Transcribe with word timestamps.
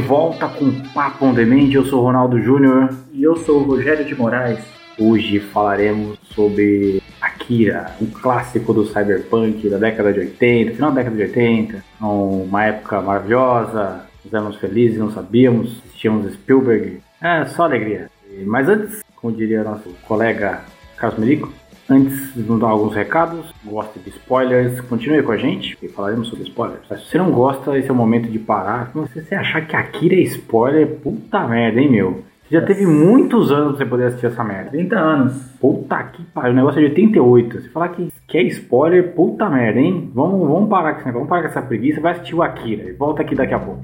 Volta 0.00 0.48
com 0.48 0.70
Papo 0.94 1.26
on 1.26 1.34
Demand. 1.34 1.70
Eu 1.72 1.84
sou 1.84 2.00
o 2.00 2.04
Ronaldo 2.04 2.40
Júnior. 2.40 2.90
E 3.12 3.22
eu 3.22 3.36
sou 3.36 3.60
o 3.60 3.64
Rogério 3.64 4.04
de 4.04 4.14
Moraes. 4.14 4.60
Hoje 4.98 5.40
falaremos 5.40 6.18
sobre 6.34 7.02
Akira, 7.20 7.94
um 8.00 8.06
clássico 8.06 8.72
do 8.72 8.84
cyberpunk 8.84 9.68
da 9.68 9.78
década 9.78 10.12
de 10.12 10.20
80, 10.20 10.74
final 10.74 10.90
da 10.90 11.02
década 11.02 11.16
de 11.16 11.22
80. 11.22 11.84
Uma 12.00 12.64
época 12.64 13.00
maravilhosa, 13.00 14.04
nos 14.24 14.32
éramos 14.32 14.56
felizes, 14.56 14.98
não 14.98 15.10
sabíamos, 15.10 15.80
assistíamos 15.86 16.32
Spielberg. 16.32 17.00
É, 17.20 17.44
só 17.46 17.64
alegria. 17.64 18.10
Mas 18.44 18.68
antes, 18.68 19.02
como 19.16 19.36
diria 19.36 19.64
nosso 19.64 19.90
colega 20.06 20.62
Carlos 20.96 21.18
Merico, 21.18 21.52
Antes 21.90 22.34
de 22.34 22.42
dar 22.42 22.68
alguns 22.68 22.94
recados, 22.94 23.46
gosta 23.64 23.98
de 23.98 24.10
spoilers, 24.10 24.78
continue 24.82 25.22
com 25.22 25.32
a 25.32 25.38
gente, 25.38 25.74
porque 25.74 25.88
falaremos 25.88 26.28
sobre 26.28 26.44
spoilers. 26.44 26.86
Se 26.86 27.10
você 27.10 27.16
não 27.16 27.30
gosta, 27.30 27.78
esse 27.78 27.88
é 27.88 27.92
o 27.92 27.96
momento 27.96 28.28
de 28.28 28.38
parar. 28.38 28.90
Se 28.92 29.22
você 29.22 29.34
achar 29.34 29.66
que 29.66 29.74
Akira 29.74 30.14
é 30.14 30.20
spoiler, 30.20 30.86
puta 31.02 31.46
merda, 31.48 31.80
hein, 31.80 31.90
meu? 31.90 32.22
Você 32.48 32.54
já 32.54 32.62
teve 32.62 32.86
muitos 32.86 33.50
anos 33.50 33.76
pra 33.76 33.78
você 33.78 33.86
poder 33.86 34.04
assistir 34.04 34.26
essa 34.26 34.44
merda. 34.44 34.70
30 34.70 34.98
anos. 34.98 35.34
Puta 35.58 36.02
que 36.04 36.22
pariu, 36.24 36.52
o 36.52 36.56
negócio 36.56 36.78
é 36.78 36.82
de 36.82 36.90
88. 36.90 37.62
Se 37.62 37.68
falar 37.70 37.88
que, 37.88 38.12
que 38.26 38.36
é 38.36 38.42
spoiler, 38.42 39.14
puta 39.14 39.48
merda, 39.48 39.80
hein? 39.80 40.10
Vamos, 40.14 40.46
vamos 40.46 40.68
parar 40.68 40.92
com 40.92 41.00
esse 41.00 41.10
vamos 41.10 41.28
parar 41.28 41.42
com 41.42 41.48
essa 41.48 41.62
preguiça, 41.62 42.02
vai 42.02 42.12
assistir 42.12 42.34
o 42.34 42.42
Akira. 42.42 42.84
E 42.84 42.92
volta 42.92 43.22
aqui 43.22 43.34
daqui 43.34 43.54
a 43.54 43.58
pouco. 43.58 43.82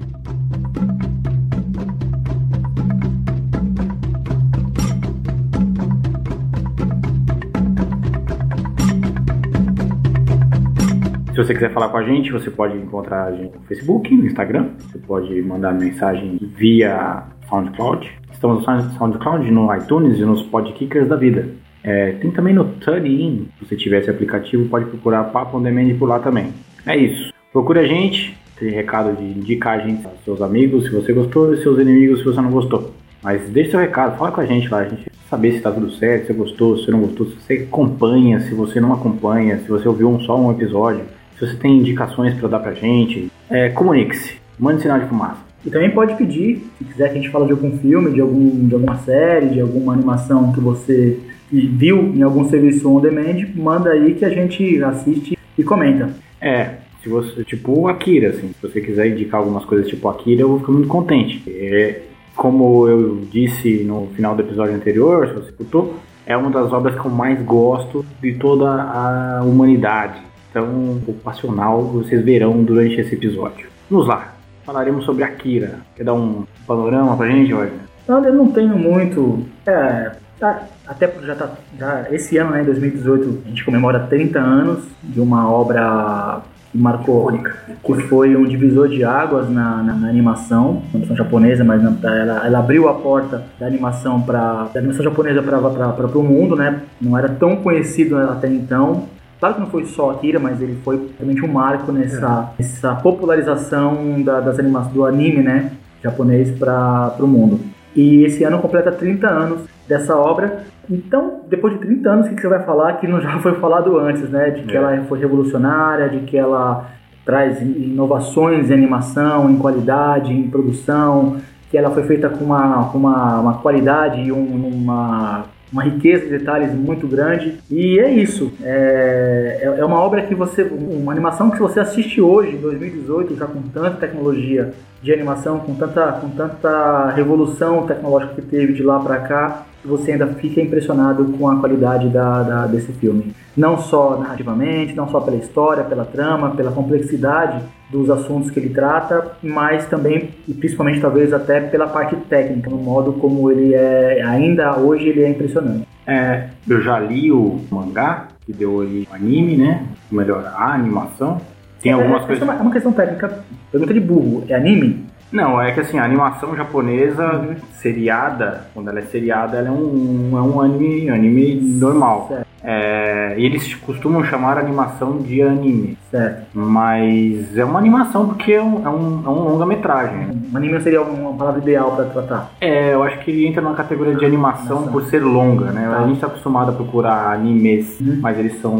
Se 11.35 11.43
você 11.43 11.53
quiser 11.53 11.73
falar 11.73 11.89
com 11.89 11.97
a 11.97 12.03
gente, 12.03 12.31
você 12.31 12.49
pode 12.49 12.77
encontrar 12.77 13.25
a 13.25 13.31
gente 13.33 13.53
no 13.53 13.59
Facebook, 13.65 14.15
no 14.15 14.25
Instagram. 14.25 14.69
Você 14.79 14.97
pode 14.99 15.41
mandar 15.41 15.73
mensagem 15.73 16.39
via 16.55 17.23
SoundCloud. 17.49 18.09
Estamos 18.31 18.65
no 18.65 18.91
SoundCloud, 18.97 19.51
no 19.51 19.75
iTunes 19.75 20.17
e 20.17 20.21
nos 20.21 20.43
podkickers 20.43 21.09
da 21.09 21.17
vida. 21.17 21.49
É, 21.83 22.13
tem 22.13 22.31
também 22.31 22.53
no 22.53 22.63
TuneIn. 22.63 23.49
Se 23.59 23.65
você 23.65 23.75
tiver 23.75 23.99
esse 23.99 24.09
aplicativo, 24.09 24.69
pode 24.69 24.85
procurar 24.85 25.25
Papo 25.25 25.57
On 25.57 25.61
Demand 25.61 25.93
por 25.99 26.07
lá 26.07 26.19
também. 26.19 26.53
É 26.85 26.95
isso. 26.95 27.33
Procure 27.51 27.79
a 27.79 27.85
gente. 27.85 28.37
Tem 28.57 28.69
recado 28.69 29.13
de 29.17 29.25
indicar 29.25 29.77
a 29.77 29.85
gente 29.85 30.05
aos 30.05 30.23
seus 30.23 30.41
amigos, 30.41 30.85
se 30.85 30.91
você 30.91 31.11
gostou, 31.11 31.53
e 31.53 31.61
seus 31.61 31.77
inimigos, 31.77 32.19
se 32.19 32.25
você 32.25 32.39
não 32.39 32.49
gostou. 32.49 32.93
Mas 33.21 33.41
deixe 33.49 33.71
seu 33.71 33.79
recado, 33.81 34.17
fala 34.17 34.31
com 34.31 34.39
a 34.39 34.45
gente 34.45 34.69
lá, 34.69 34.77
a 34.77 34.87
gente 34.87 35.11
saber 35.29 35.51
se 35.51 35.57
está 35.57 35.69
tudo 35.69 35.91
certo, 35.91 36.27
se 36.27 36.27
você 36.27 36.33
gostou, 36.33 36.77
se 36.77 36.91
não 36.91 37.01
gostou, 37.01 37.25
se 37.25 37.35
você 37.41 37.53
acompanha, 37.67 38.39
se 38.39 38.53
você 38.53 38.79
não 38.79 38.93
acompanha, 38.93 39.57
se 39.57 39.67
você 39.67 39.85
ouviu 39.85 40.09
um, 40.09 40.21
só 40.21 40.39
um 40.39 40.49
episódio. 40.49 41.03
Se 41.37 41.45
você 41.45 41.55
tem 41.55 41.77
indicações 41.77 42.33
para 42.35 42.47
dar 42.47 42.59
pra 42.59 42.73
gente, 42.73 43.29
é, 43.49 43.69
comunique-se, 43.69 44.35
mande 44.57 44.81
sinal 44.81 44.99
de 44.99 45.07
fumaça. 45.07 45.43
E 45.65 45.69
também 45.69 45.89
pode 45.89 46.15
pedir, 46.15 46.63
se 46.77 46.85
quiser 46.85 47.09
que 47.09 47.17
a 47.17 47.21
gente 47.21 47.31
fale 47.31 47.47
de 47.47 47.51
algum 47.51 47.77
filme, 47.79 48.11
de, 48.11 48.21
algum, 48.21 48.67
de 48.67 48.73
alguma 48.73 48.97
série, 48.99 49.47
de 49.47 49.59
alguma 49.59 49.93
animação 49.93 50.53
que 50.53 50.59
você 50.59 51.19
viu 51.51 52.13
em 52.15 52.21
algum 52.21 52.47
serviço 52.47 52.89
on 52.89 53.01
demand, 53.01 53.47
manda 53.55 53.89
aí 53.89 54.13
que 54.13 54.23
a 54.23 54.29
gente 54.29 54.83
assiste 54.83 55.37
e 55.57 55.63
comenta. 55.63 56.09
É, 56.39 56.75
se 57.01 57.09
você, 57.09 57.43
tipo 57.43 57.87
Akira, 57.87 58.29
assim, 58.29 58.49
se 58.49 58.61
você 58.61 58.79
quiser 58.79 59.07
indicar 59.07 59.39
algumas 59.39 59.65
coisas 59.65 59.87
tipo 59.87 60.07
Akira, 60.07 60.41
eu 60.41 60.49
vou 60.49 60.59
ficar 60.59 60.71
muito 60.71 60.87
contente. 60.87 61.43
É, 61.47 62.01
como 62.35 62.87
eu 62.87 63.21
disse 63.31 63.83
no 63.83 64.07
final 64.15 64.35
do 64.35 64.41
episódio 64.41 64.75
anterior, 64.75 65.27
se 65.27 65.33
você 65.33 65.49
escutou, 65.49 65.95
é 66.25 66.37
uma 66.37 66.51
das 66.51 66.71
obras 66.71 66.99
que 66.99 67.05
eu 67.05 67.11
mais 67.11 67.41
gosto 67.43 68.05
de 68.21 68.33
toda 68.33 68.69
a 68.69 69.41
humanidade 69.43 70.21
tão 70.55 71.01
pouco 71.05 71.19
passional 71.19 71.83
vocês 71.83 72.23
verão 72.23 72.63
durante 72.63 72.95
esse 72.95 73.13
episódio. 73.13 73.67
Vamos 73.91 74.07
lá, 74.07 74.33
falaremos 74.65 75.03
sobre 75.03 75.25
Akira. 75.25 75.79
Quer 75.97 76.05
dar 76.05 76.13
um 76.13 76.45
panorama 76.65 77.17
pra 77.17 77.27
gente, 77.27 77.51
Roger? 77.51 77.73
Não, 78.07 78.23
eu 78.23 78.33
não 78.33 78.47
tenho 78.49 78.77
muito. 78.77 79.45
É, 79.65 80.13
tá, 80.39 80.63
até 80.87 81.07
porque 81.07 81.27
já 81.27 81.35
tá. 81.35 81.51
Já, 81.77 82.05
esse 82.09 82.37
ano, 82.37 82.51
né, 82.51 82.63
2018, 82.63 83.43
a 83.45 83.49
gente 83.49 83.65
comemora 83.65 83.99
30 83.99 84.39
anos 84.39 84.85
de 85.03 85.19
uma 85.19 85.51
obra 85.51 86.41
que 86.71 86.77
marcou, 86.77 87.33
que 87.33 87.93
foi 88.03 88.33
um 88.37 88.45
divisor 88.45 88.87
de 88.87 89.03
águas 89.03 89.49
na, 89.49 89.83
na, 89.83 89.93
na 89.93 90.07
animação, 90.07 90.83
na 90.85 90.99
animação 90.99 91.17
japonesa, 91.17 91.65
mas 91.65 91.83
ela, 91.83 92.45
ela, 92.45 92.59
abriu 92.59 92.87
a 92.87 92.93
porta 92.93 93.43
da 93.59 93.65
animação 93.65 94.21
para 94.21 94.69
da 94.73 94.79
animação 94.79 95.03
japonesa 95.03 95.41
para 95.41 96.17
o 96.17 96.23
mundo, 96.23 96.55
né? 96.55 96.81
Não 97.01 97.17
era 97.17 97.27
tão 97.27 97.57
conhecido 97.57 98.17
até 98.17 98.47
então. 98.47 99.09
Claro 99.45 99.53
que 99.53 99.61
não 99.61 99.67
foi 99.67 99.85
só 99.85 100.09
Akira, 100.09 100.39
mas 100.39 100.59
ele 100.59 100.79
foi 100.83 101.07
realmente 101.19 101.45
um 101.45 101.53
marco 101.53 101.91
nessa, 101.91 102.49
é. 102.57 102.63
nessa 102.63 102.95
popularização 102.95 104.23
da, 104.23 104.39
das 104.39 104.57
animações 104.57 104.91
do 104.91 105.05
anime, 105.05 105.43
né, 105.43 105.71
japonês 106.03 106.49
para 106.57 107.15
o 107.19 107.27
mundo. 107.27 107.59
E 107.95 108.23
esse 108.23 108.43
ano 108.43 108.57
completa 108.57 108.91
30 108.91 109.27
anos 109.27 109.61
dessa 109.87 110.17
obra. 110.17 110.63
Então, 110.89 111.41
depois 111.47 111.73
de 111.73 111.79
30 111.79 112.09
anos, 112.09 112.25
o 112.25 112.29
que, 112.29 112.41
você 112.41 112.47
vai 112.47 112.63
falar 112.63 112.93
que 112.93 113.07
não 113.07 113.21
já 113.21 113.37
foi 113.37 113.53
falado 113.59 113.99
antes, 113.99 114.27
né? 114.31 114.49
De 114.49 114.63
que 114.63 114.75
é. 114.75 114.77
ela 114.77 115.05
foi 115.07 115.19
revolucionária, 115.19 116.09
de 116.09 116.21
que 116.21 116.35
ela 116.35 116.89
traz 117.23 117.61
inovações 117.61 118.71
em 118.71 118.73
animação, 118.73 119.47
em 119.47 119.59
qualidade, 119.59 120.33
em 120.33 120.49
produção, 120.49 121.37
que 121.69 121.77
ela 121.77 121.91
foi 121.91 122.01
feita 122.03 122.29
com 122.29 122.45
uma, 122.45 122.89
com 122.91 122.97
uma, 122.97 123.39
uma 123.41 123.53
qualidade 123.59 124.21
e 124.21 124.31
um, 124.31 124.67
uma 124.67 125.45
uma 125.75 125.83
riqueza 125.83 126.23
de 126.23 126.37
detalhes 126.37 126.73
muito 126.73 127.05
grande. 127.05 127.57
E 127.69 127.99
é 127.99 128.09
isso. 128.09 128.53
É, 128.63 129.59
é, 129.61 129.79
é 129.81 129.85
uma 129.85 129.99
obra 129.99 130.21
que 130.21 130.33
você. 130.33 130.63
Uma 130.63 131.11
animação 131.11 131.51
que 131.51 131.59
você 131.59 131.81
assiste 131.81 132.21
hoje, 132.21 132.55
em 132.55 132.61
2018, 132.61 133.35
já 133.35 133.45
com 133.45 133.61
tanta 133.61 133.91
tecnologia 133.91 134.73
de 135.03 135.13
animação, 135.13 135.59
com 135.59 135.75
tanta, 135.75 136.13
com 136.13 136.29
tanta 136.29 137.09
revolução 137.11 137.85
tecnológica 137.85 138.35
que 138.35 138.41
teve 138.43 138.71
de 138.71 138.83
lá 138.83 138.99
para 138.99 139.17
cá, 139.19 139.65
você 139.85 140.13
ainda 140.13 140.27
fica 140.27 140.61
impressionado 140.61 141.25
com 141.37 141.47
a 141.47 141.59
qualidade 141.59 142.09
da, 142.09 142.43
da, 142.43 142.67
desse 142.67 142.91
filme. 142.93 143.33
Não 143.55 143.77
só 143.77 144.17
narrativamente, 144.17 144.93
não 144.93 145.07
só 145.07 145.19
pela 145.19 145.37
história, 145.37 145.83
pela 145.83 146.05
trama, 146.05 146.51
pela 146.51 146.71
complexidade 146.71 147.63
dos 147.89 148.09
assuntos 148.09 148.49
que 148.51 148.59
ele 148.59 148.69
trata, 148.69 149.33
mas 149.41 149.87
também 149.87 150.29
e 150.47 150.53
principalmente 150.53 150.99
talvez 150.99 151.31
até 151.31 151.61
pela 151.61 151.87
parte 151.87 152.15
técnica, 152.15 152.69
no 152.69 152.77
modo 152.77 153.13
como 153.13 153.51
ele 153.51 153.73
é 153.73 154.23
ainda 154.23 154.77
hoje 154.77 155.07
ele 155.07 155.23
é 155.23 155.29
impressionante. 155.29 155.87
É, 156.07 156.49
eu 156.67 156.81
já 156.81 156.99
li 156.99 157.31
o 157.31 157.61
mangá 157.71 158.27
que 158.45 158.53
deu 158.53 158.73
origem 158.75 159.07
ao 159.09 159.15
anime, 159.15 159.57
né? 159.57 159.85
Melhor, 160.11 160.45
a 160.55 160.73
animação. 160.73 161.41
Tem 161.81 161.91
é, 161.91 161.95
algumas 161.95 162.25
coisas. 162.25 162.47
É 162.47 162.51
uma 162.51 162.71
questão 162.71 162.91
técnica. 162.91 163.43
Pergunta 163.71 163.93
de 163.93 163.99
burro. 163.99 164.43
É 164.47 164.55
anime? 164.55 165.05
Não, 165.31 165.61
é 165.61 165.71
que 165.71 165.79
assim, 165.79 165.99
a 165.99 166.03
animação 166.03 166.55
japonesa 166.55 167.35
uhum. 167.35 167.55
seriada, 167.73 168.67
quando 168.73 168.89
ela 168.89 168.99
é 168.99 169.03
seriada, 169.03 169.57
ela 169.57 169.67
é 169.67 169.71
um, 169.71 170.31
é 170.33 170.41
um 170.41 170.61
anime, 170.61 171.09
anime 171.09 171.55
normal. 171.55 172.29
É, 172.67 173.35
eles 173.37 173.75
costumam 173.75 174.23
chamar 174.23 174.57
a 174.57 174.61
animação 174.61 175.19
de 175.19 175.39
anime. 175.41 175.97
Certo. 176.09 176.47
Mas 176.51 177.55
é 177.55 177.63
uma 177.63 177.77
animação 177.77 178.27
porque 178.27 178.53
é 178.53 178.61
um, 178.61 178.83
é 178.83 178.89
um, 178.89 179.23
é 179.23 179.29
um 179.29 179.49
longa-metragem. 179.49 180.29
Um 180.51 180.57
anime 180.57 180.81
seria 180.81 181.03
uma 181.03 181.33
palavra 181.33 181.61
ideal 181.61 181.91
para 181.95 182.05
tratar. 182.05 182.51
É, 182.59 182.93
eu 182.93 183.03
acho 183.03 183.19
que 183.19 183.29
ele 183.29 183.45
entra 183.45 183.61
na 183.61 183.75
categoria 183.75 184.15
de 184.15 184.25
animação, 184.25 184.77
animação. 184.77 184.93
por 184.93 185.03
ser 185.09 185.19
longa, 185.19 185.71
né? 185.71 185.87
Tá. 185.87 185.99
A 185.99 186.07
gente 186.07 186.15
está 186.15 186.27
acostumado 186.27 186.71
a 186.71 186.73
procurar 186.73 187.33
animes, 187.33 187.99
uhum. 187.99 188.17
mas 188.19 188.39
eles 188.39 188.59
são 188.59 188.73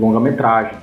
longa-metragem. 0.00 0.78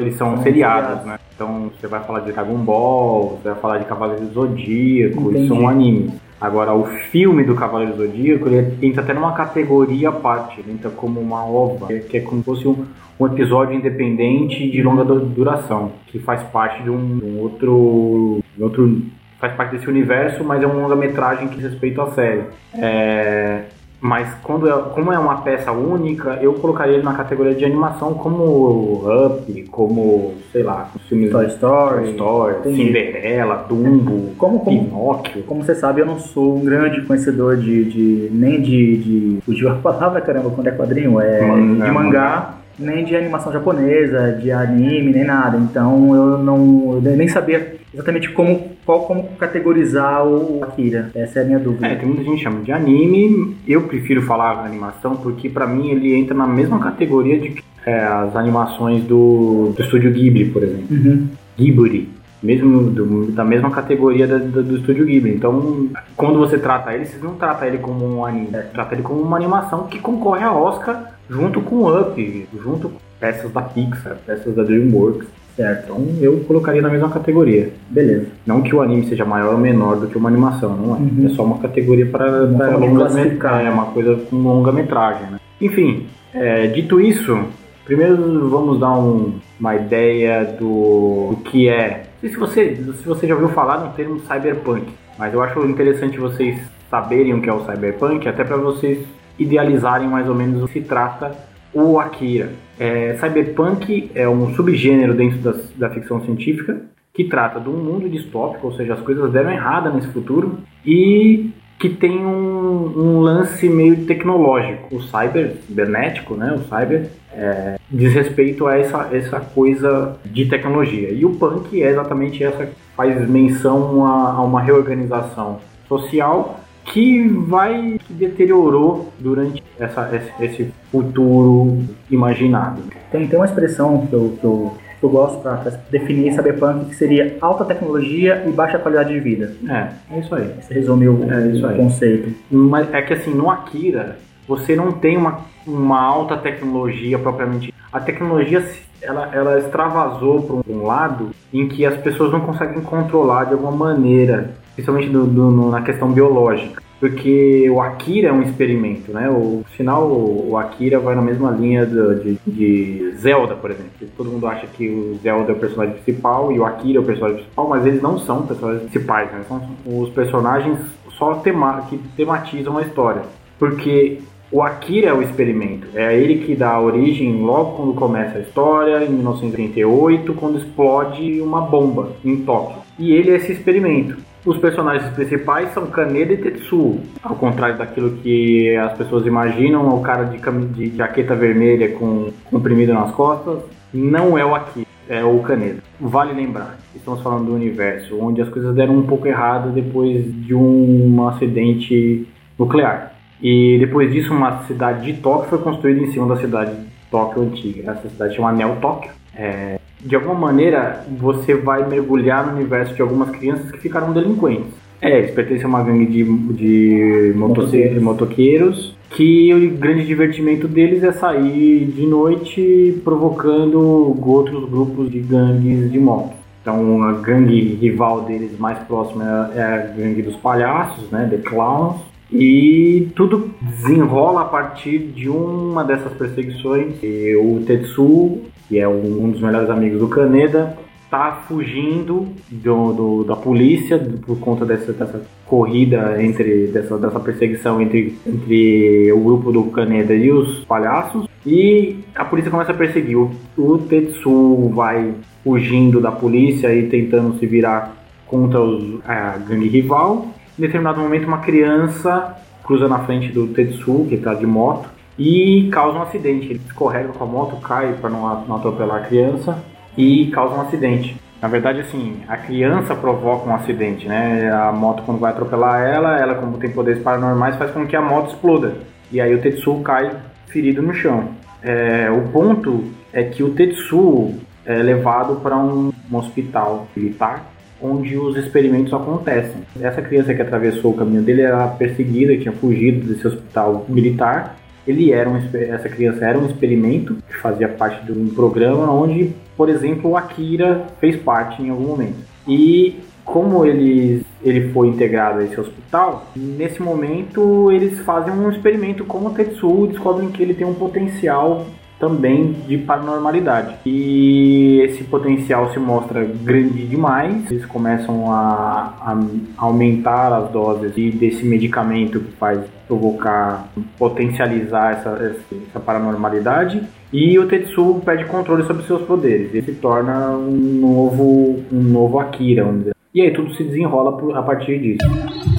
Eles 0.00 0.16
são, 0.16 0.34
são 0.34 0.42
seriados, 0.42 0.88
seriados, 0.88 1.06
né? 1.06 1.18
Então 1.40 1.70
você 1.70 1.86
vai 1.86 2.04
falar 2.04 2.20
de 2.20 2.32
Dragon 2.32 2.58
Ball, 2.58 3.38
você 3.42 3.48
vai 3.48 3.58
falar 3.58 3.78
de 3.78 3.86
Cavaleiro 3.86 4.26
do 4.26 4.34
Zodíaco, 4.34 5.32
isso 5.32 5.48
são 5.48 5.66
animes. 5.66 6.12
Agora, 6.38 6.74
o 6.74 6.84
filme 7.10 7.44
do 7.44 7.54
Cavaleiro 7.54 7.94
do 7.94 8.06
Zodíaco, 8.06 8.46
ele 8.46 8.76
entra 8.82 9.02
até 9.02 9.14
numa 9.14 9.32
categoria 9.32 10.10
à 10.10 10.12
parte, 10.12 10.60
ele 10.60 10.72
entra 10.72 10.90
como 10.90 11.18
uma 11.18 11.42
ova, 11.42 11.86
que 11.86 12.18
é 12.18 12.20
como 12.20 12.40
se 12.40 12.44
fosse 12.44 12.68
um, 12.68 12.84
um 13.18 13.26
episódio 13.26 13.74
independente 13.74 14.70
de 14.70 14.82
longa 14.82 15.02
duração, 15.02 15.92
que 16.08 16.18
faz 16.18 16.42
parte 16.42 16.82
de 16.82 16.90
um, 16.90 17.16
de 17.16 17.24
um 17.24 17.40
outro, 17.40 18.40
de 18.54 18.62
outro 18.62 19.02
faz 19.38 19.54
parte 19.54 19.76
desse 19.76 19.88
universo, 19.88 20.44
mas 20.44 20.62
é 20.62 20.66
uma 20.66 20.82
longa-metragem 20.82 21.48
que 21.48 21.56
diz 21.56 21.70
respeito 21.70 22.02
à 22.02 22.10
série. 22.10 22.44
É, 22.74 23.62
mas 24.00 24.34
quando 24.42 24.68
é, 24.68 24.72
como 24.94 25.12
é 25.12 25.18
uma 25.18 25.42
peça 25.42 25.70
única, 25.72 26.38
eu 26.40 26.54
colocaria 26.54 26.94
ele 26.94 27.02
na 27.02 27.12
categoria 27.12 27.54
de 27.54 27.64
animação 27.64 28.14
como 28.14 29.02
Up, 29.26 29.62
como, 29.70 30.34
sei 30.50 30.62
lá, 30.62 30.90
filmes 31.08 31.30
Toy 31.30 31.46
Story, 31.48 32.14
Toy 32.14 32.52
Story 32.52 32.76
Cinderela, 32.76 33.66
Dumbo, 33.68 34.32
como, 34.38 34.60
como, 34.60 34.64
Pinóquio. 34.64 35.42
Como 35.42 35.62
você 35.62 35.74
sabe, 35.74 36.00
eu 36.00 36.06
não 36.06 36.18
sou 36.18 36.56
um 36.56 36.64
grande 36.64 37.02
conhecedor 37.02 37.58
de, 37.58 37.84
de 37.84 38.28
nem 38.32 38.60
de, 38.60 38.96
de 38.96 39.38
fugiu 39.44 39.70
a 39.70 39.74
palavra, 39.74 40.20
caramba, 40.22 40.50
quando 40.50 40.68
é 40.68 40.72
quadrinho, 40.72 41.20
é 41.20 41.46
Man, 41.46 41.86
de 41.86 41.92
mangá, 41.92 42.54
nem 42.78 43.04
de 43.04 43.14
animação 43.14 43.52
japonesa, 43.52 44.32
de 44.32 44.50
anime, 44.50 45.12
nem 45.12 45.24
nada. 45.24 45.58
Então 45.58 46.14
eu 46.14 46.38
não 46.38 47.00
eu 47.04 47.16
nem 47.16 47.28
sabia 47.28 47.76
exatamente 47.92 48.30
como 48.30 48.69
qual 48.90 49.06
como 49.06 49.22
categorizar 49.38 50.26
o 50.26 50.64
Akira. 50.64 51.10
Essa 51.14 51.38
é 51.38 51.42
a 51.42 51.44
minha 51.44 51.58
dúvida. 51.60 51.86
É, 51.86 51.94
tem 51.94 52.08
muita 52.08 52.24
gente 52.24 52.38
que 52.38 52.42
chama 52.42 52.60
de 52.62 52.72
anime. 52.72 53.56
Eu 53.66 53.82
prefiro 53.82 54.22
falar 54.22 54.64
animação 54.64 55.14
porque 55.16 55.48
para 55.48 55.66
mim 55.66 55.90
ele 55.90 56.14
entra 56.14 56.34
na 56.34 56.46
mesma 56.46 56.80
categoria 56.80 57.38
de 57.38 57.62
é, 57.86 58.02
as 58.02 58.34
animações 58.34 59.04
do, 59.04 59.72
do 59.76 59.82
estúdio 59.82 60.12
Ghibli, 60.12 60.46
por 60.46 60.64
exemplo. 60.64 60.86
Uhum. 60.90 61.28
Ghibli. 61.56 62.08
mesmo 62.42 62.82
do, 62.90 63.30
da 63.30 63.44
mesma 63.44 63.70
categoria 63.70 64.26
da, 64.26 64.38
do, 64.38 64.62
do 64.62 64.76
estúdio 64.78 65.06
Ghibli. 65.06 65.34
Então, 65.36 65.88
quando 66.16 66.40
você 66.40 66.58
trata 66.58 66.92
ele, 66.92 67.04
você 67.06 67.18
não 67.22 67.34
trata 67.34 67.66
ele 67.66 67.78
como 67.78 68.04
um 68.04 68.24
anime, 68.24 68.48
trata 68.72 68.94
ele 68.94 69.02
como 69.02 69.20
uma 69.20 69.36
animação 69.36 69.86
que 69.86 70.00
concorre 70.00 70.42
a 70.42 70.52
Oscar 70.52 71.14
junto 71.28 71.60
com 71.60 71.86
Up, 71.86 72.48
junto 72.60 72.88
com 72.88 72.98
peças 73.20 73.52
da 73.52 73.62
Pixar, 73.62 74.16
peças 74.26 74.52
da 74.52 74.64
DreamWorks. 74.64 75.28
Certo. 75.56 75.92
Então 75.92 76.06
eu 76.20 76.40
colocaria 76.40 76.82
na 76.82 76.88
mesma 76.88 77.10
categoria. 77.10 77.70
Beleza. 77.88 78.26
Não 78.46 78.62
que 78.62 78.74
o 78.74 78.80
anime 78.80 79.06
seja 79.06 79.24
maior 79.24 79.54
ou 79.54 79.58
menor 79.58 79.96
do 79.96 80.06
que 80.06 80.16
uma 80.16 80.28
animação, 80.28 80.76
não 80.76 80.96
é. 80.96 80.98
Uhum. 80.98 81.26
É 81.26 81.28
só 81.30 81.44
uma 81.44 81.58
categoria 81.58 82.06
para, 82.06 82.46
para 82.46 82.76
longa 82.76 83.08
metragem. 83.10 83.66
É 83.66 83.70
uma 83.70 83.86
coisa 83.86 84.16
com 84.16 84.36
longa 84.36 84.72
metragem, 84.72 85.30
né? 85.30 85.40
Enfim, 85.60 86.06
é, 86.32 86.66
dito 86.68 87.00
isso, 87.00 87.38
primeiro 87.84 88.48
vamos 88.48 88.78
dar 88.80 88.96
um, 88.96 89.34
uma 89.58 89.74
ideia 89.74 90.44
do, 90.44 91.30
do 91.30 91.36
que 91.44 91.68
é. 91.68 92.04
se 92.20 92.36
você, 92.36 92.76
se 92.76 93.06
você 93.06 93.26
já 93.26 93.34
ouviu 93.34 93.50
falar 93.50 93.78
no 93.78 93.92
termo 93.92 94.20
cyberpunk, 94.20 94.86
mas 95.18 95.34
eu 95.34 95.42
acho 95.42 95.64
interessante 95.66 96.18
vocês 96.18 96.58
saberem 96.90 97.34
o 97.34 97.42
que 97.42 97.50
é 97.50 97.52
o 97.52 97.64
cyberpunk, 97.64 98.26
até 98.28 98.42
para 98.42 98.56
vocês 98.56 99.04
idealizarem 99.38 100.08
mais 100.08 100.28
ou 100.28 100.34
menos 100.34 100.62
o 100.62 100.66
que 100.66 100.74
se 100.74 100.80
trata 100.80 101.32
o 101.72 101.98
Akira. 101.98 102.50
É, 102.80 103.14
cyberpunk 103.20 104.10
é 104.14 104.26
um 104.26 104.54
subgênero 104.54 105.12
dentro 105.12 105.38
da, 105.40 105.54
da 105.76 105.90
ficção 105.90 106.24
científica 106.24 106.80
que 107.12 107.24
trata 107.24 107.60
de 107.60 107.68
um 107.68 107.76
mundo 107.76 108.08
distópico, 108.08 108.68
ou 108.68 108.72
seja, 108.72 108.94
as 108.94 109.00
coisas 109.00 109.30
deram 109.30 109.50
errada 109.50 109.90
nesse 109.90 110.08
futuro 110.08 110.60
e 110.82 111.50
que 111.78 111.90
tem 111.90 112.24
um, 112.24 112.92
um, 112.96 113.20
lance 113.20 113.68
meio 113.68 114.06
tecnológico. 114.06 114.96
O 114.96 115.02
cyber, 115.02 115.56
cibernético, 115.66 116.34
né? 116.34 116.54
O 116.54 116.60
cyber 116.68 117.10
é, 117.34 117.76
diz 117.90 118.14
respeito 118.14 118.66
a 118.66 118.78
essa, 118.78 119.10
essa 119.12 119.40
coisa 119.40 120.16
de 120.24 120.46
tecnologia. 120.46 121.10
E 121.10 121.22
o 121.26 121.34
punk 121.36 121.82
é 121.82 121.90
exatamente 121.90 122.42
essa, 122.42 122.66
faz 122.96 123.28
menção 123.28 124.06
a, 124.06 124.32
a 124.32 124.42
uma 124.42 124.62
reorganização 124.62 125.60
social 125.86 126.59
que 126.90 127.28
vai 127.28 127.98
que 128.04 128.12
deteriorou 128.12 129.12
durante 129.18 129.62
essa, 129.78 130.10
esse, 130.12 130.44
esse 130.44 130.72
futuro 130.90 131.82
imaginado. 132.10 132.82
Tem, 133.10 133.26
tem 133.26 133.38
uma 133.38 133.46
expressão 133.46 134.06
que 134.06 134.12
eu, 134.12 134.36
que 134.40 134.44
eu, 134.44 134.74
eu 135.02 135.08
gosto 135.08 135.40
para 135.40 135.54
definir 135.90 136.32
cyberpunk 136.32 136.86
que 136.86 136.96
seria 136.96 137.36
alta 137.40 137.64
tecnologia 137.64 138.44
e 138.46 138.50
baixa 138.50 138.78
qualidade 138.78 139.12
de 139.12 139.20
vida. 139.20 139.54
É, 139.68 140.14
é 140.14 140.20
isso 140.20 140.34
aí. 140.34 140.52
Você 140.60 140.74
resumiu 140.74 141.14
o, 141.14 141.32
é 141.32 141.46
isso 141.48 141.66
o 141.66 141.76
conceito. 141.76 142.34
Mas 142.50 142.92
é 142.92 143.02
que 143.02 143.14
assim, 143.14 143.32
no 143.32 143.50
Akira, 143.50 144.18
você 144.46 144.74
não 144.74 144.92
tem 144.92 145.16
uma, 145.16 145.40
uma 145.66 146.00
alta 146.00 146.36
tecnologia 146.36 147.18
propriamente. 147.18 147.72
A 147.92 148.00
tecnologia 148.00 148.64
ela, 149.02 149.30
ela 149.32 149.58
extravasou 149.58 150.42
para 150.42 150.72
um 150.72 150.84
lado 150.84 151.30
em 151.52 151.68
que 151.68 151.86
as 151.86 151.96
pessoas 151.96 152.32
não 152.32 152.40
conseguem 152.40 152.82
controlar 152.82 153.44
de 153.44 153.54
alguma 153.54 153.72
maneira 153.72 154.50
principalmente 154.74 155.08
do, 155.10 155.26
do, 155.26 155.70
na 155.70 155.82
questão 155.82 156.10
biológica. 156.10 156.82
Porque 157.00 157.68
o 157.70 157.80
Akira 157.80 158.28
é 158.28 158.32
um 158.32 158.42
experimento, 158.42 159.10
né? 159.10 159.30
O 159.30 159.64
sinal, 159.74 160.06
o 160.06 160.54
Akira 160.58 160.98
vai 160.98 161.14
na 161.14 161.22
mesma 161.22 161.50
linha 161.50 161.86
do, 161.86 162.14
de, 162.16 162.38
de, 162.46 163.12
Zelda, 163.16 163.54
por 163.54 163.70
exemplo. 163.70 163.90
Todo 164.14 164.30
mundo 164.30 164.46
acha 164.46 164.66
que 164.66 164.86
o 164.86 165.18
Zelda 165.22 165.50
é 165.50 165.54
o 165.54 165.58
personagem 165.58 165.94
principal 165.94 166.52
e 166.52 166.58
o 166.58 166.64
Akira 166.64 166.98
é 166.98 167.00
o 167.00 167.04
personagem 167.04 167.38
principal, 167.38 167.68
mas 167.70 167.86
eles 167.86 168.02
não 168.02 168.18
são 168.18 168.42
personagens 168.42 168.82
principais, 168.82 169.32
né? 169.32 169.42
São 169.48 169.62
os 169.86 170.10
personagens 170.10 170.78
só 171.16 171.36
tema, 171.36 171.86
que 171.88 171.96
tematizam 172.16 172.76
a 172.76 172.82
história. 172.82 173.22
Porque 173.58 174.18
o 174.52 174.62
Akira 174.62 175.08
é 175.08 175.12
o 175.14 175.22
experimento. 175.22 175.86
É 175.94 176.14
ele 176.14 176.44
que 176.44 176.54
dá 176.54 176.78
origem 176.78 177.40
logo 177.40 177.76
quando 177.76 177.94
começa 177.94 178.36
a 178.36 178.42
história, 178.42 179.04
em 179.04 179.10
1938, 179.10 180.34
quando 180.34 180.58
explode 180.58 181.40
uma 181.40 181.62
bomba 181.62 182.10
em 182.22 182.36
Tóquio. 182.38 182.82
E 182.98 183.12
ele 183.12 183.30
é 183.30 183.36
esse 183.36 183.52
experimento. 183.52 184.18
Os 184.44 184.56
personagens 184.56 185.12
principais 185.12 185.72
são 185.74 185.86
Kaneda 185.86 186.32
e 186.32 186.38
Tetsuo, 186.38 187.00
ao 187.22 187.36
contrário 187.36 187.76
daquilo 187.76 188.12
que 188.12 188.74
as 188.76 188.94
pessoas 188.94 189.26
imaginam, 189.26 189.86
o 189.88 190.00
cara 190.00 190.24
de, 190.24 190.38
de 190.68 190.96
jaqueta 190.96 191.34
vermelha 191.34 191.90
com 191.92 192.30
comprimido 192.50 192.94
nas 192.94 193.12
costas, 193.12 193.58
não 193.92 194.38
é 194.38 194.44
o 194.44 194.54
Akira, 194.54 194.86
é 195.08 195.22
o 195.22 195.38
Kaneda. 195.40 195.82
Vale 196.00 196.32
lembrar, 196.32 196.78
estamos 196.94 197.20
falando 197.20 197.46
do 197.46 197.54
universo 197.54 198.18
onde 198.18 198.40
as 198.40 198.48
coisas 198.48 198.74
deram 198.74 198.96
um 198.96 199.06
pouco 199.06 199.26
errado 199.26 199.72
depois 199.72 200.24
de 200.46 200.54
um 200.54 201.28
acidente 201.28 202.26
nuclear. 202.58 203.12
E 203.42 203.78
depois 203.78 204.12
disso, 204.12 204.32
uma 204.32 204.64
cidade 204.64 205.04
de 205.04 205.20
Tóquio 205.20 205.48
foi 205.48 205.58
construída 205.58 206.00
em 206.00 206.12
cima 206.12 206.26
da 206.26 206.40
cidade 206.40 206.74
de 206.74 206.86
Tóquio 207.10 207.42
antiga. 207.42 207.92
Essa 207.92 208.08
cidade 208.08 208.36
chama 208.36 208.52
Neo 208.52 208.76
Tóquio. 208.80 209.10
É, 209.34 209.79
de 210.04 210.14
alguma 210.14 210.34
maneira 210.34 211.04
você 211.18 211.54
vai 211.54 211.86
mergulhar 211.88 212.46
no 212.46 212.56
universo 212.56 212.94
de 212.94 213.02
algumas 213.02 213.30
crianças 213.30 213.70
que 213.70 213.78
ficaram 213.78 214.12
delinquentes. 214.12 214.72
É, 215.00 215.18
eles 215.18 215.30
pertencem 215.30 215.64
a 215.64 215.68
uma 215.68 215.82
gangue 215.82 216.06
de, 216.06 216.24
de 216.52 217.32
motoqueiros. 217.34 218.02
motoqueiros 218.02 219.00
que 219.10 219.52
o 219.52 219.70
grande 219.76 220.06
divertimento 220.06 220.68
deles 220.68 221.02
é 221.02 221.12
sair 221.12 221.86
de 221.86 222.06
noite 222.06 223.00
provocando 223.02 224.16
outros 224.24 224.68
grupos 224.68 225.10
de 225.10 225.18
gangues 225.20 225.90
de 225.90 225.98
moto. 225.98 226.34
Então 226.62 227.02
a 227.02 227.12
gangue 227.12 227.74
rival 227.80 228.22
deles 228.22 228.58
mais 228.58 228.78
próxima 228.80 229.50
é 229.54 229.62
a 229.62 229.78
gangue 229.78 230.22
dos 230.22 230.36
palhaços, 230.36 231.10
né, 231.10 231.26
The 231.30 231.38
Clowns, 231.38 232.02
e 232.30 233.08
tudo 233.16 233.50
desenrola 233.60 234.42
a 234.42 234.44
partir 234.44 234.98
de 234.98 235.28
uma 235.28 235.82
dessas 235.82 236.12
perseguições. 236.12 237.02
E 237.02 237.34
o 237.34 237.60
Tetsu 237.66 238.42
que 238.70 238.78
é 238.78 238.88
um 238.88 239.32
dos 239.32 239.40
melhores 239.40 239.68
amigos 239.68 239.98
do 239.98 240.06
Kaneda, 240.06 240.78
tá 241.10 241.42
fugindo 241.48 242.28
do, 242.48 242.92
do, 242.92 243.24
da 243.24 243.34
polícia 243.34 243.98
por 244.24 244.38
conta 244.38 244.64
dessa, 244.64 244.92
dessa 244.92 245.20
corrida 245.44 246.22
entre 246.22 246.68
dessa, 246.68 246.96
dessa 246.96 247.18
perseguição 247.18 247.82
entre, 247.82 248.16
entre 248.24 249.10
o 249.10 249.18
grupo 249.18 249.50
do 249.50 249.64
Kaneda 249.64 250.14
e 250.14 250.30
os 250.30 250.64
palhaços. 250.66 251.28
E 251.44 251.96
a 252.14 252.24
polícia 252.24 252.48
começa 252.48 252.70
a 252.70 252.74
perseguir. 252.76 253.16
O, 253.16 253.32
o 253.58 253.78
Tetsu 253.78 254.68
vai 254.72 255.14
fugindo 255.42 256.00
da 256.00 256.12
polícia 256.12 256.72
e 256.72 256.88
tentando 256.88 257.36
se 257.40 257.46
virar 257.46 257.96
contra 258.28 258.60
os, 258.60 259.00
a 259.04 259.36
gangue 259.38 259.68
rival. 259.68 260.28
Em 260.56 260.62
determinado 260.62 261.00
momento 261.00 261.26
uma 261.26 261.38
criança 261.38 262.36
cruza 262.62 262.86
na 262.86 263.00
frente 263.00 263.32
do 263.32 263.48
Tetsu 263.48 264.06
que 264.08 264.14
está 264.14 264.32
de 264.32 264.46
moto 264.46 264.99
e 265.18 265.68
causa 265.72 265.98
um 265.98 266.02
acidente. 266.02 266.46
Ele 266.46 266.60
escorrega 266.66 267.08
com 267.08 267.24
a 267.24 267.26
moto, 267.26 267.56
cai 267.60 267.94
para 267.94 268.10
não, 268.10 268.54
atropelar 268.54 269.02
a 269.02 269.06
criança 269.06 269.62
e 269.96 270.26
causa 270.30 270.54
um 270.54 270.60
acidente. 270.60 271.16
Na 271.40 271.48
verdade, 271.48 271.80
assim, 271.80 272.20
a 272.28 272.36
criança 272.36 272.94
provoca 272.94 273.48
um 273.48 273.54
acidente, 273.54 274.06
né? 274.06 274.50
A 274.52 274.72
moto, 274.72 275.02
quando 275.04 275.18
vai 275.18 275.32
atropelar 275.32 275.80
ela, 275.82 276.18
ela, 276.18 276.34
como 276.34 276.58
tem 276.58 276.70
poderes 276.70 277.02
paranormais, 277.02 277.56
faz 277.56 277.70
com 277.70 277.86
que 277.86 277.96
a 277.96 278.02
moto 278.02 278.30
exploda. 278.30 278.74
E 279.10 279.20
aí 279.20 279.34
o 279.34 279.40
Tetsu 279.40 279.80
cai 279.80 280.10
ferido 280.46 280.82
no 280.82 280.92
chão. 280.92 281.28
É, 281.62 282.10
o 282.10 282.28
ponto 282.30 282.84
é 283.12 283.22
que 283.22 283.42
o 283.42 283.50
Tetsu 283.50 284.34
é 284.66 284.82
levado 284.82 285.36
para 285.36 285.56
um, 285.56 285.92
um 286.10 286.16
hospital 286.16 286.86
militar 286.94 287.46
onde 287.82 288.16
os 288.18 288.36
experimentos 288.36 288.92
acontecem. 288.92 289.62
Essa 289.80 290.02
criança 290.02 290.34
que 290.34 290.42
atravessou 290.42 290.92
o 290.92 290.96
caminho 290.96 291.22
dele 291.22 291.42
era 291.42 291.66
perseguida, 291.68 292.36
tinha 292.36 292.52
fugido 292.52 293.06
desse 293.06 293.26
hospital 293.26 293.86
militar 293.88 294.56
ele 294.86 295.12
era 295.12 295.28
um, 295.28 295.36
essa 295.36 295.88
criança 295.88 296.24
era 296.24 296.38
um 296.38 296.46
experimento 296.46 297.16
que 297.28 297.36
fazia 297.38 297.68
parte 297.68 298.04
de 298.04 298.12
um 298.12 298.28
programa 298.30 298.92
onde, 298.92 299.32
por 299.56 299.68
exemplo, 299.68 300.10
o 300.10 300.16
Akira 300.16 300.86
fez 301.00 301.16
parte 301.16 301.62
em 301.62 301.70
algum 301.70 301.88
momento. 301.88 302.18
E 302.46 303.00
como 303.24 303.64
ele, 303.64 304.26
ele 304.42 304.72
foi 304.72 304.88
integrado 304.88 305.38
a 305.38 305.44
esse 305.44 305.60
hospital, 305.60 306.26
nesse 306.34 306.82
momento 306.82 307.70
eles 307.70 308.00
fazem 308.00 308.32
um 308.32 308.50
experimento 308.50 309.04
com 309.04 309.24
o 309.26 309.30
Tetsuo, 309.30 309.86
descobrem 309.86 310.30
que 310.30 310.42
ele 310.42 310.54
tem 310.54 310.66
um 310.66 310.74
potencial 310.74 311.64
também 312.00 312.52
de 312.66 312.78
paranormalidade. 312.78 313.76
E 313.84 314.80
esse 314.80 315.04
potencial 315.04 315.70
se 315.72 315.78
mostra 315.78 316.24
grande 316.24 316.86
demais, 316.86 317.48
eles 317.50 317.66
começam 317.66 318.32
a, 318.32 318.94
a 319.00 319.20
aumentar 319.58 320.32
as 320.32 320.50
doses 320.50 320.94
desse 320.94 321.44
medicamento 321.44 322.18
que 322.18 322.32
faz 322.32 322.60
provocar, 322.88 323.68
potencializar 323.98 324.92
essa, 324.92 325.36
essa 325.68 325.78
paranormalidade. 325.78 326.82
E 327.12 327.38
o 327.38 327.46
Tetsuo 327.46 328.00
perde 328.00 328.24
controle 328.24 328.64
sobre 328.64 328.84
seus 328.84 329.02
poderes. 329.02 329.52
Ele 329.52 329.62
se 329.62 329.74
torna 329.74 330.30
um 330.30 330.80
novo, 330.80 331.62
um 331.70 331.82
novo 331.82 332.18
Akira, 332.18 332.64
vamos 332.64 332.80
dizer. 332.80 332.94
E 333.12 333.20
aí 333.20 333.30
tudo 333.32 333.54
se 333.54 333.64
desenrola 333.64 334.38
a 334.38 334.42
partir 334.42 334.78
disso. 334.78 335.49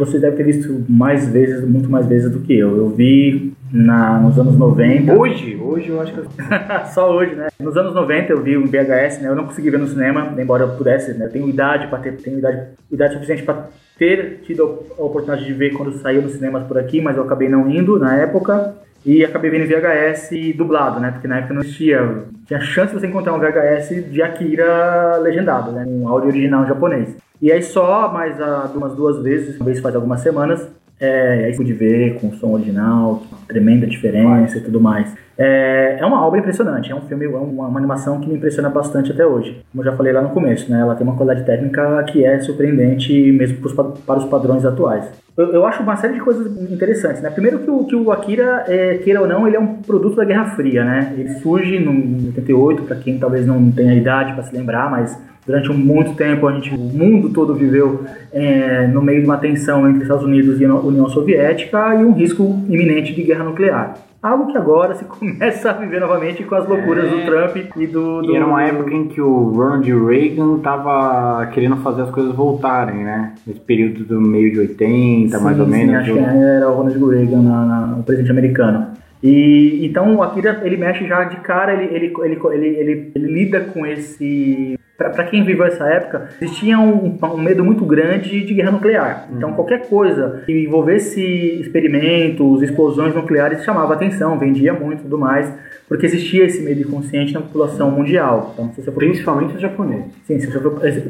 Bom, 0.00 0.04
eu 0.04 0.04
acho 0.04 0.12
que 0.12 0.12
você 0.12 0.18
deve 0.18 0.36
ter 0.36 0.44
visto 0.44 0.84
mais 0.88 1.28
vezes, 1.28 1.66
muito 1.68 1.90
mais 1.90 2.06
vezes 2.06 2.30
do 2.30 2.40
que 2.40 2.56
eu. 2.56 2.76
Eu 2.76 2.88
vi 2.88 3.52
na, 3.70 4.18
nos 4.18 4.38
anos 4.38 4.56
90. 4.56 5.14
Hoje? 5.14 5.56
Hoje 5.56 5.88
eu 5.88 6.00
acho 6.00 6.12
que. 6.12 6.20
Só 6.92 7.14
hoje, 7.14 7.34
né? 7.34 7.48
Nos 7.60 7.76
anos 7.76 7.94
90 7.94 8.32
eu 8.32 8.42
vi 8.42 8.56
o 8.56 8.66
VHS, 8.66 9.20
né? 9.20 9.28
Eu 9.28 9.36
não 9.36 9.44
consegui 9.44 9.70
ver 9.70 9.78
no 9.78 9.86
cinema, 9.86 10.34
embora 10.38 10.64
eu 10.64 10.76
pudesse, 10.76 11.12
né? 11.12 11.26
Eu 11.26 11.30
tenho 11.30 11.48
idade 11.48 11.86
para 11.88 11.98
ter, 11.98 12.16
tenho 12.16 12.38
idade, 12.38 12.68
idade 12.90 13.14
suficiente 13.14 13.42
para 13.42 13.68
ter 13.98 14.40
tido 14.44 14.62
a 14.98 15.02
oportunidade 15.02 15.44
de 15.44 15.52
ver 15.52 15.72
quando 15.72 15.92
saiu 15.98 16.22
nos 16.22 16.32
cinemas 16.32 16.64
por 16.64 16.78
aqui, 16.78 17.00
mas 17.00 17.16
eu 17.16 17.22
acabei 17.22 17.48
não 17.48 17.70
indo 17.70 17.98
na 17.98 18.16
época. 18.16 18.74
E 19.04 19.24
acabei 19.24 19.50
vendo 19.50 19.66
VHS 19.66 20.56
dublado, 20.56 21.00
né? 21.00 21.10
Porque 21.10 21.26
na 21.26 21.38
época 21.38 21.54
não 21.54 21.62
existia. 21.62 22.24
Tinha 22.46 22.60
chance 22.60 22.94
de 22.94 23.00
você 23.00 23.06
encontrar 23.06 23.32
um 23.32 23.38
VHS 23.38 24.10
de 24.10 24.22
Akira 24.22 25.16
legendado, 25.18 25.72
né? 25.72 25.84
Um 25.86 26.08
áudio 26.08 26.28
original 26.28 26.66
japonês. 26.66 27.16
E 27.40 27.50
aí 27.50 27.62
só 27.62 28.12
mais 28.12 28.38
uh, 28.38 28.76
umas 28.76 28.94
duas 28.94 29.22
vezes, 29.22 29.56
uma 29.56 29.64
vez 29.64 29.80
faz 29.80 29.94
algumas 29.94 30.20
semanas, 30.20 30.68
é, 31.00 31.46
aí 31.46 31.56
pude 31.56 31.72
ver 31.72 32.20
com 32.20 32.28
o 32.28 32.34
som 32.34 32.52
original, 32.52 33.22
tremenda 33.48 33.86
diferença 33.86 34.58
e 34.58 34.60
tudo 34.60 34.80
mais. 34.80 35.14
É, 35.38 35.96
é 35.98 36.04
uma 36.04 36.26
obra 36.26 36.38
impressionante, 36.38 36.92
é 36.92 36.94
um 36.94 37.00
filme, 37.00 37.24
é 37.24 37.28
uma, 37.28 37.66
uma, 37.66 37.78
animação 37.78 38.20
que 38.20 38.28
me 38.28 38.34
impressiona 38.34 38.68
bastante 38.68 39.10
até 39.10 39.24
hoje. 39.24 39.64
Como 39.72 39.82
eu 39.82 39.90
já 39.90 39.96
falei 39.96 40.12
lá 40.12 40.20
no 40.20 40.28
começo, 40.28 40.70
né? 40.70 40.80
Ela 40.80 40.94
tem 40.94 41.06
uma 41.06 41.16
qualidade 41.16 41.46
técnica 41.46 42.04
que 42.04 42.22
é 42.22 42.38
surpreendente 42.40 43.32
mesmo 43.32 43.56
para 44.04 44.18
os 44.18 44.24
padrões 44.26 44.66
atuais. 44.66 45.10
Eu, 45.34 45.54
eu, 45.54 45.64
acho 45.64 45.82
uma 45.82 45.96
série 45.96 46.12
de 46.12 46.20
coisas 46.20 46.46
interessantes, 46.70 47.22
né? 47.22 47.30
Primeiro 47.30 47.60
que 47.60 47.70
o, 47.70 47.84
que 47.84 47.96
o 47.96 48.12
Akira, 48.12 48.66
é, 48.68 48.98
queira 48.98 49.22
ou 49.22 49.26
não, 49.26 49.46
ele 49.46 49.56
é 49.56 49.60
um 49.60 49.76
produto 49.76 50.16
da 50.16 50.24
Guerra 50.26 50.50
Fria, 50.50 50.84
né? 50.84 51.14
Ele 51.16 51.30
surge 51.38 51.76
em 51.76 52.26
88, 52.26 52.82
para 52.82 52.96
quem 52.96 53.18
talvez 53.18 53.46
não 53.46 53.70
tenha 53.70 53.94
idade 53.94 54.34
para 54.34 54.42
se 54.42 54.54
lembrar, 54.54 54.90
mas 54.90 55.18
durante 55.46 55.70
muito 55.70 56.14
tempo 56.14 56.46
a 56.46 56.52
gente, 56.52 56.74
o 56.74 56.78
mundo 56.78 57.30
todo 57.30 57.54
viveu 57.54 58.04
é, 58.32 58.86
no 58.86 59.02
meio 59.02 59.20
de 59.20 59.26
uma 59.26 59.38
tensão 59.38 59.88
entre 59.88 60.02
Estados 60.02 60.24
Unidos 60.24 60.60
e 60.60 60.64
a 60.64 60.74
União 60.74 61.08
Soviética 61.08 61.94
e 61.94 62.04
um 62.04 62.12
risco 62.12 62.42
iminente 62.68 63.14
de 63.14 63.22
guerra 63.22 63.44
nuclear. 63.44 63.94
Algo 64.22 64.52
que 64.52 64.58
agora 64.58 64.94
se 64.94 65.04
começa 65.06 65.70
a 65.70 65.72
viver 65.72 65.98
novamente 65.98 66.44
com 66.44 66.54
as 66.54 66.68
loucuras 66.68 67.06
é. 67.06 67.08
do 67.08 67.24
Trump 67.24 67.56
e 67.76 67.86
do, 67.86 68.20
do, 68.20 68.32
E 68.32 68.36
era 68.36 68.46
uma 68.46 68.62
época 68.62 68.92
em 68.92 69.08
que 69.08 69.20
o 69.20 69.50
Ronald 69.50 70.06
Reagan 70.06 70.56
estava 70.56 71.46
querendo 71.46 71.76
fazer 71.76 72.02
as 72.02 72.10
coisas 72.10 72.34
voltarem, 72.34 73.02
né? 73.02 73.34
Nesse 73.46 73.60
período 73.60 74.04
do 74.04 74.20
meio 74.20 74.52
de 74.52 74.58
80, 74.58 75.38
sim, 75.38 75.42
mais 75.42 75.58
ou 75.58 75.66
menos. 75.66 75.90
Sim, 75.90 75.96
acho 75.96 76.12
do... 76.12 76.18
que 76.18 76.24
era 76.24 76.68
o 76.68 76.74
Ronald 76.74 77.10
Reagan, 77.10 77.42
na, 77.42 77.64
na, 77.64 77.96
o 77.98 78.02
presidente 78.02 78.30
americano. 78.30 78.88
E 79.22 79.86
então 79.86 80.16
o 80.16 80.22
Akira 80.22 80.60
ele 80.64 80.76
mexe 80.76 81.06
já 81.06 81.24
de 81.24 81.36
cara, 81.36 81.74
ele, 81.74 81.94
ele, 81.94 82.38
ele, 82.52 83.12
ele 83.14 83.32
lida 83.32 83.60
com 83.60 83.86
esse 83.86 84.78
para 85.08 85.24
quem 85.24 85.42
viveu 85.44 85.64
essa 85.64 85.86
época, 85.86 86.28
existia 86.40 86.78
um, 86.78 87.18
um, 87.22 87.38
medo 87.38 87.64
muito 87.64 87.86
grande 87.86 88.44
de 88.44 88.54
guerra 88.54 88.72
nuclear. 88.72 89.28
Então, 89.32 89.50
uhum. 89.50 89.54
qualquer 89.54 89.88
coisa 89.88 90.42
que 90.44 90.64
envolvesse 90.64 91.22
experimentos, 91.60 92.62
explosões 92.62 93.14
nucleares 93.14 93.64
chamava 93.64 93.94
atenção, 93.94 94.38
vendia 94.38 94.74
muito 94.74 95.00
e 95.00 95.02
tudo 95.02 95.16
mais, 95.18 95.50
porque 95.88 96.06
existia 96.06 96.44
esse 96.44 96.62
medo 96.62 96.82
inconsciente 96.82 97.32
na 97.32 97.40
população 97.40 97.90
mundial. 97.90 98.52
Então, 98.52 98.70
for... 98.72 98.92
Principalmente 98.92 99.54
os 99.54 99.60
japoneses. 99.60 100.12
Sim, 100.24 100.38
se 100.38 100.50
for... 100.50 100.60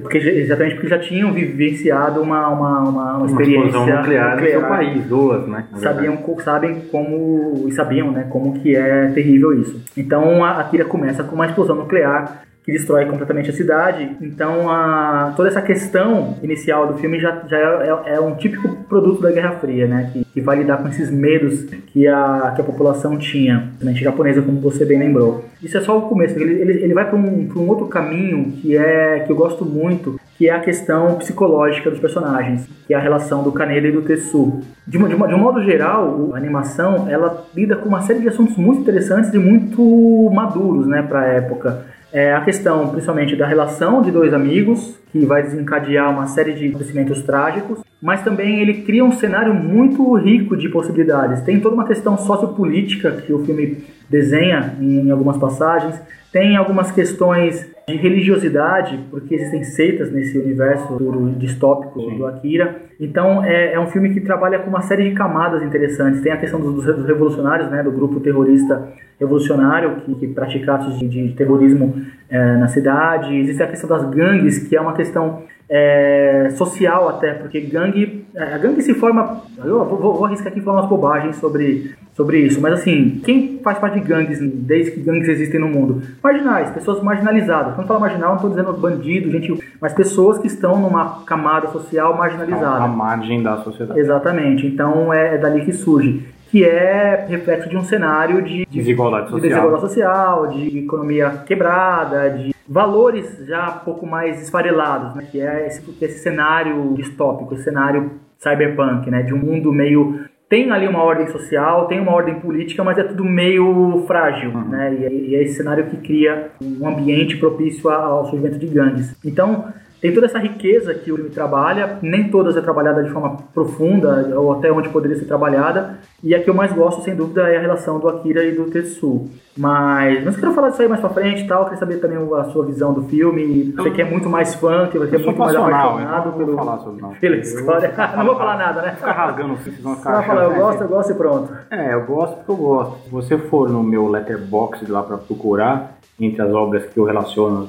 porque, 0.00 0.18
exatamente 0.18 0.74
porque 0.74 0.88
já 0.88 0.98
tinham 0.98 1.32
vivenciado 1.32 2.22
uma, 2.22 2.48
uma, 2.48 2.88
uma, 2.88 3.16
uma 3.18 3.26
experiência 3.26 3.78
uma 3.78 3.96
nuclear, 3.96 4.36
nuclear 4.36 4.36
no 4.36 4.48
seu 4.48 4.60
país, 4.62 5.04
duas, 5.06 5.48
né? 5.48 5.64
Sabiam, 5.76 6.18
sabem 6.44 6.82
como, 6.92 7.66
e 7.66 7.72
sabiam 7.72 8.12
né, 8.12 8.26
como 8.30 8.54
que 8.54 8.76
é 8.76 9.08
terrível 9.08 9.52
isso. 9.60 9.82
Então, 9.96 10.44
a 10.44 10.60
Akira 10.60 10.84
começa 10.84 11.24
com 11.24 11.34
uma 11.34 11.46
explosão 11.46 11.74
nuclear 11.74 12.44
que 12.64 12.72
destrói 12.72 13.06
completamente 13.06 13.50
a 13.50 13.52
cidade. 13.52 14.16
Então, 14.20 14.70
a, 14.70 15.32
toda 15.36 15.48
essa 15.48 15.62
questão 15.62 16.36
inicial 16.42 16.86
do 16.86 16.98
filme 16.98 17.18
já, 17.18 17.42
já 17.48 17.56
é, 17.56 18.14
é, 18.14 18.20
um 18.20 18.34
típico 18.34 18.68
produto 18.88 19.22
da 19.22 19.32
Guerra 19.32 19.52
Fria, 19.52 19.86
né? 19.86 20.10
Que, 20.12 20.24
que 20.24 20.40
vai 20.40 20.58
lidar 20.58 20.78
com 20.78 20.88
esses 20.88 21.10
medos 21.10 21.64
que 21.86 22.06
a, 22.06 22.52
que 22.54 22.60
a 22.60 22.64
população 22.64 23.16
tinha, 23.16 23.70
mente 23.80 24.04
japonesa, 24.04 24.42
como 24.42 24.60
você 24.60 24.84
bem 24.84 24.98
lembrou. 24.98 25.44
Isso 25.62 25.76
é 25.76 25.80
só 25.80 25.98
o 25.98 26.02
começo. 26.02 26.38
Ele, 26.38 26.60
ele, 26.60 26.84
ele 26.84 26.94
vai 26.94 27.08
para 27.08 27.16
um, 27.16 27.48
um 27.56 27.68
outro 27.68 27.86
caminho 27.86 28.52
que 28.52 28.76
é 28.76 29.20
que 29.20 29.32
eu 29.32 29.36
gosto 29.36 29.64
muito, 29.64 30.20
que 30.36 30.48
é 30.48 30.52
a 30.52 30.60
questão 30.60 31.16
psicológica 31.16 31.90
dos 31.90 31.98
personagens, 31.98 32.68
que 32.86 32.94
é 32.94 32.96
a 32.96 33.00
relação 33.00 33.42
do 33.42 33.52
Kaneda 33.52 33.88
e 33.88 33.92
do 33.92 34.02
Tetsu. 34.02 34.60
De, 34.86 34.98
de, 34.98 35.06
de 35.06 35.14
um 35.14 35.38
modo 35.38 35.62
geral, 35.62 36.30
a 36.34 36.36
animação 36.36 37.06
ela 37.08 37.46
lida 37.54 37.76
com 37.76 37.88
uma 37.88 38.00
série 38.02 38.20
de 38.20 38.28
assuntos 38.28 38.56
muito 38.56 38.80
interessantes 38.80 39.32
e 39.32 39.38
muito 39.38 40.30
maduros, 40.32 40.86
né, 40.86 41.02
para 41.02 41.20
a 41.20 41.26
época 41.26 41.84
é 42.12 42.34
a 42.34 42.40
questão, 42.40 42.88
principalmente, 42.88 43.36
da 43.36 43.46
relação 43.46 44.02
de 44.02 44.10
dois 44.10 44.34
amigos, 44.34 44.98
que 45.12 45.24
vai 45.24 45.42
desencadear 45.42 46.10
uma 46.10 46.26
série 46.26 46.52
de 46.52 46.68
acontecimentos 46.68 47.22
trágicos, 47.22 47.80
mas 48.00 48.22
também 48.22 48.60
ele 48.60 48.82
cria 48.82 49.04
um 49.04 49.12
cenário 49.12 49.54
muito 49.54 50.14
rico 50.14 50.56
de 50.56 50.68
possibilidades. 50.68 51.42
Tem 51.42 51.60
toda 51.60 51.74
uma 51.74 51.86
questão 51.86 52.16
sociopolítica 52.16 53.12
que 53.12 53.32
o 53.32 53.44
filme 53.44 53.84
desenha 54.08 54.74
em 54.80 55.10
algumas 55.10 55.36
passagens, 55.36 56.00
tem 56.32 56.56
algumas 56.56 56.90
questões 56.90 57.68
de 57.90 57.96
religiosidade, 57.96 58.98
porque 59.10 59.34
existem 59.34 59.64
seitas 59.64 60.12
nesse 60.12 60.38
universo 60.38 60.96
distópico 61.36 62.00
Sim. 62.00 62.16
do 62.16 62.26
Akira. 62.26 62.82
Então 62.98 63.44
é, 63.44 63.74
é, 63.74 63.80
um 63.80 63.86
filme 63.86 64.12
que 64.14 64.20
trabalha 64.20 64.58
com 64.58 64.70
uma 64.70 64.82
série 64.82 65.08
de 65.08 65.14
camadas 65.14 65.62
interessantes. 65.62 66.20
Tem 66.20 66.32
a 66.32 66.36
questão 66.36 66.60
dos, 66.60 66.84
dos 66.84 67.06
revolucionários, 67.06 67.70
né, 67.70 67.82
do 67.82 67.90
grupo 67.90 68.20
terrorista 68.20 68.88
revolucionário 69.18 69.96
que, 69.96 70.14
que 70.14 70.28
pratica 70.28 70.74
atos 70.74 70.98
de, 70.98 71.08
de 71.08 71.32
terrorismo 71.34 72.02
é, 72.28 72.56
na 72.56 72.68
cidade. 72.68 73.36
Existe 73.36 73.62
a 73.62 73.66
questão 73.66 73.88
das 73.88 74.08
gangues, 74.08 74.66
que 74.66 74.76
é 74.76 74.80
uma 74.80 74.94
questão 74.94 75.42
é, 75.72 76.48
social 76.56 77.08
até, 77.08 77.32
porque 77.32 77.60
gangue, 77.60 78.26
a 78.36 78.58
gangue 78.58 78.82
se 78.82 78.92
forma. 78.92 79.42
Eu 79.64 79.84
vou, 79.84 80.14
vou 80.14 80.24
arriscar 80.24 80.48
aqui 80.48 80.60
falar 80.60 80.80
umas 80.80 80.90
bobagens 80.90 81.36
sobre, 81.36 81.94
sobre 82.12 82.40
isso, 82.40 82.60
mas 82.60 82.72
assim, 82.72 83.20
quem 83.24 83.60
faz 83.62 83.78
parte 83.78 84.00
de 84.00 84.04
gangues 84.06 84.40
desde 84.40 84.90
que 84.90 85.00
gangues 85.00 85.28
existem 85.28 85.60
no 85.60 85.68
mundo? 85.68 86.02
Marginais, 86.20 86.70
pessoas 86.72 87.00
marginalizadas. 87.00 87.76
Quando 87.76 87.86
falo 87.86 88.00
marginal, 88.00 88.30
não 88.30 88.36
estou 88.36 88.50
dizendo 88.50 88.72
bandido, 88.72 89.30
gente, 89.30 89.62
mas 89.80 89.94
pessoas 89.94 90.38
que 90.38 90.48
estão 90.48 90.80
numa 90.80 91.22
camada 91.24 91.68
social 91.68 92.16
marginalizada. 92.16 92.82
A 92.82 92.88
margem 92.88 93.40
da 93.40 93.58
sociedade. 93.58 94.00
Exatamente, 94.00 94.66
então 94.66 95.14
é, 95.14 95.36
é 95.36 95.38
dali 95.38 95.64
que 95.64 95.72
surge 95.72 96.26
que 96.50 96.64
é 96.64 97.26
reflexo 97.28 97.68
de 97.68 97.76
um 97.76 97.84
cenário 97.84 98.42
de, 98.42 98.66
de 98.66 98.78
desigualdade, 98.78 99.30
social. 99.30 99.40
de 99.40 99.48
desigualdade 99.48 99.80
social, 99.82 100.46
de 100.48 100.78
economia 100.78 101.30
quebrada, 101.46 102.28
de 102.28 102.52
valores 102.70 103.44
já 103.48 103.68
um 103.68 103.84
pouco 103.84 104.06
mais 104.06 104.40
esfarelados, 104.40 105.16
né? 105.16 105.26
que 105.28 105.40
é 105.40 105.66
esse, 105.66 105.82
esse 106.00 106.20
cenário 106.20 106.94
distópico, 106.94 107.54
esse 107.54 107.64
cenário 107.64 108.12
cyberpunk, 108.38 109.10
né? 109.10 109.24
de 109.24 109.34
um 109.34 109.38
mundo 109.38 109.72
meio 109.72 110.20
tem 110.48 110.70
ali 110.72 110.88
uma 110.88 111.02
ordem 111.02 111.28
social, 111.28 111.86
tem 111.86 112.00
uma 112.00 112.12
ordem 112.12 112.40
política, 112.40 112.82
mas 112.82 112.98
é 112.98 113.04
tudo 113.04 113.24
meio 113.24 114.02
frágil, 114.08 114.50
uhum. 114.50 114.68
né? 114.68 114.92
E, 114.94 115.30
e, 115.30 115.36
é 115.36 115.44
esse 115.44 115.54
cenário 115.54 115.86
que 115.86 115.96
cria 115.98 116.50
um 116.60 116.88
ambiente 116.88 117.36
propício 117.36 117.88
ao 117.88 118.24
surgimento 118.24 118.58
de 118.58 118.66
gangues. 118.66 119.14
Então, 119.24 119.72
tem 120.00 120.12
toda 120.12 120.26
essa 120.26 120.40
riqueza 120.40 120.92
que 120.92 121.12
o 121.12 121.16
filme 121.16 121.30
trabalha, 121.30 121.98
nem 122.02 122.30
todas 122.30 122.56
é 122.56 122.60
trabalhada 122.60 123.04
de 123.04 123.10
forma 123.10 123.36
profunda, 123.54 124.32
ou 124.36 124.52
até 124.52 124.72
onde 124.72 124.88
poderia 124.88 125.16
ser 125.16 125.26
trabalhada, 125.26 125.98
e 126.24 126.34
a 126.34 126.42
que 126.42 126.48
eu 126.48 126.54
mais 126.54 126.72
gosto, 126.72 127.02
sem 127.02 127.14
dúvida, 127.14 127.48
é 127.48 127.56
a 127.56 127.60
relação 127.60 128.00
do 128.00 128.08
Akira 128.08 128.42
e 128.42 128.52
do 128.52 128.64
Tetsu. 128.64 129.28
Mas, 129.56 130.24
mas 130.24 130.34
eu 130.34 130.40
quero 130.40 130.54
falar 130.54 130.70
disso 130.70 130.82
aí 130.82 130.88
mais 130.88 131.00
pra 131.00 131.10
frente 131.10 131.42
e 131.42 131.46
tal, 131.46 131.64
quero 131.64 131.78
saber 131.78 131.96
também 131.96 132.16
a 132.16 132.44
sua 132.44 132.64
visão 132.64 132.92
do 132.92 133.02
filme, 133.02 133.72
você 133.76 133.90
que 133.90 134.00
é 134.00 134.04
muito 134.04 134.28
mais 134.28 134.54
fã, 134.54 134.86
que 134.86 134.98
você 134.98 135.16
é 135.16 135.18
muito 135.18 135.38
mais 135.38 135.56
apaixonado 135.56 136.32
pelo, 136.32 136.54
falar 136.54 136.78
sobre, 136.78 137.02
não. 137.02 137.10
pela 137.14 137.36
história. 137.36 137.94
Eu, 137.96 138.16
não 138.18 138.26
vou 138.26 138.36
falar 138.36 138.56
nada, 138.56 138.82
né? 138.82 138.92
Fica 138.96 139.12
rasgando, 139.12 139.56
vocês 139.56 139.80
vão 139.80 139.96
ficar 139.96 140.10
Você 140.10 140.16
vai 140.16 140.26
falar, 140.26 140.44
eu 140.44 140.54
gosto, 140.54 140.82
eu 140.82 140.88
gosto 140.88 141.12
e 141.12 141.14
pronto. 141.14 141.52
É, 141.70 141.94
eu 141.94 142.06
gosto 142.06 142.36
porque 142.36 142.50
eu 142.52 142.56
gosto. 142.56 143.04
Se 143.04 143.10
você 143.10 143.38
for 143.38 143.68
no 143.68 143.82
meu 143.82 144.08
letterbox 144.08 144.88
lá 144.88 145.02
pra 145.02 145.18
procurar, 145.18 145.98
entre 146.18 146.42
as 146.42 146.52
obras 146.52 146.86
que 146.86 146.98
eu 146.98 147.04
relaciono, 147.04 147.68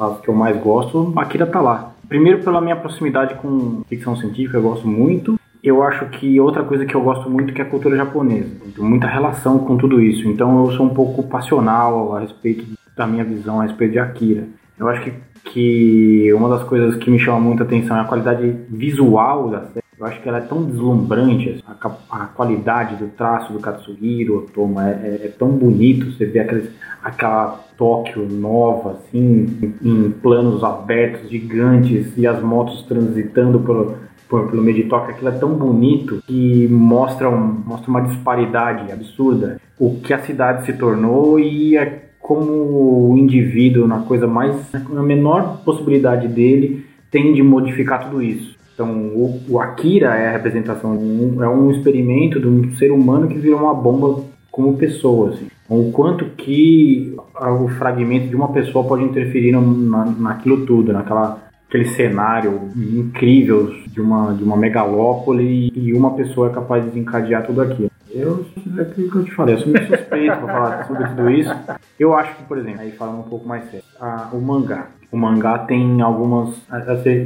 as 0.00 0.20
que 0.20 0.28
eu 0.28 0.34
mais 0.34 0.56
gosto, 0.60 1.12
Akira 1.16 1.46
tá 1.46 1.60
lá. 1.60 1.92
Primeiro 2.08 2.42
pela 2.42 2.60
minha 2.60 2.76
proximidade 2.76 3.34
com 3.34 3.82
ficção 3.86 4.16
científica, 4.16 4.56
eu 4.56 4.62
gosto 4.62 4.86
muito. 4.86 5.37
Eu 5.62 5.82
acho 5.82 6.06
que 6.06 6.40
outra 6.40 6.62
coisa 6.62 6.86
que 6.86 6.94
eu 6.94 7.02
gosto 7.02 7.28
muito 7.28 7.52
que 7.52 7.60
é 7.60 7.64
a 7.64 7.68
cultura 7.68 7.96
japonesa. 7.96 8.48
Tenho 8.74 8.88
muita 8.88 9.06
relação 9.06 9.58
com 9.58 9.76
tudo 9.76 10.00
isso. 10.00 10.28
Então 10.28 10.64
eu 10.64 10.72
sou 10.72 10.86
um 10.86 10.94
pouco 10.94 11.22
passional 11.24 12.16
a 12.16 12.20
respeito 12.20 12.64
da 12.96 13.06
minha 13.06 13.24
visão 13.24 13.60
a 13.60 13.64
respeito 13.64 13.92
de 13.92 13.98
Akira. 13.98 14.44
Eu 14.78 14.88
acho 14.88 15.02
que, 15.02 15.12
que 15.44 16.32
uma 16.32 16.48
das 16.48 16.62
coisas 16.64 16.96
que 16.96 17.10
me 17.10 17.18
chama 17.18 17.40
muita 17.40 17.64
atenção 17.64 17.96
é 17.96 18.00
a 18.00 18.04
qualidade 18.04 18.56
visual 18.68 19.50
da 19.50 19.60
série. 19.66 19.88
Eu 19.98 20.06
acho 20.06 20.22
que 20.22 20.28
ela 20.28 20.38
é 20.38 20.42
tão 20.42 20.64
deslumbrante, 20.64 21.64
a, 21.66 21.90
a 22.10 22.26
qualidade 22.26 22.94
do 22.94 23.08
traço 23.08 23.52
do 23.52 23.58
Katsuhiro 23.58 24.38
Otomo 24.38 24.80
é, 24.80 24.92
é, 24.92 25.20
é, 25.24 25.34
tão 25.36 25.50
bonito, 25.50 26.12
você 26.12 26.24
vê 26.24 26.38
aqueles, 26.38 26.70
aquela 27.02 27.64
Tóquio 27.76 28.24
nova, 28.28 28.92
assim, 28.92 29.74
em, 29.82 29.88
em 29.88 30.10
planos 30.10 30.62
abertos, 30.62 31.28
gigantes, 31.28 32.16
e 32.16 32.28
as 32.28 32.40
motos 32.40 32.82
transitando 32.82 33.58
pelo, 33.58 33.96
por, 34.28 34.50
pelo 34.50 34.64
Tóquio, 34.88 35.10
aquilo 35.10 35.28
é 35.28 35.32
tão 35.32 35.54
bonito 35.54 36.22
que 36.26 36.68
mostra, 36.68 37.28
um, 37.28 37.62
mostra 37.66 37.90
uma 37.90 38.02
disparidade 38.02 38.92
absurda. 38.92 39.60
O 39.78 40.00
que 40.00 40.12
a 40.12 40.20
cidade 40.20 40.66
se 40.66 40.72
tornou 40.72 41.38
e 41.40 41.76
é 41.76 42.08
como 42.20 43.10
o 43.10 43.16
indivíduo, 43.16 43.86
na 43.86 44.00
coisa 44.00 44.26
mais, 44.26 44.54
na 44.90 45.02
menor 45.02 45.62
possibilidade 45.64 46.28
dele, 46.28 46.84
tem 47.10 47.32
de 47.32 47.42
modificar 47.42 48.04
tudo 48.04 48.22
isso. 48.22 48.56
Então, 48.74 48.90
o, 48.90 49.40
o 49.48 49.58
Akira 49.58 50.14
é 50.14 50.28
a 50.28 50.32
representação, 50.32 50.92
um, 50.92 51.42
é 51.42 51.48
um 51.48 51.70
experimento 51.70 52.38
de 52.38 52.46
um 52.46 52.76
ser 52.76 52.92
humano 52.92 53.28
que 53.28 53.38
virou 53.38 53.60
uma 53.60 53.74
bomba 53.74 54.22
como 54.52 54.76
pessoa. 54.76 55.30
Assim. 55.30 55.46
O 55.68 55.90
quanto 55.90 56.26
que 56.36 57.14
o 57.34 57.68
fragmento 57.70 58.28
de 58.28 58.36
uma 58.36 58.48
pessoa 58.52 58.84
pode 58.84 59.04
interferir 59.04 59.52
na, 59.52 60.04
naquilo 60.04 60.66
tudo, 60.66 60.92
naquela 60.92 61.47
aquele 61.68 61.84
cenário 61.90 62.70
incrível 62.74 63.74
de 63.86 64.00
uma, 64.00 64.32
de 64.32 64.42
uma 64.42 64.56
megalópole 64.56 65.70
e 65.74 65.92
uma 65.92 66.14
pessoa 66.14 66.48
é 66.48 66.52
capaz 66.52 66.82
de 66.82 66.90
desencadear 66.90 67.46
tudo 67.46 67.60
aquilo. 67.60 67.90
Eu, 68.10 68.46
é 68.78 68.82
aquilo 68.82 69.10
que 69.10 69.16
eu 69.16 69.24
te 69.24 69.34
falei, 69.34 69.54
eu 69.54 69.58
sou 69.58 69.70
meio 69.70 69.86
suspeito 69.86 70.36
para 70.38 70.46
falar 70.46 70.84
sobre 70.86 71.06
tudo 71.08 71.30
isso. 71.30 71.54
Eu 72.00 72.16
acho 72.16 72.34
que, 72.36 72.42
por 72.44 72.56
exemplo, 72.56 72.80
aí 72.80 72.90
falando 72.92 73.20
um 73.20 73.28
pouco 73.28 73.46
mais 73.46 73.64
sério, 73.70 73.84
a, 74.00 74.30
o 74.32 74.40
mangá. 74.40 74.88
O 75.12 75.16
mangá 75.16 75.58
tem 75.58 76.00
algumas. 76.00 76.56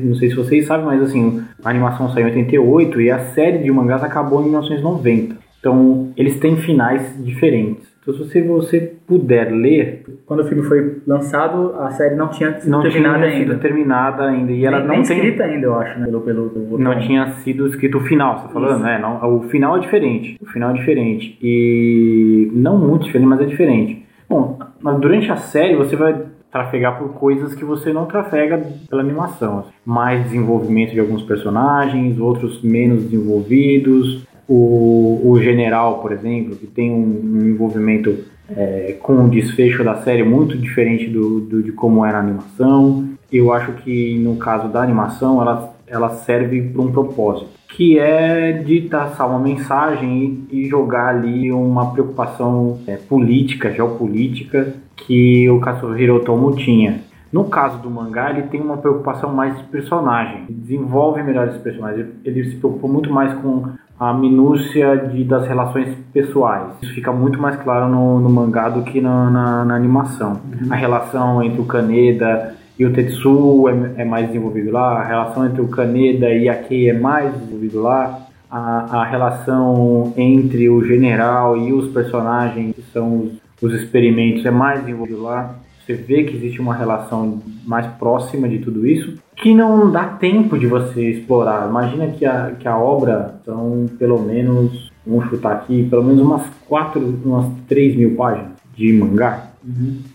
Não 0.02 0.14
sei 0.16 0.30
se 0.30 0.34
vocês 0.34 0.66
sabem, 0.66 0.86
mas 0.86 1.02
assim, 1.02 1.44
a 1.64 1.70
animação 1.70 2.10
saiu 2.10 2.28
em 2.28 2.30
88 2.30 3.00
e 3.00 3.10
a 3.10 3.20
série 3.26 3.58
de 3.58 3.70
mangás 3.70 4.02
acabou 4.02 4.40
em 4.40 4.44
1990. 4.44 5.36
Então, 5.60 6.12
eles 6.16 6.40
têm 6.40 6.56
finais 6.56 7.14
diferentes. 7.24 7.91
Então, 8.02 8.14
se 8.24 8.42
você 8.42 8.94
puder 9.06 9.52
ler. 9.52 10.04
Quando 10.26 10.40
o 10.40 10.44
filme 10.44 10.64
foi 10.64 10.98
lançado, 11.06 11.72
a 11.78 11.90
série 11.92 12.16
não 12.16 12.28
tinha 12.28 12.58
sido 12.58 12.68
não 12.68 12.82
terminada 12.82 13.18
tinha 13.18 13.28
ainda. 13.28 13.52
Sido 13.52 13.62
terminada 13.62 14.22
ainda. 14.24 14.52
E 14.52 14.64
ela 14.64 14.78
nem, 14.78 14.86
não 14.88 14.94
nem 14.96 15.04
tem. 15.04 15.16
escrita 15.18 15.44
ainda, 15.44 15.66
eu 15.66 15.74
acho, 15.78 16.00
né? 16.00 16.06
Pelo, 16.06 16.20
pelo, 16.22 16.50
pelo 16.50 16.78
não 16.78 16.98
tinha 16.98 17.30
sido 17.44 17.68
escrito 17.68 17.98
o 17.98 18.00
final, 18.00 18.38
você 18.38 18.48
tá 18.48 18.52
falando, 18.52 18.74
Isso. 18.74 18.82
né? 18.82 18.98
Não, 18.98 19.36
o 19.36 19.42
final 19.44 19.76
é 19.76 19.80
diferente. 19.80 20.36
O 20.42 20.46
final 20.46 20.70
é 20.70 20.72
diferente. 20.72 21.38
E. 21.40 22.50
Não 22.52 22.76
muito 22.76 23.04
diferente, 23.04 23.28
mas 23.28 23.40
é 23.40 23.44
diferente. 23.44 24.04
Bom, 24.28 24.58
durante 25.00 25.30
a 25.30 25.36
série 25.36 25.76
você 25.76 25.94
vai 25.94 26.22
trafegar 26.50 26.98
por 26.98 27.14
coisas 27.14 27.54
que 27.54 27.64
você 27.64 27.92
não 27.92 28.06
trafega 28.06 28.62
pela 28.90 29.00
animação. 29.00 29.66
Mais 29.86 30.24
desenvolvimento 30.24 30.92
de 30.92 31.00
alguns 31.00 31.22
personagens, 31.22 32.18
outros 32.18 32.62
menos 32.62 33.04
desenvolvidos. 33.04 34.26
O, 34.48 35.20
o 35.24 35.40
general, 35.40 35.98
por 36.00 36.12
exemplo, 36.12 36.56
que 36.56 36.66
tem 36.66 36.90
um, 36.90 37.20
um 37.38 37.46
envolvimento 37.48 38.18
é, 38.54 38.96
com 39.00 39.24
o 39.24 39.28
desfecho 39.28 39.82
da 39.84 39.96
série 40.02 40.22
muito 40.22 40.56
diferente 40.58 41.08
do, 41.08 41.40
do- 41.40 41.62
de 41.62 41.72
como 41.72 42.04
é 42.04 42.12
na 42.12 42.18
animação. 42.18 43.08
Eu 43.32 43.52
acho 43.52 43.72
que 43.74 44.18
no 44.18 44.36
caso 44.36 44.68
da 44.68 44.82
animação 44.82 45.40
ela, 45.40 45.74
ela 45.86 46.10
serve 46.10 46.60
para 46.60 46.82
um 46.82 46.92
propósito, 46.92 47.48
que 47.74 47.98
é 47.98 48.52
de 48.52 48.82
traçar 48.82 49.26
uma 49.30 49.38
mensagem 49.38 50.44
e, 50.50 50.64
e 50.64 50.68
jogar 50.68 51.08
ali 51.14 51.50
uma 51.50 51.92
preocupação 51.92 52.78
é, 52.86 52.96
política, 52.96 53.70
geopolítica 53.72 54.74
que 54.96 55.48
o 55.48 55.58
Katsuhiro 55.60 56.16
Otomo 56.16 56.54
tinha. 56.54 57.00
No 57.32 57.44
caso 57.44 57.78
do 57.78 57.90
mangá, 57.90 58.30
ele 58.30 58.42
tem 58.42 58.60
uma 58.60 58.76
preocupação 58.76 59.32
mais 59.32 59.56
de 59.56 59.64
personagem, 59.64 60.44
ele 60.48 60.58
desenvolve 60.58 61.22
melhor 61.22 61.48
esses 61.48 61.60
personagens. 61.62 62.06
Ele, 62.24 62.44
se 62.50 62.56
preocupa 62.56 62.86
muito 62.86 63.10
mais 63.10 63.32
com 63.40 63.68
a 63.98 64.12
minúcia 64.12 64.96
de, 64.96 65.24
das 65.24 65.46
relações 65.46 65.96
pessoais. 66.12 66.64
Isso 66.82 66.92
fica 66.94 67.10
muito 67.12 67.40
mais 67.40 67.56
claro 67.56 67.88
no, 67.88 68.20
no 68.20 68.28
mangá 68.28 68.68
do 68.68 68.82
que 68.82 69.00
na, 69.00 69.30
na- 69.30 69.64
na 69.64 69.74
animação. 69.76 70.40
A 70.70 70.74
relação 70.74 71.42
entre 71.42 71.60
o 71.60 71.64
Kaneda 71.64 72.54
e 72.78 72.84
o 72.84 72.92
Tetsu 72.92 73.68
é, 73.68 74.02
é 74.02 74.04
mais 74.04 74.26
desenvolvido 74.26 74.70
lá, 74.72 75.00
a 75.00 75.04
relação 75.04 75.46
entre 75.46 75.60
o 75.60 75.68
Kaneda 75.68 76.28
e 76.30 76.48
a 76.48 76.54
Kei 76.56 76.90
é 76.90 76.98
mais 76.98 77.32
desenvolvido 77.32 77.80
lá, 77.80 78.18
a, 78.50 79.00
a 79.00 79.04
relação 79.04 80.12
entre 80.16 80.68
o 80.68 80.84
general 80.84 81.56
e 81.56 81.72
os 81.72 81.88
personagens 81.92 82.74
que 82.74 82.82
são 82.92 83.20
os, 83.20 83.32
os 83.62 83.72
experimentos 83.80 84.44
é 84.44 84.50
mais 84.50 84.80
desenvolvido 84.80 85.22
lá. 85.22 85.54
Você 85.84 85.94
vê 85.94 86.22
que 86.22 86.36
existe 86.36 86.60
uma 86.60 86.74
relação 86.74 87.40
mais 87.66 87.86
próxima 87.94 88.48
de 88.48 88.58
tudo 88.58 88.86
isso, 88.86 89.18
que 89.36 89.52
não 89.52 89.90
dá 89.90 90.04
tempo 90.04 90.58
de 90.58 90.66
você 90.66 91.10
explorar. 91.10 91.68
Imagina 91.68 92.06
que 92.08 92.24
a, 92.24 92.52
que 92.58 92.68
a 92.68 92.78
obra 92.78 93.34
são 93.44 93.86
pelo 93.98 94.20
menos, 94.20 94.92
vamos 95.04 95.28
chutar 95.28 95.52
aqui, 95.52 95.86
pelo 95.88 96.04
menos 96.04 96.22
umas 96.22 96.42
quatro, 96.68 97.00
umas 97.24 97.46
3 97.68 97.96
mil 97.96 98.14
páginas 98.14 98.52
de 98.76 98.92
mangá. 98.92 99.48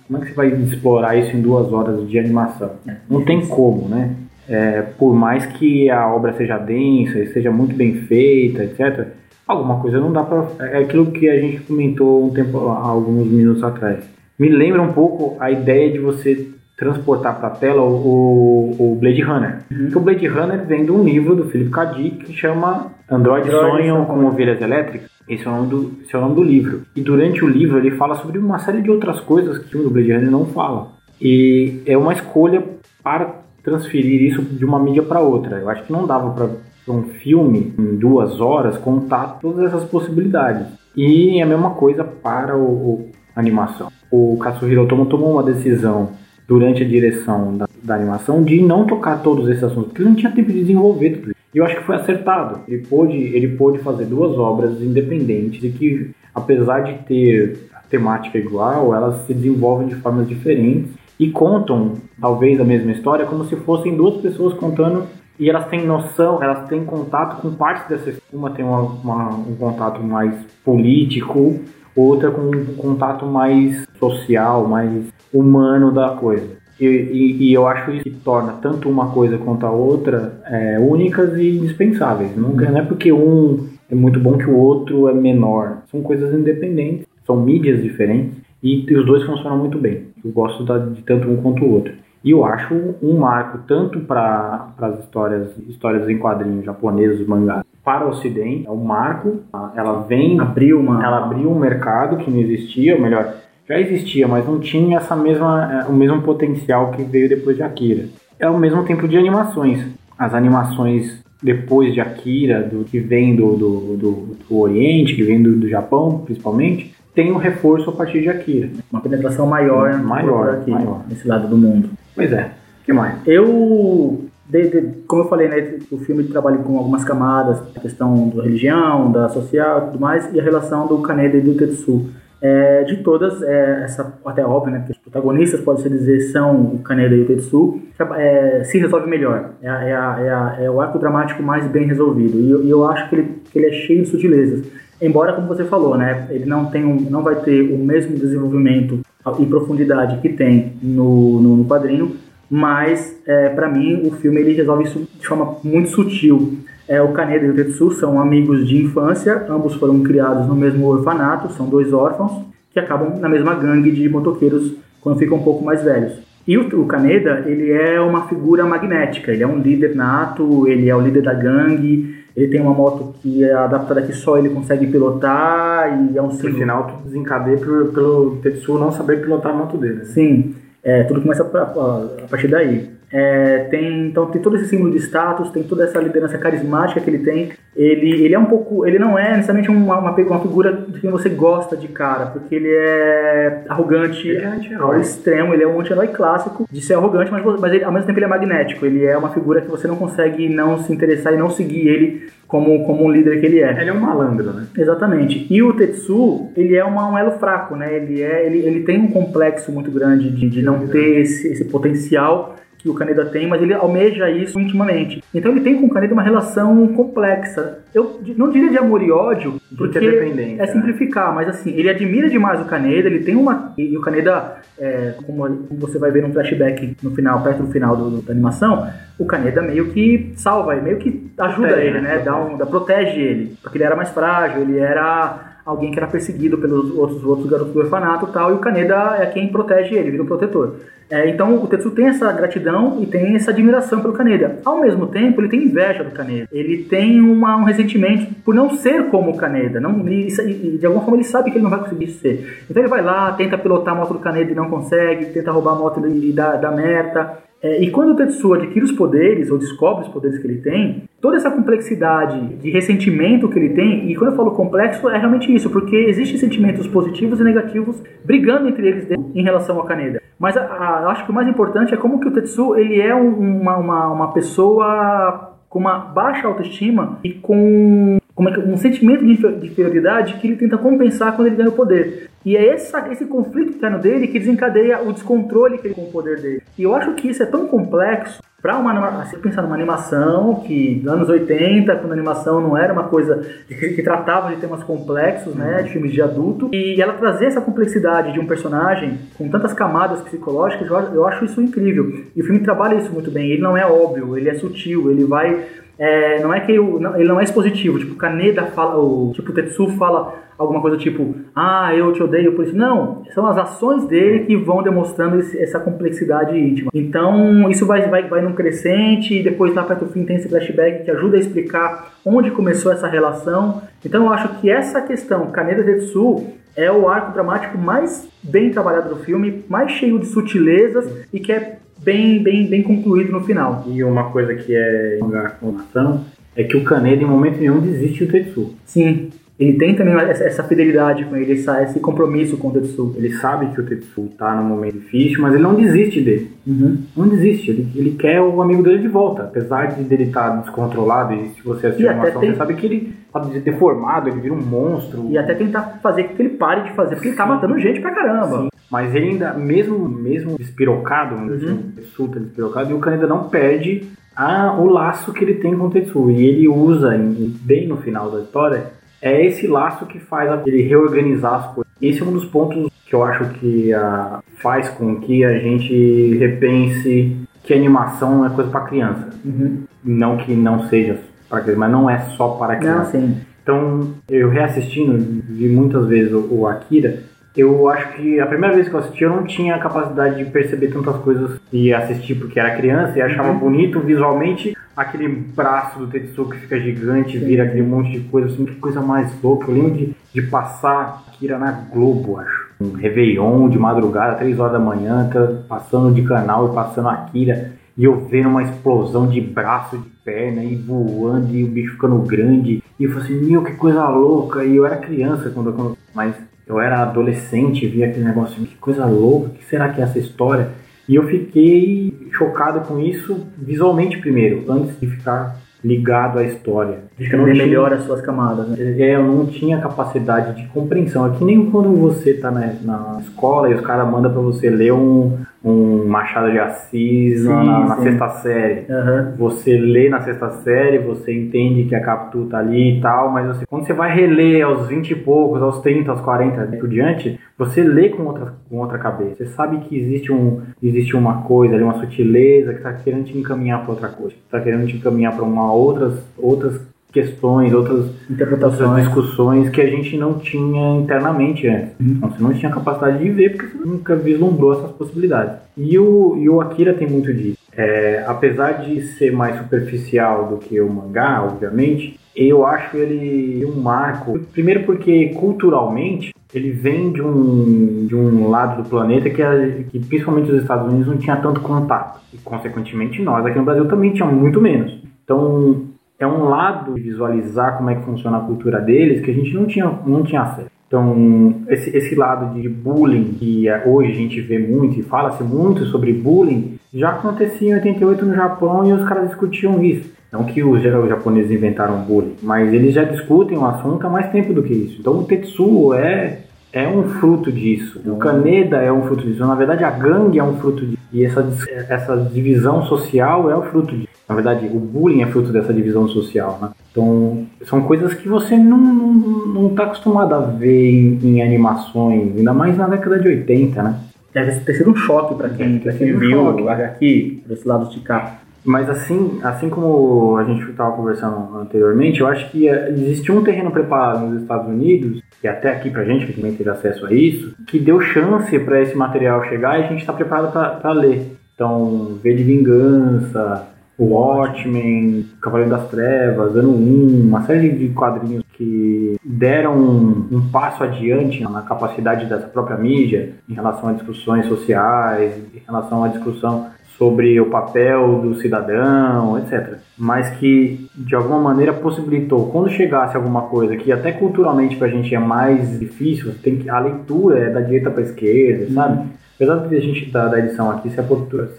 Como 0.07 0.17
é 0.17 0.21
que 0.21 0.27
você 0.27 0.33
vai 0.33 0.47
explorar 0.47 1.17
isso 1.17 1.35
em 1.35 1.41
duas 1.41 1.71
horas 1.71 2.07
de 2.07 2.17
animação? 2.17 2.71
Não 3.09 3.23
tem 3.23 3.45
como, 3.45 3.87
né? 3.87 4.15
É, 4.47 4.81
por 4.81 5.13
mais 5.13 5.45
que 5.45 5.89
a 5.89 6.07
obra 6.07 6.33
seja 6.33 6.57
densa, 6.57 7.25
seja 7.33 7.51
muito 7.51 7.75
bem 7.75 7.95
feita, 8.03 8.63
etc., 8.63 9.07
alguma 9.45 9.79
coisa 9.79 9.99
não 9.99 10.11
dá 10.11 10.23
pra. 10.23 10.47
É 10.59 10.79
aquilo 10.79 11.11
que 11.11 11.29
a 11.29 11.39
gente 11.39 11.61
comentou 11.61 12.25
um 12.25 12.29
tempo, 12.29 12.57
alguns 12.57 13.27
minutos 13.27 13.63
atrás. 13.63 14.16
Me 14.39 14.49
lembra 14.49 14.81
um 14.81 14.93
pouco 14.93 15.35
a 15.39 15.51
ideia 15.51 15.91
de 15.91 15.99
você 15.99 16.47
transportar 16.77 17.39
para 17.39 17.47
a 17.47 17.51
tela 17.51 17.81
o, 17.81 18.75
o 18.77 18.97
Blade 18.99 19.21
Runner. 19.21 19.59
Porque 19.67 19.97
o 19.97 20.01
Blade 20.01 20.27
Runner 20.27 20.63
vem 20.65 20.85
de 20.85 20.91
um 20.91 21.03
livro 21.03 21.35
do 21.35 21.45
Philip 21.45 21.71
K. 21.71 21.85
Dick 21.85 22.25
que 22.25 22.33
chama 22.33 22.91
Android 23.09 23.49
Android 23.49 23.71
Sonham 23.71 24.05
com 24.05 24.25
Ovelhas 24.25 24.61
Elétricas. 24.61 25.09
Esse 25.27 25.45
é, 25.45 25.49
o 25.49 25.53
nome 25.55 25.67
do, 25.69 25.91
esse 26.03 26.15
é 26.15 26.17
o 26.19 26.21
nome 26.21 26.35
do 26.35 26.43
livro. 26.43 26.81
E 26.95 27.01
durante 27.01 27.43
o 27.43 27.47
livro 27.47 27.77
ele 27.79 27.91
fala 27.91 28.15
sobre 28.15 28.37
uma 28.37 28.59
série 28.59 28.81
de 28.81 28.91
outras 28.91 29.19
coisas 29.21 29.57
que 29.57 29.75
o 29.75 29.89
Blade 29.89 30.13
Runner 30.13 30.29
não 30.31 30.45
fala. 30.45 30.89
E 31.19 31.81
é 31.85 31.97
uma 31.97 32.13
escolha 32.13 32.63
para 33.03 33.33
transferir 33.63 34.21
isso 34.21 34.41
de 34.43 34.63
uma 34.63 34.79
mídia 34.79 35.01
para 35.01 35.19
outra. 35.19 35.57
Eu 35.57 35.69
acho 35.69 35.83
que 35.83 35.91
não 35.91 36.05
dava 36.05 36.29
para 36.29 36.93
um 36.93 37.03
filme 37.03 37.73
em 37.77 37.95
duas 37.95 38.39
horas 38.39 38.77
contar 38.77 39.39
todas 39.41 39.65
essas 39.65 39.83
possibilidades. 39.89 40.67
E 40.95 41.39
é 41.39 41.43
a 41.43 41.45
mesma 41.45 41.71
coisa 41.71 42.03
para 42.03 42.55
o, 42.55 42.61
o- 42.63 43.09
animação. 43.35 43.87
O 44.11 44.37
Katsuhiro 44.37 44.83
Otomo 44.83 45.05
tomou 45.05 45.33
uma 45.33 45.43
decisão 45.43 46.11
durante 46.47 46.81
a 46.83 46.87
direção 46.87 47.57
da, 47.57 47.67
da 47.83 47.95
animação 47.95 48.41
de 48.43 48.61
não 48.61 48.85
tocar 48.85 49.21
todos 49.21 49.49
esses 49.49 49.63
assuntos, 49.63 49.87
porque 49.89 50.01
ele 50.01 50.09
não 50.09 50.15
tinha 50.15 50.31
tempo 50.31 50.51
de 50.51 50.59
desenvolver 50.61 51.09
tudo 51.11 51.31
isso. 51.31 51.37
E 51.53 51.57
eu 51.57 51.65
acho 51.65 51.75
que 51.77 51.83
foi 51.83 51.95
acertado. 51.95 52.59
Ele 52.67 52.85
pôde, 52.85 53.17
ele 53.17 53.49
pôde 53.49 53.79
fazer 53.79 54.05
duas 54.05 54.37
obras 54.37 54.81
independentes 54.81 55.63
e 55.63 55.69
que, 55.69 56.11
apesar 56.33 56.81
de 56.81 56.93
ter 57.05 57.69
a 57.73 57.79
temática 57.89 58.37
igual, 58.37 58.93
elas 58.93 59.25
se 59.25 59.33
desenvolvem 59.33 59.87
de 59.87 59.95
formas 59.95 60.27
diferentes 60.27 60.91
e 61.19 61.29
contam, 61.29 61.93
talvez, 62.21 62.59
a 62.61 62.63
mesma 62.63 62.91
história 62.91 63.25
como 63.25 63.43
se 63.45 63.55
fossem 63.57 63.95
duas 63.95 64.17
pessoas 64.21 64.53
contando 64.53 65.03
e 65.39 65.49
elas 65.49 65.67
têm 65.67 65.85
noção, 65.85 66.41
elas 66.43 66.67
têm 66.67 66.83
contato 66.83 67.41
com 67.41 67.51
partes 67.53 67.87
dessa 67.89 68.09
história. 68.09 68.23
Uma 68.31 68.51
tem 68.51 68.63
uma- 68.63 68.81
uma- 68.81 69.29
um 69.35 69.55
contato 69.55 70.01
mais 70.03 70.33
político, 70.63 71.59
outra 71.95 72.29
com 72.29 72.41
um 72.41 72.65
contato 72.75 73.25
mais 73.25 73.86
social, 73.99 74.67
mais 74.67 75.05
humano 75.33 75.91
da 75.91 76.09
coisa. 76.09 76.57
E, 76.79 76.85
e- 76.85 77.43
e 77.49 77.53
eu 77.53 77.67
acho 77.67 77.91
isso 77.91 78.03
que 78.03 78.11
torna 78.11 78.53
tanto 78.61 78.87
uma 78.89 79.07
coisa 79.11 79.37
quanto 79.37 79.65
a 79.65 79.71
outra 79.71 80.39
é, 80.45 80.77
únicas 80.79 81.35
e 81.37 81.57
indispensáveis. 81.57 82.35
Não, 82.37 82.49
não 82.49 82.77
é 82.77 82.81
porque 82.83 83.11
um 83.11 83.67
é 83.89 83.95
muito 83.95 84.19
bom 84.19 84.37
que 84.37 84.45
o 84.49 84.55
outro 84.55 85.07
é 85.07 85.13
menor. 85.13 85.79
São 85.89 86.01
coisas 86.01 86.33
independentes, 86.33 87.05
são 87.25 87.37
mídias 87.41 87.81
diferentes 87.81 88.37
e, 88.61 88.85
os 88.95 89.05
dois 89.05 89.23
funcionam 89.23 89.57
muito 89.57 89.77
bem. 89.79 90.07
Eu 90.23 90.31
gosto 90.31 90.63
da- 90.63 90.77
de 90.77 91.01
tanto 91.03 91.27
um 91.29 91.37
quanto 91.37 91.63
o 91.65 91.73
outro. 91.73 91.93
E 92.23 92.31
eu 92.31 92.43
acho 92.45 92.73
um 93.01 93.17
marco 93.19 93.59
tanto 93.67 94.01
para 94.01 94.67
as 94.79 94.99
histórias, 94.99 95.49
histórias 95.69 96.07
em 96.09 96.17
quadrinhos 96.17 96.65
japoneses, 96.65 97.25
mangás, 97.25 97.63
para 97.83 98.05
o 98.05 98.09
Ocidente. 98.09 98.67
É 98.67 98.71
um 98.71 98.83
marco. 98.83 99.37
tá? 99.51 99.71
Ela 99.75 100.01
vem 100.01 100.39
Abriu 100.39 100.79
uma. 100.79 101.03
ela 101.03 101.19
abriu 101.25 101.49
um 101.49 101.57
mercado 101.57 102.17
que 102.17 102.29
não 102.29 102.39
existia, 102.39 102.95
ou 102.95 103.01
melhor, 103.01 103.33
já 103.67 103.79
existia, 103.79 104.27
mas 104.27 104.45
não 104.45 104.59
tinha 104.59 104.97
essa 104.97 105.15
mesma, 105.15 105.83
eh, 105.85 105.85
o 105.89 105.93
mesmo 105.93 106.21
potencial 106.21 106.91
que 106.91 107.03
veio 107.03 107.27
depois 107.29 107.55
de 107.57 107.63
Akira. 107.63 108.05
É 108.39 108.49
o 108.49 108.57
mesmo 108.57 108.83
tempo 108.83 109.07
de 109.07 109.17
animações. 109.17 109.85
As 110.17 110.33
animações 110.33 111.21
depois 111.41 111.93
de 111.93 111.99
Akira, 112.01 112.61
do 112.63 112.83
que 112.85 112.99
vem 112.99 113.35
do, 113.35 113.55
do, 113.55 113.97
do- 113.97 114.37
do 114.49 114.57
Oriente, 114.57 115.15
que 115.15 115.23
vem 115.23 115.41
do, 115.41 115.55
do 115.55 115.67
Japão, 115.69 116.21
principalmente, 116.25 116.93
tem 117.13 117.31
um 117.31 117.37
reforço 117.37 117.89
a 117.89 117.93
partir 117.93 118.21
de 118.21 118.29
Akira. 118.29 118.69
Uma 118.91 119.01
penetração 119.01 119.45
maior, 119.47 119.97
Maior, 120.01 120.49
aqui, 120.55 120.71
maior. 120.71 121.01
nesse 121.09 121.27
lado 121.27 121.47
do 121.47 121.57
mundo. 121.57 121.89
Pois 122.15 122.31
é. 122.31 122.51
Que 122.85 122.93
mais? 122.93 123.15
Eu, 123.27 124.25
de- 124.49 124.67
de- 124.69 124.87
como 125.07 125.23
eu 125.23 125.27
falei, 125.27 125.47
né, 125.49 125.77
o 125.91 125.97
filme 125.97 126.23
trabalha 126.23 126.57
com 126.57 126.77
algumas 126.77 127.03
camadas, 127.03 127.59
a 127.75 127.79
questão 127.79 128.29
da 128.29 128.43
religião, 128.43 129.11
da 129.11 129.27
social 129.29 129.79
e 129.79 129.81
tudo 129.91 129.99
mais, 129.99 130.33
e 130.33 130.39
a 130.39 130.43
relação 130.43 130.87
do 130.87 130.99
Kaneda 130.99 131.37
e 131.37 131.41
do 131.41 131.53
Tetsu. 131.55 132.05
É, 132.39 132.83
de 132.83 132.97
todas, 132.97 133.41
é, 133.41 133.81
essa 133.83 134.13
até 134.23 134.45
óbvio, 134.45 134.71
né, 134.71 134.83
que 134.85 134.91
os 134.91 134.97
protagonistas, 134.99 135.59
pode-se 135.61 135.89
dizer, 135.89 136.19
são 136.31 136.61
o 136.61 136.79
Kaneda 136.79 137.15
e 137.15 137.21
o 137.21 137.25
Tetsu, 137.25 137.81
é, 138.15 138.63
se 138.63 138.77
resolve 138.77 139.09
melhor. 139.09 139.51
É, 139.61 139.67
é, 139.67 140.61
é, 140.61 140.65
é 140.65 140.71
o 140.71 140.79
arco 140.79 140.99
dramático 140.99 141.41
mais 141.41 141.65
bem 141.67 141.87
resolvido. 141.87 142.39
E 142.39 142.51
eu, 142.51 142.63
e 142.63 142.69
eu 142.69 142.87
acho 142.87 143.09
que 143.09 143.15
ele, 143.15 143.41
que 143.51 143.57
ele 143.57 143.67
é 143.67 143.71
cheio 143.71 144.03
de 144.03 144.09
sutilezas. 144.09 144.65
Embora, 145.01 145.33
como 145.33 145.47
você 145.47 145.63
falou, 145.63 145.97
né, 145.97 146.27
ele 146.29 146.45
não, 146.45 146.65
tem 146.65 146.85
um, 146.85 146.95
não 147.09 147.23
vai 147.23 147.35
ter 147.35 147.71
o 147.73 147.77
mesmo 147.77 148.15
desenvolvimento 148.17 148.99
e 149.39 149.45
profundidade 149.45 150.21
que 150.21 150.29
tem 150.29 150.73
no, 150.81 151.41
no, 151.41 151.57
no 151.57 151.65
quadrinho, 151.65 152.15
mas 152.49 153.19
é, 153.25 153.49
para 153.49 153.69
mim 153.69 154.07
o 154.07 154.11
filme 154.11 154.39
ele 154.39 154.53
resolve 154.53 154.83
isso 154.83 155.07
de 155.19 155.27
forma 155.27 155.57
muito 155.63 155.89
sutil. 155.89 156.57
É, 156.87 157.01
o 157.01 157.11
Kaneda 157.11 157.45
e 157.45 157.49
o 157.49 157.53
Tetsu 157.53 157.91
são 157.91 158.19
amigos 158.19 158.67
de 158.67 158.81
infância, 158.83 159.45
ambos 159.49 159.75
foram 159.75 160.01
criados 160.03 160.47
no 160.47 160.55
mesmo 160.55 160.87
orfanato, 160.87 161.51
são 161.53 161.67
dois 161.67 161.91
órfãos 161.91 162.45
que 162.71 162.79
acabam 162.79 163.19
na 163.19 163.27
mesma 163.27 163.55
gangue 163.55 163.91
de 163.91 164.07
motoqueiros 164.07 164.73
quando 165.01 165.19
ficam 165.19 165.37
um 165.37 165.43
pouco 165.43 165.65
mais 165.65 165.83
velhos. 165.83 166.13
E 166.47 166.57
o, 166.57 166.81
o 166.81 166.85
Kaneda, 166.85 167.43
ele 167.45 167.71
é 167.71 167.99
uma 167.99 168.27
figura 168.27 168.65
magnética, 168.65 169.33
ele 169.33 169.43
é 169.43 169.47
um 169.47 169.59
líder 169.59 169.95
nato, 169.95 170.65
ele 170.65 170.89
é 170.89 170.95
o 170.95 171.01
líder 171.01 171.23
da 171.23 171.33
gangue, 171.33 172.23
ele 172.37 172.47
tem 172.47 172.61
uma 172.61 172.73
moto 172.73 173.15
que 173.21 173.43
é 173.43 173.51
adaptada 173.51 174.01
que 174.01 174.13
só 174.13 174.37
ele 174.37 174.49
consegue 174.49 174.87
pilotar 174.87 175.89
e 175.89 176.17
é 176.17 176.21
um 176.21 176.31
símbolo. 176.31 176.53
No 176.53 176.59
final, 176.59 176.87
tudo 176.87 177.03
desencadeia 177.03 177.57
pelo, 177.57 177.85
pelo 177.87 178.35
Tetsuo 178.37 178.79
não 178.79 178.91
saber 178.91 179.21
pilotar 179.21 179.51
a 179.51 179.55
moto 179.55 179.75
dele. 179.75 180.05
Sim, 180.05 180.55
é, 180.83 181.03
tudo 181.03 181.21
começa 181.21 181.43
a, 181.43 181.57
a, 181.57 182.23
a 182.23 182.27
partir 182.29 182.47
daí. 182.47 182.96
É, 183.11 183.59
tem, 183.69 184.07
então 184.07 184.25
tem 184.25 184.41
todo 184.41 184.57
esse 184.57 184.67
símbolo 184.67 184.91
de 184.91 184.97
status, 184.97 185.49
tem 185.51 185.63
toda 185.63 185.85
essa 185.85 185.99
liderança 185.99 186.37
carismática 186.37 186.99
que 186.99 187.09
ele 187.09 187.19
tem. 187.19 187.51
Ele, 187.75 188.25
ele 188.25 188.33
é 188.33 188.39
um 188.39 188.45
pouco, 188.45 188.85
ele 188.85 188.99
não 188.99 189.17
é 189.17 189.35
necessariamente 189.35 189.69
uma, 189.69 189.99
uma, 189.99 190.11
uma 190.11 190.39
figura 190.41 190.73
de 190.73 190.99
quem 190.99 191.09
você 191.09 191.29
gosta 191.29 191.77
de 191.77 191.87
cara, 191.87 192.25
porque 192.27 192.55
ele 192.55 192.69
é 192.69 193.63
arrogante 193.69 194.27
ele 194.27 194.43
é 194.43 194.75
ao 194.75 194.99
extremo, 194.99 195.53
ele 195.53 195.63
é 195.63 195.67
um 195.67 195.79
anti-herói 195.79 196.07
clássico 196.07 196.67
de 196.69 196.81
ser 196.81 196.95
arrogante, 196.95 197.31
mas, 197.31 197.43
mas 197.59 197.73
ele, 197.73 197.83
ao 197.83 197.91
mesmo 197.91 198.07
tempo 198.07 198.19
ele 198.19 198.25
é 198.25 198.29
magnético, 198.29 198.85
ele 198.85 199.05
é 199.05 199.17
uma 199.17 199.29
figura 199.29 199.61
que 199.61 199.69
você 199.69 199.87
não 199.87 199.95
consegue 199.95 200.49
não 200.49 200.79
se 200.79 200.91
interessar 200.91 201.33
e 201.33 201.37
não 201.37 201.49
seguir 201.49 201.87
ele 201.87 202.27
como, 202.47 202.83
como 202.85 203.05
um 203.05 203.11
líder 203.11 203.39
que 203.39 203.45
ele 203.45 203.59
é. 203.59 203.79
Ele 203.79 203.89
é 203.89 203.93
um 203.93 203.99
malandro, 203.99 204.51
né? 204.53 204.67
Exatamente. 204.77 205.45
E 205.49 205.61
o 205.61 205.73
Tetsu, 205.73 206.49
ele 206.55 206.75
é 206.75 206.83
uma, 206.83 207.11
um 207.11 207.17
elo 207.17 207.31
fraco, 207.31 207.75
né? 207.75 207.95
Ele, 207.95 208.21
é, 208.21 208.45
ele, 208.45 208.59
ele 208.59 208.79
tem 208.83 208.99
um 208.99 209.11
complexo 209.11 209.71
muito 209.71 209.91
grande 209.91 210.29
de, 210.29 210.49
de 210.49 210.61
não 210.61 210.87
ter 210.87 211.21
esse, 211.21 211.49
esse 211.49 211.65
potencial 211.65 212.55
que 212.77 212.89
o 212.89 212.93
Kaneda 212.93 213.25
tem, 213.25 213.47
mas 213.47 213.61
ele 213.61 213.73
almeja 213.73 214.29
isso 214.29 214.59
intimamente. 214.59 215.23
Então 215.33 215.51
ele 215.51 215.61
tem 215.61 215.75
com 215.75 215.87
o 215.87 215.89
Kaneda 215.89 216.13
uma 216.13 216.23
relação 216.23 216.87
complexa. 216.89 217.79
Eu 217.93 218.21
não 218.35 218.49
diria 218.49 218.69
de 218.69 218.77
amor 218.77 219.01
e 219.01 219.11
ódio, 219.11 219.59
porque 219.77 219.97
é 219.97 220.55
né? 220.55 220.67
simplificar, 220.67 221.33
mas 221.33 221.47
assim, 221.49 221.71
ele 221.71 221.89
admira 221.89 222.29
demais 222.29 222.61
o 222.61 222.65
Kaneda, 222.65 223.07
ele 223.07 223.19
tem 223.19 223.35
uma... 223.35 223.73
E 223.77 223.97
o 223.97 224.01
Kaneda, 224.01 224.57
é, 224.79 225.15
como 225.25 225.67
você 225.71 225.97
vai 225.97 226.11
ver 226.11 226.21
no 226.21 226.31
flashback 226.31 226.95
no 227.01 227.11
final, 227.11 227.41
perto 227.43 227.63
do 227.63 227.71
final 227.71 227.95
do, 227.95 228.21
da 228.21 228.31
animação, 228.31 228.87
o 229.17 229.25
Kaneda 229.25 229.61
meio 229.61 229.89
que 229.89 230.33
salva, 230.35 230.75
meio 230.75 230.97
que 230.97 231.31
ajuda 231.37 231.67
protege, 231.67 231.87
ele, 231.87 232.01
né? 232.01 232.17
né? 232.17 232.21
Dá 232.23 232.37
um, 232.37 232.57
dá, 232.57 232.65
protege 232.65 233.19
ele, 233.19 233.57
porque 233.61 233.77
ele 233.77 233.85
era 233.85 233.95
mais 233.95 234.09
frágil, 234.09 234.61
ele 234.61 234.77
era 234.77 235.56
alguém 235.67 235.91
que 235.91 235.99
era 235.99 236.07
perseguido 236.07 236.57
pelos 236.57 236.97
outros, 236.97 237.23
outros 237.23 237.49
garotos 237.49 237.73
do 237.73 237.79
orfanato 237.79 238.27
e 238.29 238.31
tal, 238.31 238.51
e 238.51 238.53
o 238.53 238.59
Kaneda 238.59 239.17
é 239.19 239.25
quem 239.25 239.49
protege 239.49 239.95
ele, 239.95 240.11
vira 240.11 240.23
o 240.23 240.25
protetor. 240.25 240.75
É, 241.09 241.29
então 241.29 241.55
o 241.55 241.67
Tetsu 241.67 241.91
tem 241.91 242.07
essa 242.07 242.31
gratidão 242.33 242.97
e 243.01 243.05
tem 243.05 243.35
essa 243.35 243.51
admiração 243.51 244.01
pelo 244.01 244.13
Kaneda. 244.13 244.59
Ao 244.65 244.79
mesmo 244.79 245.07
tempo, 245.07 245.39
ele 245.39 245.47
tem 245.47 245.63
inveja 245.63 246.03
do 246.03 246.11
Kaneda. 246.11 246.47
Ele 246.51 246.83
tem 246.83 247.21
uma, 247.21 247.55
um 247.55 247.63
ressentimento 247.63 248.33
por 248.43 248.53
não 248.53 248.77
ser 248.77 249.05
como 249.05 249.31
o 249.31 249.37
Kaneda. 249.37 249.79
Não, 249.79 250.05
ele, 250.05 250.77
de 250.77 250.85
alguma 250.85 251.03
forma 251.03 251.17
ele 251.17 251.23
sabe 251.23 251.49
que 251.49 251.57
ele 251.57 251.63
não 251.63 251.69
vai 251.69 251.79
conseguir 251.79 252.07
ser. 252.07 252.63
Então 252.69 252.81
ele 252.81 252.89
vai 252.89 253.01
lá, 253.01 253.31
tenta 253.33 253.57
pilotar 253.57 253.95
a 253.95 253.97
moto 253.97 254.13
do 254.13 254.19
Kaneda 254.19 254.51
e 254.51 254.55
não 254.55 254.69
consegue, 254.69 255.27
tenta 255.27 255.51
roubar 255.51 255.73
a 255.73 255.75
moto 255.75 256.05
e 256.05 256.33
dá, 256.33 256.57
dá 256.57 256.71
merda. 256.71 257.46
É, 257.61 257.81
e 257.81 257.89
quando 257.89 258.11
o 258.11 258.15
Tetsuo 258.15 258.53
adquire 258.53 258.85
os 258.85 258.91
poderes, 258.91 259.49
ou 259.49 259.57
descobre 259.57 260.03
os 260.03 260.09
poderes 260.09 260.37
que 260.37 260.47
ele 260.47 260.61
tem, 260.61 261.03
toda 261.19 261.37
essa 261.37 261.49
complexidade 261.49 262.55
de 262.55 262.69
ressentimento 262.69 263.49
que 263.49 263.57
ele 263.57 263.69
tem, 263.69 264.11
e 264.11 264.15
quando 264.15 264.31
eu 264.31 264.37
falo 264.37 264.51
complexo, 264.51 265.09
é 265.09 265.17
realmente 265.17 265.53
isso, 265.53 265.69
porque 265.69 265.95
existem 265.95 266.37
sentimentos 266.37 266.85
positivos 266.87 267.39
e 267.39 267.43
negativos 267.43 268.01
brigando 268.23 268.69
entre 268.69 268.87
eles 268.87 269.07
em 269.09 269.43
relação 269.43 269.77
ao 269.77 269.85
Kaneda. 269.85 270.21
Mas 270.37 270.55
a, 270.55 270.61
a, 270.61 271.11
acho 271.11 271.25
que 271.25 271.31
o 271.31 271.33
mais 271.33 271.47
importante 271.47 271.93
é 271.93 271.97
como 271.97 272.19
que 272.19 272.27
o 272.27 272.31
Tetsuo 272.31 272.77
ele 272.77 273.01
é 273.01 273.15
um, 273.15 273.61
uma, 273.61 273.77
uma, 273.77 274.07
uma 274.11 274.33
pessoa 274.33 275.55
com 275.67 275.79
uma 275.79 275.97
baixa 275.97 276.47
autoestima 276.47 277.19
e 277.23 277.33
com 277.33 278.17
como 278.37 278.49
é 278.49 278.53
que, 278.53 278.59
um 278.59 278.77
sentimento 278.77 279.25
de 279.25 279.31
inferioridade 279.31 280.35
que 280.35 280.45
ele 280.45 280.57
tenta 280.57 280.77
compensar 280.77 281.35
quando 281.35 281.47
ele 281.47 281.55
ganha 281.55 281.69
o 281.69 281.71
poder. 281.71 282.29
E 282.45 282.55
é 282.55 282.67
essa, 282.67 283.11
esse 283.11 283.25
conflito 283.25 283.71
interno 283.71 283.97
dele 283.97 284.27
que 284.27 284.37
desencadeia 284.37 285.01
o 285.01 285.11
descontrole 285.11 285.79
que 285.79 285.87
ele 285.87 285.95
tem 285.95 286.03
com 286.03 286.09
o 286.09 286.13
poder 286.13 286.39
dele. 286.39 286.61
E 286.77 286.83
eu 286.83 286.93
acho 286.93 287.15
que 287.15 287.27
isso 287.27 287.41
é 287.41 287.47
tão 287.47 287.65
complexo 287.65 288.39
para 288.61 288.77
uma 288.77 289.21
assim, 289.21 289.39
pensar 289.39 289.63
numa 289.63 289.75
animação 289.75 290.61
que 290.67 291.01
nos 291.03 291.13
anos 291.13 291.29
80, 291.29 291.95
quando 291.95 292.11
a 292.11 292.13
animação 292.13 292.61
não 292.61 292.77
era 292.77 292.93
uma 292.93 293.05
coisa 293.05 293.41
que, 293.67 293.75
que 293.75 294.03
tratava 294.03 294.53
de 294.53 294.61
temas 294.61 294.83
complexos, 294.83 295.55
né, 295.55 295.81
de 295.81 295.91
filmes 295.91 296.11
de 296.11 296.21
adulto, 296.21 296.69
e 296.71 297.01
ela 297.01 297.13
trazer 297.13 297.45
essa 297.45 297.61
complexidade 297.61 298.33
de 298.33 298.39
um 298.39 298.45
personagem 298.45 299.17
com 299.35 299.49
tantas 299.49 299.73
camadas 299.73 300.21
psicológicas, 300.21 300.87
eu, 300.87 300.95
eu 301.15 301.27
acho 301.27 301.43
isso 301.43 301.59
incrível. 301.59 302.23
E 302.35 302.41
o 302.41 302.45
filme 302.45 302.59
trabalha 302.59 302.95
isso 302.95 303.11
muito 303.11 303.31
bem. 303.31 303.49
Ele 303.49 303.61
não 303.61 303.75
é 303.75 303.85
óbvio, 303.85 304.37
ele 304.37 304.49
é 304.49 304.53
sutil, 304.53 305.09
ele 305.09 305.25
vai 305.25 305.65
é, 305.99 306.39
não 306.41 306.53
é 306.53 306.59
que 306.59 306.71
ele 306.71 306.81
não, 306.99 307.15
ele 307.15 307.27
não 307.27 307.39
é 307.39 307.43
expositivo, 307.43 307.99
tipo, 307.99 308.15
Kaneda 308.15 308.67
fala, 308.67 308.97
o 308.97 309.31
tipo, 309.33 309.51
Tetsu 309.51 309.87
fala 309.97 310.35
alguma 310.57 310.81
coisa 310.81 310.97
tipo, 310.97 311.35
ah, 311.55 311.93
eu 311.95 312.11
te 312.13 312.21
odeio 312.21 312.53
por 312.53 312.65
isso. 312.65 312.75
Não, 312.75 313.23
são 313.33 313.45
as 313.45 313.57
ações 313.57 314.05
dele 314.05 314.45
que 314.45 314.55
vão 314.55 314.81
demonstrando 314.81 315.39
esse, 315.39 315.57
essa 315.59 315.79
complexidade 315.79 316.57
íntima. 316.57 316.89
Então, 316.93 317.69
isso 317.69 317.85
vai, 317.85 318.07
vai, 318.09 318.27
vai 318.27 318.41
num 318.41 318.53
crescente 318.53 319.35
e 319.35 319.43
depois 319.43 319.73
lá 319.73 319.83
perto 319.83 320.05
do 320.05 320.11
fim 320.11 320.25
tem 320.25 320.37
esse 320.37 320.49
flashback 320.49 321.03
que 321.03 321.11
ajuda 321.11 321.37
a 321.37 321.39
explicar 321.39 322.13
onde 322.25 322.51
começou 322.51 322.91
essa 322.91 323.07
relação. 323.07 323.81
Então, 324.03 324.25
eu 324.25 324.33
acho 324.33 324.49
que 324.59 324.69
essa 324.69 325.01
questão, 325.01 325.47
Kaneda 325.51 325.83
Tetsu, 325.83 326.43
é 326.75 326.91
o 326.91 327.07
arco 327.07 327.33
dramático 327.33 327.77
mais 327.77 328.27
bem 328.43 328.69
trabalhado 328.69 329.09
do 329.09 329.23
filme, 329.23 329.65
mais 329.67 329.91
cheio 329.91 330.19
de 330.19 330.27
sutilezas 330.27 331.25
e 331.33 331.39
que 331.39 331.51
é 331.51 331.79
bem, 332.07 332.41
bem, 332.41 332.65
bem 332.67 332.81
concluído 332.81 333.33
no 333.33 333.43
final. 333.43 333.83
E 333.85 334.01
uma 334.01 334.31
coisa 334.31 334.55
que 334.55 334.73
é 334.73 335.19
uma 335.21 335.47
informação 335.47 336.23
é 336.55 336.63
que 336.63 336.77
o 336.77 336.83
Kaneda 336.85 337.21
em 337.21 337.25
momento 337.25 337.59
nenhum 337.59 337.81
desiste 337.81 338.23
do 338.23 338.31
Tetsu. 338.31 338.73
Sim. 338.85 339.29
Ele 339.59 339.73
tem 339.73 339.95
também 339.95 340.13
essa 340.13 340.63
fidelidade 340.63 341.25
com 341.25 341.35
ele, 341.35 341.53
esse 341.53 341.99
compromisso 341.99 342.57
com 342.57 342.67
o 342.67 342.71
Tetsu. 342.71 343.15
Ele 343.17 343.31
sabe 343.37 343.73
que 343.73 343.81
o 343.81 343.83
Tetsu 343.83 344.29
tá 344.37 344.55
num 344.55 344.63
momento 344.63 344.99
difícil, 344.99 345.41
mas 345.41 345.53
ele 345.53 345.63
não 345.63 345.73
desiste 345.73 346.21
dele. 346.21 346.51
Uhum. 346.65 346.97
Não 347.15 347.27
desiste, 347.27 347.71
ele, 347.71 347.87
ele 347.95 348.11
quer 348.11 348.39
o 348.39 348.61
amigo 348.61 348.83
dele 348.83 348.99
de 348.99 349.07
volta. 349.07 349.43
Apesar 349.43 349.87
de 349.87 350.13
ele 350.13 350.25
estar 350.25 350.51
tá 350.51 350.55
descontrolado, 350.57 351.33
e 351.33 351.49
se 351.49 351.63
você 351.63 351.87
assistir 351.87 352.07
a 352.07 352.11
animação, 352.11 352.39
tem... 352.39 352.51
você 352.51 352.55
sabe 352.55 352.75
que 352.75 352.85
ele 352.85 353.13
tá 353.33 353.39
deformado, 353.39 354.29
ele 354.29 354.41
vira 354.41 354.53
um 354.53 354.61
monstro. 354.61 355.27
E 355.31 355.37
até 355.39 355.55
tentar 355.55 355.99
fazer 356.03 356.25
com 356.25 356.35
que 356.35 356.41
ele 356.43 356.49
pare 356.49 356.83
de 356.83 356.93
fazer, 356.93 357.15
porque 357.15 357.29
ele 357.29 357.37
tá 357.37 357.45
matando 357.47 357.79
gente 357.79 357.99
pra 357.99 358.11
caramba. 358.11 358.61
Sim. 358.61 358.67
Mas 358.91 359.15
ele 359.15 359.29
ainda, 359.29 359.53
mesmo, 359.55 360.07
mesmo 360.07 360.55
despirocado, 360.55 361.33
uhum. 361.33 361.53
assim, 361.55 361.77
Tetsu 361.95 362.27
despirocado, 362.27 362.91
e 362.91 362.93
o 362.93 362.99
Kaneda 362.99 363.25
não 363.25 363.49
perde 363.49 364.07
a, 364.35 364.79
o 364.79 364.85
laço 364.85 365.33
que 365.33 365.43
ele 365.43 365.55
tem 365.55 365.75
com 365.75 365.87
o 365.87 365.89
Tetsu. 365.89 366.29
E 366.29 366.45
ele 366.45 366.67
usa, 366.67 367.17
bem 367.63 367.87
no 367.87 367.97
final 367.97 368.29
da 368.29 368.41
história, 368.41 368.96
é 369.21 369.45
esse 369.45 369.67
laço 369.67 370.05
que 370.05 370.19
faz 370.19 370.49
ele 370.65 370.81
reorganizar 370.83 371.53
as 371.53 371.67
coisas. 371.73 371.91
Esse 372.01 372.21
é 372.21 372.25
um 372.25 372.31
dos 372.31 372.45
pontos 372.45 372.91
que 373.05 373.15
eu 373.15 373.23
acho 373.23 373.49
que 373.55 373.91
uh, 373.93 374.43
faz 374.61 374.89
com 374.89 375.19
que 375.19 375.43
a 375.43 375.57
gente 375.57 376.37
repense 376.37 377.35
que 377.63 377.73
animação 377.73 378.45
é 378.45 378.49
coisa 378.49 378.69
para 378.69 378.81
criança. 378.81 379.29
Uhum. 379.43 379.83
Não 380.03 380.37
que 380.37 380.53
não 380.53 380.87
seja 380.87 381.19
para 381.49 381.61
criança, 381.61 381.79
mas 381.79 381.91
não 381.91 382.09
é 382.09 382.19
só 382.37 382.49
para 382.49 382.75
criança. 382.75 383.17
Não, 383.17 383.35
então, 383.63 384.13
eu 384.29 384.49
reassistindo, 384.49 385.17
vi 385.49 385.67
muitas 385.67 386.07
vezes 386.07 386.31
o, 386.31 386.47
o 386.49 386.67
Akira, 386.67 387.23
eu 387.57 387.89
acho 387.89 388.13
que 388.13 388.39
a 388.39 388.45
primeira 388.45 388.75
vez 388.75 388.87
que 388.87 388.93
eu 388.93 388.99
assisti 388.99 389.23
eu 389.23 389.29
não 389.29 389.43
tinha 389.43 389.75
a 389.75 389.79
capacidade 389.79 390.43
de 390.43 390.49
perceber 390.49 390.87
tantas 390.89 391.15
coisas 391.17 391.59
e 391.73 391.93
assistir 391.93 392.35
porque 392.35 392.59
era 392.59 392.75
criança 392.75 393.17
e 393.17 393.21
achava 393.21 393.49
uhum. 393.49 393.57
bonito 393.57 393.99
visualmente 393.99 394.77
aquele 394.95 395.27
braço 395.27 395.99
do 395.99 396.07
Tetsuo 396.07 396.49
que 396.49 396.57
fica 396.57 396.79
gigante, 396.79 397.39
Sim. 397.39 397.45
vira 397.45 397.63
aquele 397.63 397.83
monte 397.83 398.11
de 398.11 398.19
coisa 398.21 398.47
assim, 398.47 398.65
que 398.65 398.75
coisa 398.75 398.99
mais 398.99 399.31
louca. 399.43 399.69
Eu 399.69 399.75
lembro 399.75 399.91
de, 399.91 400.15
de 400.33 400.41
passar 400.43 401.23
Akira 401.27 401.59
na 401.59 401.71
Globo, 401.71 402.39
acho. 402.39 402.67
Um 402.79 402.93
Réveillon 402.93 403.69
de 403.69 403.77
madrugada, 403.77 404.37
3 404.37 404.59
horas 404.59 404.73
da 404.73 404.79
manhã, 404.79 405.29
tá 405.31 405.47
passando 405.67 406.13
de 406.13 406.23
canal 406.23 406.69
e 406.69 406.75
passando 406.75 407.09
Akira. 407.09 407.73
E 407.97 408.03
eu 408.03 408.27
vendo 408.27 408.49
uma 408.49 408.61
explosão 408.61 409.27
de 409.27 409.41
braço, 409.41 409.97
de 409.97 410.09
perna, 410.23 410.63
e 410.63 410.75
voando, 410.75 411.55
e 411.55 411.63
o 411.63 411.67
bicho 411.67 411.93
ficando 411.93 412.17
grande. 412.19 412.83
E 412.99 413.03
eu 413.03 413.11
falei 413.11 413.25
assim, 413.25 413.45
meu, 413.45 413.63
que 413.63 413.73
coisa 413.73 414.07
louca. 414.07 414.63
E 414.63 414.75
eu 414.75 414.85
era 414.85 414.97
criança 414.97 415.49
quando 415.49 415.69
eu... 415.69 415.97
Mas 416.13 416.35
eu 416.67 416.79
era 416.79 417.01
adolescente, 417.01 417.87
via 417.87 418.07
aquele 418.07 418.25
negócio, 418.25 418.63
que 418.65 418.75
coisa 418.75 419.05
louca, 419.05 419.47
o 419.47 419.49
que 419.51 419.63
será 419.65 419.89
que 419.89 420.01
é 420.01 420.03
essa 420.03 420.19
história? 420.19 420.69
E 421.07 421.15
eu 421.15 421.23
fiquei 421.27 422.13
chocado 422.31 422.81
com 422.81 422.99
isso 422.99 423.47
visualmente 423.57 424.17
primeiro, 424.17 424.65
antes 424.69 424.99
de 424.99 425.07
ficar 425.07 425.57
ligado 425.83 426.39
à 426.39 426.43
história. 426.43 426.99
Entender 427.17 427.53
melhor 427.53 427.93
as 427.93 428.03
suas 428.03 428.19
camadas. 428.19 428.67
Né? 428.67 428.77
É, 428.99 429.15
eu 429.15 429.23
não 429.23 429.45
tinha 429.45 429.79
capacidade 429.79 430.61
de 430.61 430.67
compreensão. 430.69 431.25
É 431.25 431.37
que 431.37 431.45
nem 431.45 431.69
quando 431.69 431.95
você 431.95 432.31
está 432.31 432.51
na, 432.51 432.73
na, 432.81 433.21
escola 433.21 433.69
e 433.69 433.73
os 433.73 433.81
caras 433.81 434.09
mandam 434.09 434.31
para 434.31 434.41
você 434.41 434.69
ler 434.69 434.91
um, 434.91 435.37
um 435.67 436.07
Machado 436.07 436.51
de 436.51 436.59
Assis 436.59 437.41
sim, 437.41 437.47
na, 437.47 437.87
na 437.87 437.97
sexta 437.97 438.29
série. 438.29 438.85
Uhum. 438.89 439.35
Você 439.37 439.77
lê 439.77 440.09
na 440.09 440.21
sexta 440.21 440.49
série, 440.61 440.99
você 440.99 441.33
entende 441.33 441.83
que 441.83 441.95
a 441.95 442.01
Capitu 442.01 442.45
tá 442.45 442.59
ali 442.59 442.97
e 442.97 443.01
tal, 443.01 443.31
mas 443.31 443.47
você, 443.47 443.65
quando 443.65 443.85
você 443.85 443.93
vai 443.93 444.13
reler 444.13 444.65
aos 444.65 444.87
20 444.87 445.11
e 445.11 445.15
poucos, 445.15 445.61
aos 445.61 445.81
30, 445.81 446.11
aos 446.11 446.21
40 446.21 446.75
e 446.75 446.79
por 446.79 446.89
diante, 446.89 447.39
você 447.57 447.83
lê 447.83 448.09
com 448.09 448.23
outra, 448.23 448.53
com 448.69 448.77
outra 448.77 448.97
cabeça. 448.97 449.35
Você 449.37 449.47
sabe 449.47 449.79
que 449.79 449.97
existe, 449.97 450.31
um, 450.31 450.61
existe 450.81 451.15
uma 451.15 451.41
coisa 451.43 451.75
ali, 451.75 451.83
uma 451.83 451.99
sutileza 451.99 452.71
que 452.71 452.79
está 452.79 452.93
querendo 452.93 453.25
te 453.25 453.37
encaminhar 453.37 453.81
para 453.81 453.91
outra 453.91 454.09
coisa, 454.09 454.35
está 454.45 454.59
querendo 454.59 454.87
te 454.87 454.95
encaminhar 454.95 455.35
para 455.35 455.43
uma 455.43 455.71
outras, 455.71 456.13
outras 456.37 456.79
questões, 457.17 457.73
outras 457.73 458.11
interpretações, 458.29 459.05
discussões 459.05 459.69
que 459.69 459.81
a 459.81 459.87
gente 459.87 460.15
não 460.17 460.37
tinha 460.37 460.97
internamente 460.97 461.67
antes. 461.67 461.93
Uhum. 461.99 462.07
Então 462.17 462.29
você 462.29 462.43
não 462.43 462.53
tinha 462.53 462.71
capacidade 462.71 463.17
de 463.17 463.29
ver 463.29 463.55
porque 463.55 463.77
você 463.77 463.83
nunca 463.83 464.15
vislumbrou 464.15 464.73
essas 464.73 464.91
possibilidades. 464.91 465.57
E 465.75 465.97
o, 465.97 466.37
e 466.37 466.47
o 466.47 466.61
Akira 466.61 466.93
tem 466.93 467.09
muito 467.09 467.33
disso. 467.33 467.57
É, 467.75 468.23
apesar 468.27 468.83
de 468.83 469.01
ser 469.01 469.31
mais 469.31 469.57
superficial 469.57 470.47
do 470.47 470.57
que 470.57 470.79
o 470.79 470.89
mangá, 470.89 471.43
obviamente, 471.43 472.19
eu 472.35 472.65
acho 472.65 472.97
ele 472.97 473.65
um 473.65 473.79
marco. 473.81 474.39
Primeiro 474.51 474.83
porque 474.83 475.29
culturalmente 475.29 476.31
ele 476.53 476.71
vem 476.71 477.11
de 477.11 477.21
um, 477.21 478.05
de 478.07 478.15
um 478.15 478.49
lado 478.49 478.81
do 478.81 478.89
planeta 478.89 479.29
que, 479.29 479.41
a, 479.41 479.51
que 479.89 479.99
principalmente 479.99 480.51
os 480.51 480.61
Estados 480.61 480.87
Unidos 480.87 481.07
não 481.07 481.17
tinha 481.17 481.35
tanto 481.35 481.61
contato. 481.61 482.19
E 482.33 482.37
consequentemente 482.37 483.21
nós 483.21 483.45
aqui 483.45 483.57
no 483.57 483.65
Brasil 483.65 483.87
também 483.87 484.13
tínhamos 484.13 484.39
muito 484.39 484.61
menos. 484.61 484.97
Então 485.23 485.87
é 486.19 486.25
um 486.25 486.45
lado 486.45 486.95
de 486.95 487.01
visualizar 487.01 487.77
como 487.77 487.89
é 487.89 487.95
que 487.95 488.03
funciona 488.03 488.37
a 488.37 488.41
cultura 488.41 488.79
deles 488.79 489.23
que 489.23 489.31
a 489.31 489.33
gente 489.33 489.53
não 489.53 489.65
tinha, 489.65 489.85
não 490.05 490.23
tinha 490.23 490.41
acesso. 490.41 490.69
Então, 490.87 491.63
esse, 491.67 491.95
esse 491.95 492.15
lado 492.15 492.59
de 492.59 492.67
bullying, 492.69 493.33
que 493.33 493.67
é, 493.67 493.83
hoje 493.85 494.11
a 494.11 494.15
gente 494.15 494.39
vê 494.39 494.57
muito 494.57 494.99
e 494.99 495.03
fala-se 495.03 495.43
muito 495.43 495.85
sobre 495.87 496.13
bullying, 496.13 496.79
já 496.93 497.09
acontecia 497.09 497.71
em 497.71 497.73
88 497.75 498.25
no 498.25 498.33
Japão 498.33 498.87
e 498.87 498.93
os 498.93 499.07
caras 499.07 499.27
discutiam 499.27 499.83
isso. 499.83 500.15
Não 500.31 500.43
que 500.45 500.63
os, 500.63 500.81
japoneses 500.81 501.51
inventaram 501.51 502.01
bullying, 502.01 502.35
mas 502.41 502.73
eles 502.73 502.93
já 502.93 503.03
discutem 503.03 503.57
o 503.57 503.65
assunto 503.65 504.05
há 504.05 504.09
mais 504.09 504.31
tempo 504.31 504.53
do 504.53 504.63
que 504.63 504.73
isso. 504.73 504.97
Então 504.99 505.19
o 505.19 505.23
Tetsuo 505.23 505.93
é, 505.93 506.39
é 506.77 506.87
um 506.87 507.03
fruto 507.19 507.51
disso. 507.51 507.99
O 508.05 508.17
Kaneda 508.17 508.77
é 508.77 508.91
um 508.91 509.03
fruto 509.03 509.25
disso. 509.25 509.45
Na 509.45 509.55
verdade, 509.55 509.83
a 509.83 509.89
gangue 509.89 510.37
é 510.37 510.43
um 510.43 510.57
fruto 510.57 510.85
disso. 510.85 511.01
E 511.11 511.25
essa, 511.25 511.41
essa 511.89 512.15
divisão 512.17 512.83
social 512.83 513.49
é 513.49 513.55
o 513.55 513.63
fruto 513.63 513.95
disso. 513.95 514.09
Na 514.29 514.35
verdade, 514.35 514.67
o 514.67 514.79
bullying 514.79 515.23
é 515.23 515.27
fruto 515.27 515.51
dessa 515.51 515.73
divisão 515.73 516.07
social. 516.07 516.59
Né? 516.61 516.69
Então, 516.91 517.45
são 517.63 517.81
coisas 517.81 518.13
que 518.13 518.29
você 518.29 518.55
não 518.55 519.67
está 519.71 519.85
acostumado 519.85 520.35
a 520.35 520.39
ver 520.39 520.91
em, 520.91 521.19
em, 521.23 521.41
animações, 521.41 522.37
ainda 522.37 522.53
mais 522.53 522.77
na 522.77 522.87
década 522.87 523.19
de 523.19 523.27
80, 523.27 523.81
né? 523.81 523.99
Deve 524.33 524.59
ter 524.59 524.75
sido 524.75 524.91
um 524.91 524.95
choque 524.95 525.33
para 525.33 525.49
quem, 525.49 525.79
pra 525.79 525.93
quem 525.93 526.15
viu 526.15 526.41
um 526.41 526.69
aqui, 526.69 527.41
desse 527.47 527.67
lado 527.67 527.89
de 527.89 528.01
cá. 528.01 528.41
Mas 528.67 528.89
assim, 528.89 529.39
assim 529.43 529.69
como 529.69 530.35
a 530.35 530.43
gente 530.43 530.69
estava 530.69 530.93
conversando 530.93 531.57
anteriormente, 531.57 532.19
eu 532.19 532.27
acho 532.27 532.51
que 532.51 532.67
é, 532.67 532.89
existe 532.89 533.31
um 533.31 533.41
terreno 533.41 533.71
preparado 533.71 534.25
nos 534.25 534.41
Estados 534.41 534.67
Unidos, 534.67 535.23
e 535.41 535.47
até 535.47 535.71
aqui 535.71 535.89
pra 535.89 536.03
gente, 536.03 536.25
que 536.25 536.33
também 536.33 536.53
teve 536.53 536.69
acesso 536.69 537.05
a 537.05 537.13
isso, 537.13 537.55
que 537.65 537.79
deu 537.79 538.01
chance 538.01 538.59
para 538.59 538.81
esse 538.81 538.93
material 538.93 539.41
chegar 539.45 539.79
e 539.79 539.85
a 539.85 539.87
gente 539.87 540.01
está 540.01 540.11
preparado 540.11 540.51
para 540.51 540.91
ler. 540.91 541.37
Então, 541.55 542.19
V 542.21 542.33
de 542.35 542.43
Vingança, 542.43 543.69
Watchmen, 543.97 545.25
Cavaleiro 545.41 545.71
das 545.71 545.89
Trevas, 545.89 546.53
Ano 546.55 546.71
1, 546.71 547.27
uma 547.27 547.43
série 547.43 547.69
de 547.69 547.87
quadrinhos 547.89 548.43
que 548.53 549.15
deram 549.23 549.77
um, 549.77 550.27
um, 550.29 550.49
passo 550.49 550.83
adiante 550.83 551.41
na 551.41 551.61
capacidade 551.61 552.25
dessa 552.25 552.47
própria 552.47 552.77
mídia 552.77 553.33
em 553.49 553.53
relação 553.53 553.89
a 553.89 553.93
discussões 553.93 554.45
sociais, 554.47 555.35
em 555.55 555.61
relação 555.65 556.03
à 556.03 556.09
discussão 556.09 556.67
sobre 556.97 557.39
o 557.39 557.45
papel 557.45 558.19
do 558.21 558.35
cidadão, 558.35 559.37
etc. 559.37 559.75
Mas 559.97 560.29
que 560.37 560.89
de 560.95 561.15
alguma 561.15 561.39
maneira 561.39 561.71
possibilitou, 561.71 562.47
quando 562.47 562.69
chegasse 562.69 563.15
alguma 563.15 563.43
coisa 563.43 563.75
que 563.77 563.91
até 563.91 564.11
culturalmente 564.11 564.75
para 564.75 564.87
a 564.87 564.89
gente 564.89 565.13
é 565.13 565.19
mais 565.19 565.79
difícil, 565.79 566.33
tem 566.41 566.57
que, 566.57 566.69
a 566.69 566.79
leitura 566.79 567.39
é 567.39 567.49
da 567.49 567.61
direita 567.61 567.91
para 567.91 568.01
esquerda, 568.01 568.65
uhum. 568.65 568.73
sabe? 568.73 569.07
Apesar 569.35 569.67
de 569.67 569.75
a 569.75 569.79
gente 569.79 570.09
da, 570.09 570.27
da 570.27 570.39
edição 570.39 570.71
aqui 570.71 570.89
ser, 570.89 571.05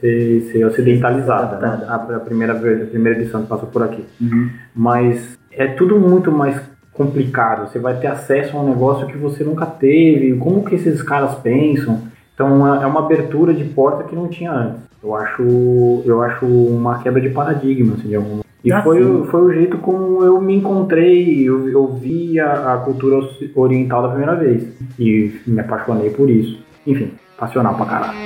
ser, 0.00 0.40
ser 0.50 0.64
ocidentalizada, 0.64 1.58
né? 1.58 1.86
a, 1.86 1.94
a, 1.94 2.20
primeira, 2.20 2.54
a 2.54 2.86
primeira 2.86 3.20
edição 3.20 3.42
que 3.42 3.48
passou 3.48 3.68
por 3.68 3.84
aqui. 3.84 4.04
Uhum. 4.20 4.50
Mas 4.74 5.38
é 5.52 5.68
tudo 5.68 5.96
muito 5.96 6.32
mais 6.32 6.60
complicado. 6.92 7.70
Você 7.70 7.78
vai 7.78 7.96
ter 8.00 8.08
acesso 8.08 8.56
a 8.56 8.60
um 8.60 8.68
negócio 8.68 9.06
que 9.06 9.16
você 9.16 9.44
nunca 9.44 9.64
teve. 9.64 10.36
Como 10.36 10.64
que 10.64 10.74
esses 10.74 11.00
caras 11.02 11.36
pensam? 11.36 12.02
Então 12.38 12.80
é 12.80 12.86
uma 12.86 13.00
abertura 13.00 13.52
de 13.52 13.64
porta 13.64 14.04
que 14.04 14.14
não 14.14 14.28
tinha 14.28 14.52
antes. 14.52 14.82
Eu 15.02 15.12
acho, 15.16 15.42
eu 16.06 16.22
acho 16.22 16.46
uma 16.46 17.00
quebra 17.00 17.20
de 17.20 17.30
paradigma, 17.30 17.94
assim, 17.94 18.06
de 18.06 18.14
algum 18.14 18.42
e 18.62 18.72
ah, 18.72 18.82
foi, 18.82 19.24
foi 19.26 19.40
o 19.40 19.52
jeito 19.52 19.78
como 19.78 20.22
eu 20.24 20.40
me 20.40 20.56
encontrei, 20.56 21.48
eu, 21.48 21.68
eu 21.68 21.94
vi 21.94 22.40
a, 22.40 22.74
a, 22.74 22.76
cultura 22.78 23.28
oriental 23.54 24.02
da 24.02 24.08
primeira 24.08 24.34
vez. 24.34 24.64
E 24.98 25.32
me 25.46 25.60
apaixonei 25.60 26.10
por 26.10 26.28
isso. 26.28 26.60
Enfim, 26.86 27.12
passional 27.36 27.76
pra 27.76 27.86
caralho. 27.86 28.18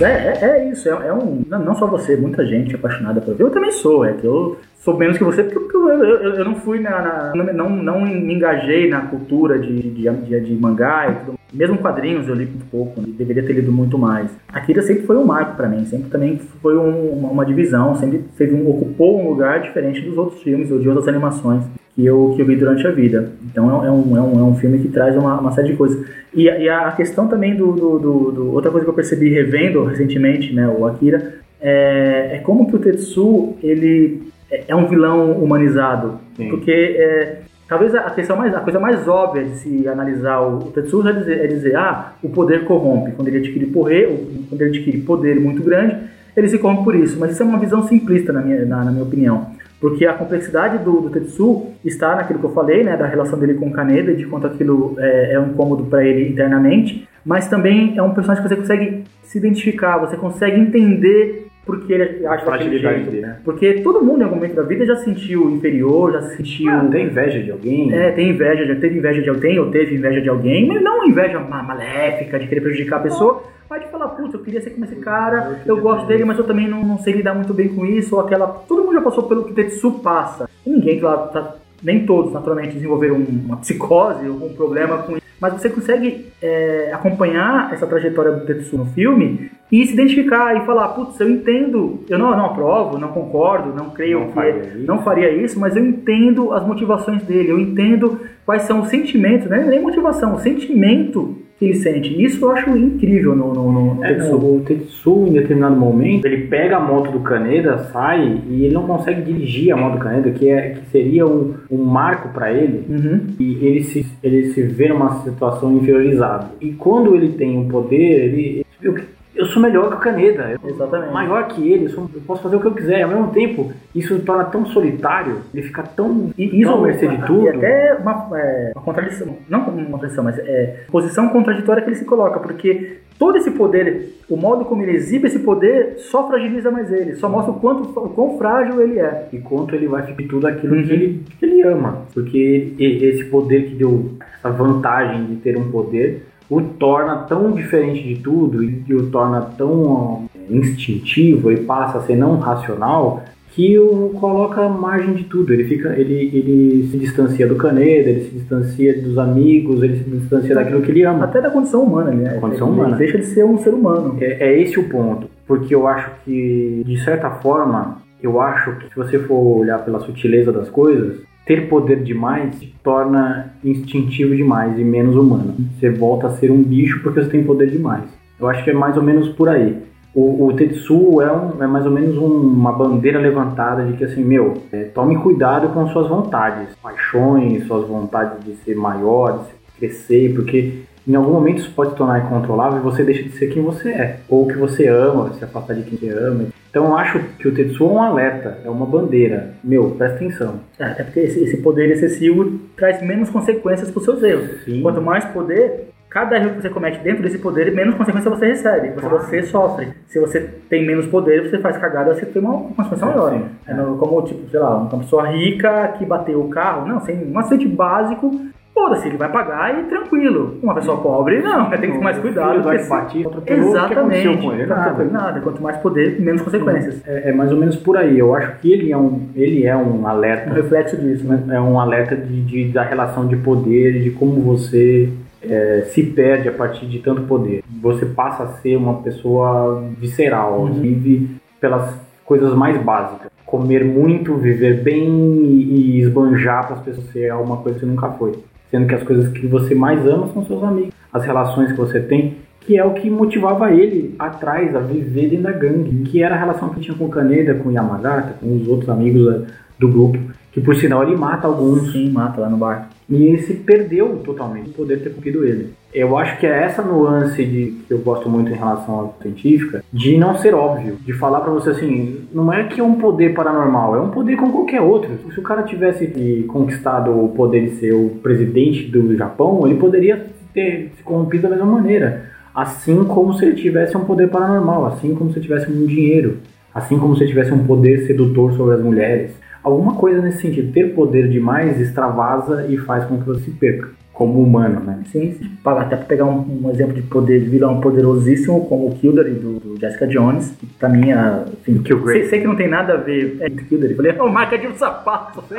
Mas 0.00 0.02
é, 0.02 0.38
é, 0.40 0.44
é 0.44 0.70
isso, 0.70 0.88
é, 0.88 1.08
é, 1.08 1.12
um. 1.12 1.42
Não 1.48 1.74
só 1.74 1.86
você, 1.86 2.16
muita 2.16 2.46
gente 2.46 2.74
apaixonada 2.74 3.20
por. 3.20 3.34
Eu 3.38 3.50
também 3.50 3.72
sou, 3.72 4.04
é 4.04 4.12
que 4.12 4.24
eu 4.24 4.56
sou 4.76 4.96
menos 4.96 5.18
que 5.18 5.24
você, 5.24 5.42
porque 5.42 5.76
eu, 5.76 5.88
eu, 5.88 6.34
eu 6.36 6.44
não 6.44 6.54
fui 6.54 6.78
na, 6.78 7.32
na, 7.34 7.52
não, 7.52 7.68
não 7.68 8.00
me 8.02 8.32
engajei 8.32 8.88
na 8.88 9.00
cultura 9.02 9.58
de, 9.58 9.90
de, 9.90 10.08
de, 10.08 10.40
de 10.40 10.54
mangá 10.54 11.10
e 11.10 11.24
tudo. 11.24 11.37
Mesmo 11.52 11.78
quadrinhos 11.78 12.28
eu 12.28 12.34
li 12.34 12.44
muito 12.44 12.66
pouco, 12.70 13.00
deveria 13.00 13.42
ter 13.42 13.54
lido 13.54 13.72
muito 13.72 13.98
mais. 13.98 14.30
Akira 14.48 14.82
sempre 14.82 15.04
foi 15.04 15.16
um 15.16 15.24
marco 15.24 15.56
para 15.56 15.68
mim, 15.68 15.84
sempre 15.86 16.10
também 16.10 16.38
foi 16.60 16.76
um, 16.76 17.10
uma, 17.10 17.30
uma, 17.30 17.46
divisão, 17.46 17.94
sempre 17.96 18.24
teve 18.36 18.54
um, 18.54 18.68
ocupou 18.68 19.20
um 19.20 19.30
lugar 19.30 19.60
diferente 19.60 20.00
dos 20.02 20.18
outros 20.18 20.42
filmes 20.42 20.70
ou 20.70 20.78
de 20.78 20.88
outras 20.88 21.08
animações 21.08 21.64
que 21.94 22.04
eu, 22.04 22.32
que 22.36 22.42
eu 22.42 22.46
vi 22.46 22.54
durante 22.54 22.86
a 22.86 22.90
vida. 22.90 23.32
Então 23.50 23.84
é 23.84 23.90
um, 23.90 24.16
é 24.16 24.20
um, 24.20 24.38
é 24.38 24.42
um 24.42 24.54
filme 24.56 24.78
que 24.78 24.88
traz 24.88 25.16
uma, 25.16 25.40
uma 25.40 25.52
série 25.52 25.68
de 25.68 25.76
coisas. 25.76 26.06
E, 26.34 26.44
e 26.44 26.68
a 26.68 26.92
questão 26.92 27.26
também 27.26 27.56
do, 27.56 27.72
do, 27.72 27.98
do, 27.98 28.32
do, 28.32 28.52
Outra 28.52 28.70
coisa 28.70 28.84
que 28.84 28.90
eu 28.90 28.94
percebi 28.94 29.30
revendo 29.30 29.84
recentemente, 29.84 30.52
né, 30.52 30.68
o 30.68 30.86
Akira, 30.86 31.34
é, 31.60 32.30
é 32.34 32.38
como 32.44 32.68
que 32.68 32.76
o 32.76 32.78
Tetsu 32.78 33.56
ele 33.62 34.22
é, 34.50 34.64
é 34.68 34.76
um 34.76 34.86
vilão 34.86 35.32
humanizado. 35.32 36.20
Sim. 36.36 36.50
Porque 36.50 36.70
é, 36.70 37.40
talvez 37.68 37.94
a 37.94 38.10
questão 38.10 38.36
mais, 38.36 38.54
a 38.54 38.60
coisa 38.60 38.80
mais 38.80 39.06
óbvia 39.06 39.44
de 39.44 39.56
se 39.58 39.86
analisar 39.86 40.40
o, 40.40 40.58
o 40.58 40.72
Tetsu 40.72 41.06
é 41.06 41.12
dizer, 41.12 41.44
é 41.44 41.46
dizer, 41.46 41.76
ah, 41.76 42.14
o 42.22 42.28
poder 42.30 42.64
corrompe. 42.64 43.12
Quando 43.12 43.28
ele 43.28 43.38
adquire 43.38 43.66
poder, 43.66 44.08
quando 44.48 44.60
ele 44.62 44.70
adquire 44.70 44.98
poder 45.02 45.38
muito 45.38 45.62
grande, 45.62 45.96
ele 46.36 46.48
se 46.48 46.58
corrompe 46.58 46.84
por 46.84 46.94
isso. 46.94 47.18
Mas 47.18 47.32
isso 47.32 47.42
é 47.42 47.46
uma 47.46 47.58
visão 47.58 47.86
simplista 47.86 48.32
na 48.32 48.40
minha, 48.40 48.64
na, 48.64 48.84
na 48.84 48.90
minha 48.90 49.04
opinião. 49.04 49.52
Porque 49.80 50.06
a 50.06 50.14
complexidade 50.14 50.82
do, 50.82 51.00
do 51.02 51.10
Tetsu 51.10 51.66
está 51.84 52.16
naquilo 52.16 52.40
que 52.40 52.46
eu 52.46 52.52
falei, 52.52 52.82
né, 52.82 52.96
da 52.96 53.06
relação 53.06 53.38
dele 53.38 53.54
com 53.54 53.68
o 53.68 53.72
Kaneda, 53.72 54.12
de 54.12 54.26
quanto 54.26 54.46
aquilo 54.46 54.96
é, 54.98 55.34
é 55.34 55.40
um 55.40 55.50
incômodo 55.50 55.84
para 55.84 56.04
ele 56.04 56.28
internamente, 56.28 57.06
mas 57.24 57.48
também 57.48 57.96
é 57.96 58.02
um 58.02 58.12
personagem 58.12 58.42
que 58.42 58.48
você 58.48 58.56
consegue 58.56 59.04
se 59.22 59.38
identificar, 59.38 59.98
você 59.98 60.16
consegue 60.16 60.58
entender 60.58 61.47
porque 61.68 61.92
ele 61.92 62.26
acha 62.26 62.58
jeito. 62.62 63.10
Dele, 63.10 63.20
né? 63.20 63.40
Porque 63.44 63.82
todo 63.82 64.02
mundo 64.02 64.22
em 64.22 64.24
algum 64.24 64.36
momento 64.36 64.54
da 64.54 64.62
vida 64.62 64.86
já 64.86 64.96
se 64.96 65.04
sentiu 65.04 65.50
inferior, 65.50 66.14
já 66.14 66.22
se 66.22 66.36
sentiu. 66.38 66.70
Ah, 66.72 66.88
tem 66.90 67.04
inveja 67.04 67.42
de 67.42 67.50
alguém? 67.50 67.92
É, 67.92 68.10
tem 68.12 68.30
inveja, 68.30 68.64
já 68.64 68.80
teve 68.80 68.96
inveja 68.96 69.20
de 69.20 69.28
alguém, 69.28 69.58
ou 69.58 69.70
teve 69.70 69.94
inveja 69.94 70.22
de 70.22 70.30
alguém, 70.30 70.66
mas 70.66 70.82
não 70.82 71.06
inveja 71.06 71.38
maléfica 71.38 72.38
de 72.38 72.46
querer 72.46 72.62
prejudicar 72.62 73.00
a 73.00 73.02
pessoa. 73.02 73.42
Mas 73.68 73.82
de 73.82 73.90
falar, 73.90 74.08
putz, 74.08 74.32
eu 74.32 74.40
queria 74.40 74.62
ser 74.62 74.70
como 74.70 74.86
esse 74.86 74.96
cara, 74.96 75.60
eu, 75.66 75.76
eu 75.76 75.82
gosto 75.82 76.06
dele, 76.06 76.24
mas 76.24 76.38
eu 76.38 76.44
também 76.44 76.66
não, 76.66 76.82
não, 76.82 76.96
sei 76.96 77.12
lidar 77.12 77.34
muito 77.34 77.52
bem 77.52 77.68
com 77.68 77.84
isso, 77.84 78.16
ou 78.16 78.22
aquela. 78.22 78.46
Todo 78.46 78.82
mundo 78.82 78.94
já 78.94 79.02
passou 79.02 79.24
pelo 79.24 79.44
que 79.44 79.52
Tetsu 79.52 80.00
passa. 80.02 80.48
E 80.64 80.70
ninguém, 80.70 80.98
claro, 80.98 81.30
tá, 81.30 81.54
nem 81.82 82.06
todos, 82.06 82.32
naturalmente, 82.32 82.76
desenvolveram 82.76 83.16
uma 83.16 83.58
psicose 83.58 84.26
ou 84.26 84.46
um 84.46 84.54
problema 84.54 85.02
com 85.02 85.18
isso 85.18 85.27
mas 85.40 85.52
você 85.52 85.68
consegue 85.70 86.26
é, 86.42 86.90
acompanhar 86.92 87.72
essa 87.72 87.86
trajetória 87.86 88.32
do 88.32 88.44
Tetsu 88.44 88.76
no 88.76 88.86
filme 88.86 89.50
e 89.70 89.86
se 89.86 89.92
identificar 89.92 90.56
e 90.56 90.64
falar, 90.64 90.88
putz, 90.88 91.18
eu 91.20 91.28
entendo, 91.28 92.04
eu 92.08 92.18
não, 92.18 92.30
não 92.30 92.46
aprovo, 92.46 92.98
não 92.98 93.08
concordo, 93.08 93.74
não 93.74 93.90
creio 93.90 94.20
não 94.20 94.28
que 94.28 94.34
faria 94.34 94.72
não 94.76 95.02
faria 95.02 95.30
isso, 95.30 95.58
mas 95.60 95.76
eu 95.76 95.84
entendo 95.84 96.52
as 96.52 96.66
motivações 96.66 97.22
dele, 97.22 97.50
eu 97.50 97.58
entendo 97.58 98.20
quais 98.44 98.62
são 98.62 98.80
os 98.80 98.88
sentimentos, 98.88 99.48
né? 99.48 99.64
nem 99.64 99.80
motivação, 99.80 100.34
o 100.34 100.40
sentimento 100.40 101.47
que 101.58 101.64
ele 101.64 101.74
sente. 101.74 102.22
Isso 102.22 102.44
eu 102.44 102.52
acho 102.52 102.76
incrível 102.76 103.34
no, 103.34 103.52
no, 103.52 103.94
no 103.94 104.04
é, 104.04 104.14
Tetsu. 104.14 104.36
O 104.36 104.62
Tetsu, 104.64 105.26
em 105.26 105.32
determinado 105.32 105.76
momento, 105.76 106.26
ele 106.26 106.46
pega 106.46 106.76
a 106.76 106.80
moto 106.80 107.10
do 107.10 107.20
Kaneda, 107.20 107.78
sai 107.92 108.40
e 108.48 108.64
ele 108.64 108.74
não 108.74 108.86
consegue 108.86 109.22
dirigir 109.22 109.72
a 109.72 109.76
moto 109.76 109.94
do 109.94 109.98
Kaneda, 109.98 110.30
que, 110.30 110.48
é, 110.48 110.70
que 110.70 110.90
seria 110.90 111.26
um, 111.26 111.54
um 111.70 111.82
marco 111.84 112.28
para 112.28 112.52
ele, 112.52 112.84
uhum. 112.88 113.20
e 113.40 113.66
ele 113.66 113.82
se, 113.82 114.06
ele 114.22 114.52
se 114.52 114.62
vê 114.62 114.88
numa 114.88 115.22
situação 115.24 115.76
inferiorizada. 115.76 116.50
E 116.60 116.72
quando 116.72 117.14
ele 117.14 117.30
tem 117.30 117.58
o 117.58 117.68
poder, 117.68 117.96
ele, 117.96 118.64
ele 118.80 119.17
eu 119.34 119.46
sou 119.46 119.62
melhor 119.62 119.88
que 119.88 119.96
o 119.96 119.98
Caneda, 119.98 120.58
eu 120.62 120.70
Exatamente. 120.70 121.12
maior 121.12 121.46
que 121.48 121.70
ele, 121.70 121.84
eu, 121.84 121.90
sou, 121.90 122.10
eu, 122.12 122.20
posso 122.22 122.42
fazer 122.42 122.56
o 122.56 122.60
que 122.60 122.66
eu 122.66 122.74
quiser. 122.74 123.02
Ao 123.02 123.08
mesmo 123.08 123.28
tempo, 123.28 123.72
isso 123.94 124.18
torna 124.20 124.44
tão 124.44 124.66
solitário, 124.66 125.42
ele 125.54 125.62
fica 125.62 125.82
tão, 125.82 126.32
tão 126.64 126.82
mercê 126.82 127.06
de 127.06 127.26
tudo. 127.26 127.44
E 127.44 127.48
até 127.48 127.94
uma, 127.94 128.28
é, 128.34 128.72
uma 128.74 128.82
contradição, 128.82 129.36
não 129.48 129.60
uma 129.60 129.90
contradição, 129.90 130.24
mas 130.24 130.38
é 130.38 130.84
posição 130.90 131.28
contraditória 131.28 131.82
que 131.82 131.88
ele 131.88 131.96
se 131.96 132.04
coloca, 132.04 132.40
porque 132.40 132.98
todo 133.18 133.36
esse 133.36 133.50
poder, 133.50 134.14
o 134.28 134.36
modo 134.36 134.64
como 134.64 134.82
ele 134.82 134.92
exibe 134.92 135.26
esse 135.26 135.40
poder, 135.40 135.94
só 135.98 136.26
fragiliza 136.28 136.70
mais 136.70 136.90
ele, 136.92 137.14
só 137.16 137.28
mostra 137.28 137.52
o 137.52 137.60
quanto 137.60 137.82
o 137.98 138.08
quão 138.10 138.38
frágil 138.38 138.80
ele 138.80 138.98
é. 138.98 139.28
E 139.32 139.38
quanto 139.38 139.74
ele 139.74 139.88
vai 139.88 140.02
ficar 140.02 140.24
tudo 140.28 140.46
aquilo 140.46 140.76
uhum. 140.76 140.82
que, 140.84 140.92
ele, 140.92 141.22
que 141.38 141.46
ele 141.46 141.62
ama. 141.62 142.06
Porque 142.12 142.74
esse 142.78 143.24
poder 143.24 143.66
que 143.66 143.74
deu 143.74 144.12
essa 144.38 144.50
vantagem 144.50 145.26
de 145.26 145.36
ter 145.36 145.56
um 145.56 145.70
poder 145.70 146.26
o 146.50 146.60
torna 146.62 147.18
tão 147.28 147.52
diferente 147.52 148.02
de 148.02 148.22
tudo 148.22 148.64
e 148.64 148.94
o 148.94 149.10
torna 149.10 149.40
tão 149.56 150.28
instintivo 150.48 151.52
e 151.52 151.58
passa 151.58 151.98
a 151.98 152.02
ser 152.02 152.16
não 152.16 152.38
racional 152.38 153.22
que 153.50 153.76
o 153.78 154.10
coloca 154.10 154.68
margem 154.68 155.14
de 155.14 155.24
tudo. 155.24 155.52
Ele 155.52 155.64
fica, 155.64 155.88
ele, 155.98 156.30
ele 156.32 156.88
se 156.90 156.96
distancia 156.96 157.46
do 157.46 157.56
Caneda, 157.56 158.08
ele 158.08 158.20
se 158.20 158.30
distancia 158.30 159.02
dos 159.02 159.18
amigos, 159.18 159.82
ele 159.82 159.96
se 159.96 160.04
distancia 160.08 160.54
daquilo 160.54 160.80
que 160.80 160.90
ele 160.92 161.02
ama. 161.02 161.24
Até 161.24 161.40
da 161.40 161.50
condição 161.50 161.82
humana, 161.82 162.12
né? 162.12 162.38
Condição 162.38 162.68
ele 162.68 162.76
humana. 162.76 162.96
deixa 162.96 163.18
de 163.18 163.26
ser 163.26 163.44
um 163.44 163.58
ser 163.58 163.74
humano. 163.74 164.16
É, 164.20 164.48
é 164.48 164.62
esse 164.62 164.78
o 164.78 164.88
ponto, 164.88 165.28
porque 165.44 165.74
eu 165.74 165.88
acho 165.88 166.08
que 166.24 166.84
de 166.86 167.02
certa 167.02 167.30
forma, 167.30 167.98
eu 168.22 168.40
acho 168.40 168.76
que 168.76 168.90
se 168.90 168.94
você 168.94 169.18
for 169.18 169.58
olhar 169.58 169.84
pela 169.84 169.98
sutileza 169.98 170.52
das 170.52 170.68
coisas, 170.68 171.18
ter 171.48 171.66
poder 171.66 172.04
demais 172.04 172.60
te 172.60 172.74
torna 172.84 173.54
instintivo 173.64 174.36
demais 174.36 174.78
e 174.78 174.84
menos 174.84 175.16
humano. 175.16 175.54
Você 175.80 175.90
volta 175.90 176.26
a 176.26 176.30
ser 176.36 176.50
um 176.52 176.62
bicho 176.62 177.02
porque 177.02 177.22
você 177.22 177.30
tem 177.30 177.42
poder 177.42 177.70
demais. 177.70 178.04
Eu 178.38 178.48
acho 178.48 178.62
que 178.62 178.70
é 178.70 178.74
mais 178.74 178.98
ou 178.98 179.02
menos 179.02 179.30
por 179.30 179.48
aí. 179.48 179.82
O, 180.14 180.46
o 180.46 180.52
Tetsuo 180.52 181.22
é, 181.22 181.32
um, 181.32 181.62
é 181.62 181.66
mais 181.66 181.86
ou 181.86 181.90
menos 181.90 182.18
um, 182.18 182.26
uma 182.26 182.72
bandeira 182.72 183.18
levantada 183.18 183.82
de 183.84 183.94
que 183.94 184.04
assim, 184.04 184.22
meu, 184.22 184.58
é, 184.70 184.84
tome 184.84 185.16
cuidado 185.16 185.68
com 185.70 185.88
suas 185.88 186.06
vontades, 186.06 186.68
paixões, 186.82 187.66
suas 187.66 187.88
vontades 187.88 188.44
de 188.44 188.54
ser 188.56 188.76
maior, 188.76 189.44
de 189.44 189.78
crescer, 189.78 190.34
porque 190.34 190.82
em 191.08 191.14
algum 191.14 191.32
momento 191.32 191.58
isso 191.60 191.70
pode 191.74 191.90
se 191.90 191.96
tornar 191.96 192.18
incontrolável 192.24 192.78
e 192.78 192.82
você 192.82 193.02
deixa 193.02 193.22
de 193.22 193.30
ser 193.30 193.46
quem 193.48 193.62
você 193.62 193.88
é, 193.90 194.16
ou 194.28 194.46
que 194.46 194.56
você 194.56 194.86
ama, 194.88 195.32
se 195.32 195.42
afastar 195.44 195.74
de 195.74 195.82
quem 195.82 195.98
você 195.98 196.10
ama. 196.10 196.44
Então 196.70 196.84
eu 196.84 196.96
acho 196.96 197.18
que 197.38 197.48
o 197.48 197.54
Tetsuo 197.54 197.88
é 197.88 197.92
um 197.92 198.02
alerta, 198.02 198.58
é 198.64 198.68
uma 198.68 198.84
bandeira. 198.84 199.50
Meu, 199.64 199.90
presta 199.92 200.16
atenção. 200.16 200.56
É, 200.78 200.84
até 200.84 201.02
porque 201.02 201.20
esse, 201.20 201.56
poder 201.58 201.90
excessivo 201.90 202.58
traz 202.76 203.00
menos 203.02 203.30
consequências 203.30 203.90
para 203.90 203.98
os 203.98 204.04
seus 204.04 204.22
erros. 204.22 204.62
Sim. 204.64 204.82
Quanto 204.82 205.00
mais 205.00 205.24
poder, 205.24 205.88
cada 206.10 206.36
erro 206.36 206.50
que 206.50 206.60
você 206.62 206.68
comete 206.68 206.98
dentro 207.02 207.22
desse 207.22 207.38
poder, 207.38 207.74
menos 207.74 207.94
consequência 207.94 208.30
você 208.30 208.46
recebe, 208.46 208.88
você, 208.90 209.00
Claro. 209.00 209.18
você 209.18 209.42
sofre. 209.44 209.88
Se 210.08 210.20
você 210.20 210.40
tem 210.68 210.86
menos 210.86 211.06
poder, 211.06 211.48
você 211.48 211.58
faz 211.58 211.78
cagada, 211.78 212.14
você 212.14 212.26
tem 212.26 212.42
uma 212.42 212.58
consequência 212.74 212.96
Sim, 212.98 213.04
maior. 213.06 213.32
sim. 213.32 213.44
É 213.66 213.74
como, 213.98 214.22
tipo, 214.22 214.50
sei 214.50 214.60
lá, 214.60 214.76
uma 214.76 214.98
pessoa 214.98 215.26
rica 215.28 215.88
que 215.98 216.04
bateu 216.04 216.38
o 216.40 216.48
carro, 216.48 216.86
não, 216.86 217.00
sem 217.00 217.16
um 217.32 217.38
acidente 217.38 217.66
básico, 217.66 218.30
foda-se, 218.78 219.08
ele 219.08 219.16
vai 219.16 219.30
pagar 219.30 219.78
e 219.78 219.82
tranquilo. 219.84 220.56
Uma 220.62 220.74
pessoa 220.74 220.98
pobre, 220.98 221.40
não, 221.40 221.68
tem 221.70 221.80
que 221.90 221.98
ter 221.98 222.04
mais 222.04 222.18
cuidado. 222.18 222.72
Ike 222.72 222.82
se- 222.84 222.88
o 223.26 223.68
Exatamente. 223.68 224.36
com 224.38 224.52
ele? 224.52 224.66
Nada. 224.66 225.04
nada. 225.04 225.40
Quanto 225.40 225.62
mais 225.62 225.76
poder, 225.78 226.20
menos 226.20 226.42
consequências. 226.42 227.02
É, 227.06 227.30
é 227.30 227.32
mais 227.32 227.50
ou 227.50 227.58
menos 227.58 227.76
por 227.76 227.96
aí. 227.96 228.18
Eu 228.18 228.34
acho 228.34 228.58
que 228.60 228.72
ele 228.72 228.92
é 228.92 228.96
um, 228.96 229.28
ele 229.34 229.66
é 229.66 229.76
um 229.76 230.02
Um 230.02 230.06
alerta 230.06 230.52
reflexo 230.52 230.96
disso, 230.96 231.26
né? 231.26 231.42
é 231.56 231.60
um 231.60 231.78
alerta 231.80 232.14
de, 232.16 232.42
de- 232.42 232.68
da 232.72 232.82
relação 232.82 233.26
de 233.26 233.36
poder, 233.36 234.00
de 234.02 234.10
como 234.10 234.40
você 234.40 235.08
é, 235.42 235.82
se 235.92 236.02
perde 236.02 236.48
a 236.48 236.52
partir 236.52 236.86
de 236.86 236.98
tanto 237.00 237.22
poder. 237.22 237.62
Você 237.82 238.06
passa 238.06 238.44
a 238.44 238.48
ser 238.58 238.76
uma 238.76 238.94
pessoa 239.02 239.82
visceral, 239.98 240.66
vive 240.66 241.28
pelas 241.60 241.94
coisas 242.24 242.54
mais 242.54 242.80
básicas. 242.82 243.28
Comer 243.46 243.82
muito, 243.84 244.34
viver 244.36 244.82
bem 244.82 245.08
e, 245.08 245.96
e 245.96 246.00
esbanjar 246.02 246.66
para 246.66 246.76
as 246.76 246.82
pessoas 246.82 247.06
ser 247.10 247.32
uma 247.34 247.56
coisa 247.56 247.78
que 247.78 247.84
você 247.84 247.90
nunca 247.90 248.08
foi. 248.10 248.32
Sendo 248.70 248.86
que 248.86 248.94
as 248.94 249.02
coisas 249.02 249.28
que 249.28 249.46
você 249.46 249.74
mais 249.74 250.06
ama 250.06 250.28
são 250.32 250.44
seus 250.44 250.62
amigos, 250.62 250.92
as 251.12 251.24
relações 251.24 251.70
que 251.72 251.78
você 251.78 252.00
tem, 252.00 252.36
que 252.60 252.76
é 252.76 252.84
o 252.84 252.92
que 252.92 253.08
motivava 253.08 253.70
ele 253.72 254.14
atrás 254.18 254.76
a 254.76 254.80
viver 254.80 255.30
dentro 255.30 255.44
da 255.44 255.52
gangue, 255.52 256.02
que 256.02 256.22
era 256.22 256.34
a 256.34 256.38
relação 256.38 256.68
que 256.68 256.80
tinha 256.80 256.96
com 256.96 257.06
o 257.06 257.08
Kaneda, 257.08 257.54
com 257.54 257.70
o 257.70 257.72
Yamagata, 257.72 258.34
com 258.40 258.54
os 258.56 258.68
outros 258.68 258.90
amigos 258.90 259.24
da- 259.24 259.46
do 259.78 259.88
grupo, 259.88 260.18
que 260.52 260.60
por 260.60 260.74
sinal 260.76 261.02
ele 261.02 261.16
mata 261.16 261.46
alguns 261.46 261.92
Sim, 261.92 262.10
mata 262.10 262.40
lá 262.42 262.50
no 262.50 262.56
bar. 262.58 262.90
e 263.08 263.22
ele 263.24 263.38
se 263.38 263.54
perdeu 263.54 264.18
totalmente 264.18 264.68
o 264.70 264.72
poder 264.74 265.00
ter 265.02 265.10
cumprido 265.14 265.44
ele. 265.44 265.72
Eu 265.92 266.18
acho 266.18 266.38
que 266.38 266.46
é 266.46 266.64
essa 266.64 266.82
nuance 266.82 267.42
de, 267.42 267.78
que 267.86 267.94
eu 267.94 267.98
gosto 267.98 268.28
muito 268.28 268.50
em 268.50 268.54
relação 268.54 269.12
à 269.18 269.22
científica, 269.22 269.82
de 269.90 270.18
não 270.18 270.36
ser 270.36 270.54
óbvio, 270.54 270.96
de 270.96 271.14
falar 271.14 271.40
pra 271.40 271.50
você 271.50 271.70
assim, 271.70 272.28
não 272.32 272.52
é 272.52 272.64
que 272.64 272.80
é 272.80 272.84
um 272.84 272.96
poder 272.96 273.32
paranormal, 273.32 273.96
é 273.96 274.00
um 274.00 274.10
poder 274.10 274.36
como 274.36 274.52
qualquer 274.52 274.82
outro. 274.82 275.10
Se 275.32 275.40
o 275.40 275.42
cara 275.42 275.62
tivesse 275.62 276.44
conquistado 276.48 277.10
o 277.10 277.30
poder 277.30 277.70
de 277.70 277.76
ser 277.76 277.92
o 277.92 278.10
presidente 278.22 278.84
do 278.84 279.16
Japão, 279.16 279.66
ele 279.66 279.78
poderia 279.78 280.26
ter 280.52 280.92
se 280.94 281.02
corrompido 281.02 281.44
da 281.44 281.50
mesma 281.50 281.66
maneira. 281.66 282.26
Assim 282.54 283.04
como 283.04 283.32
se 283.34 283.46
ele 283.46 283.54
tivesse 283.54 283.96
um 283.96 284.04
poder 284.04 284.28
paranormal, 284.28 284.86
assim 284.86 285.14
como 285.14 285.30
se 285.30 285.38
ele 285.38 285.46
tivesse 285.46 285.70
um 285.70 285.86
dinheiro, 285.86 286.38
assim 286.74 286.98
como 286.98 287.16
se 287.16 287.22
ele 287.22 287.30
tivesse 287.30 287.52
um 287.52 287.64
poder 287.64 288.06
sedutor 288.06 288.52
sobre 288.54 288.74
as 288.74 288.82
mulheres. 288.82 289.30
Alguma 289.62 289.94
coisa 289.94 290.20
nesse 290.20 290.40
sentido. 290.40 290.72
Ter 290.72 290.94
poder 290.94 291.28
demais 291.28 291.80
extravasa 291.80 292.66
e 292.68 292.76
faz 292.78 293.04
com 293.04 293.18
que 293.18 293.26
você 293.26 293.44
se 293.44 293.50
perca, 293.52 293.90
como 294.18 294.42
humano, 294.42 294.80
né? 294.80 294.98
Sim, 295.12 295.32
sim. 295.34 295.48
Até 295.64 295.94
pra 295.94 296.04
pegar 296.06 296.24
um, 296.24 296.44
um 296.64 296.70
exemplo 296.70 296.92
de 296.92 297.02
poder 297.02 297.38
de 297.40 297.48
vilão 297.48 297.80
poderosíssimo, 297.80 298.66
como 298.66 298.88
o 298.88 298.94
Kildare 298.96 299.30
do, 299.30 299.60
do 299.60 299.78
Jessica 299.80 300.08
Jones, 300.08 300.50
que 300.58 300.66
pra 300.66 300.88
mim, 300.88 301.12
é, 301.12 301.44
Kilgrave. 301.84 302.18
sei, 302.20 302.28
sei 302.28 302.40
que 302.40 302.46
não 302.48 302.56
tem 302.56 302.66
nada 302.68 302.94
a 302.94 302.96
ver 302.96 303.36
é, 303.40 303.48
com 303.48 303.56
Kildare. 303.58 303.94
Falei, 303.94 304.16
oh, 304.18 304.28
marca 304.28 304.58
de 304.58 304.66
um 304.66 304.74
sapato. 304.74 305.44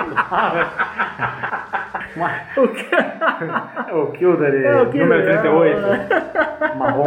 O 2.57 2.67
que- 2.67 3.93
o 3.93 4.07
Kildare, 4.07 4.57
É, 4.65 4.81
o 4.81 4.89
Kildare, 4.89 4.99
número 4.99 5.29
é. 5.29 5.37
38, 5.37 6.77
marrom, 6.77 7.05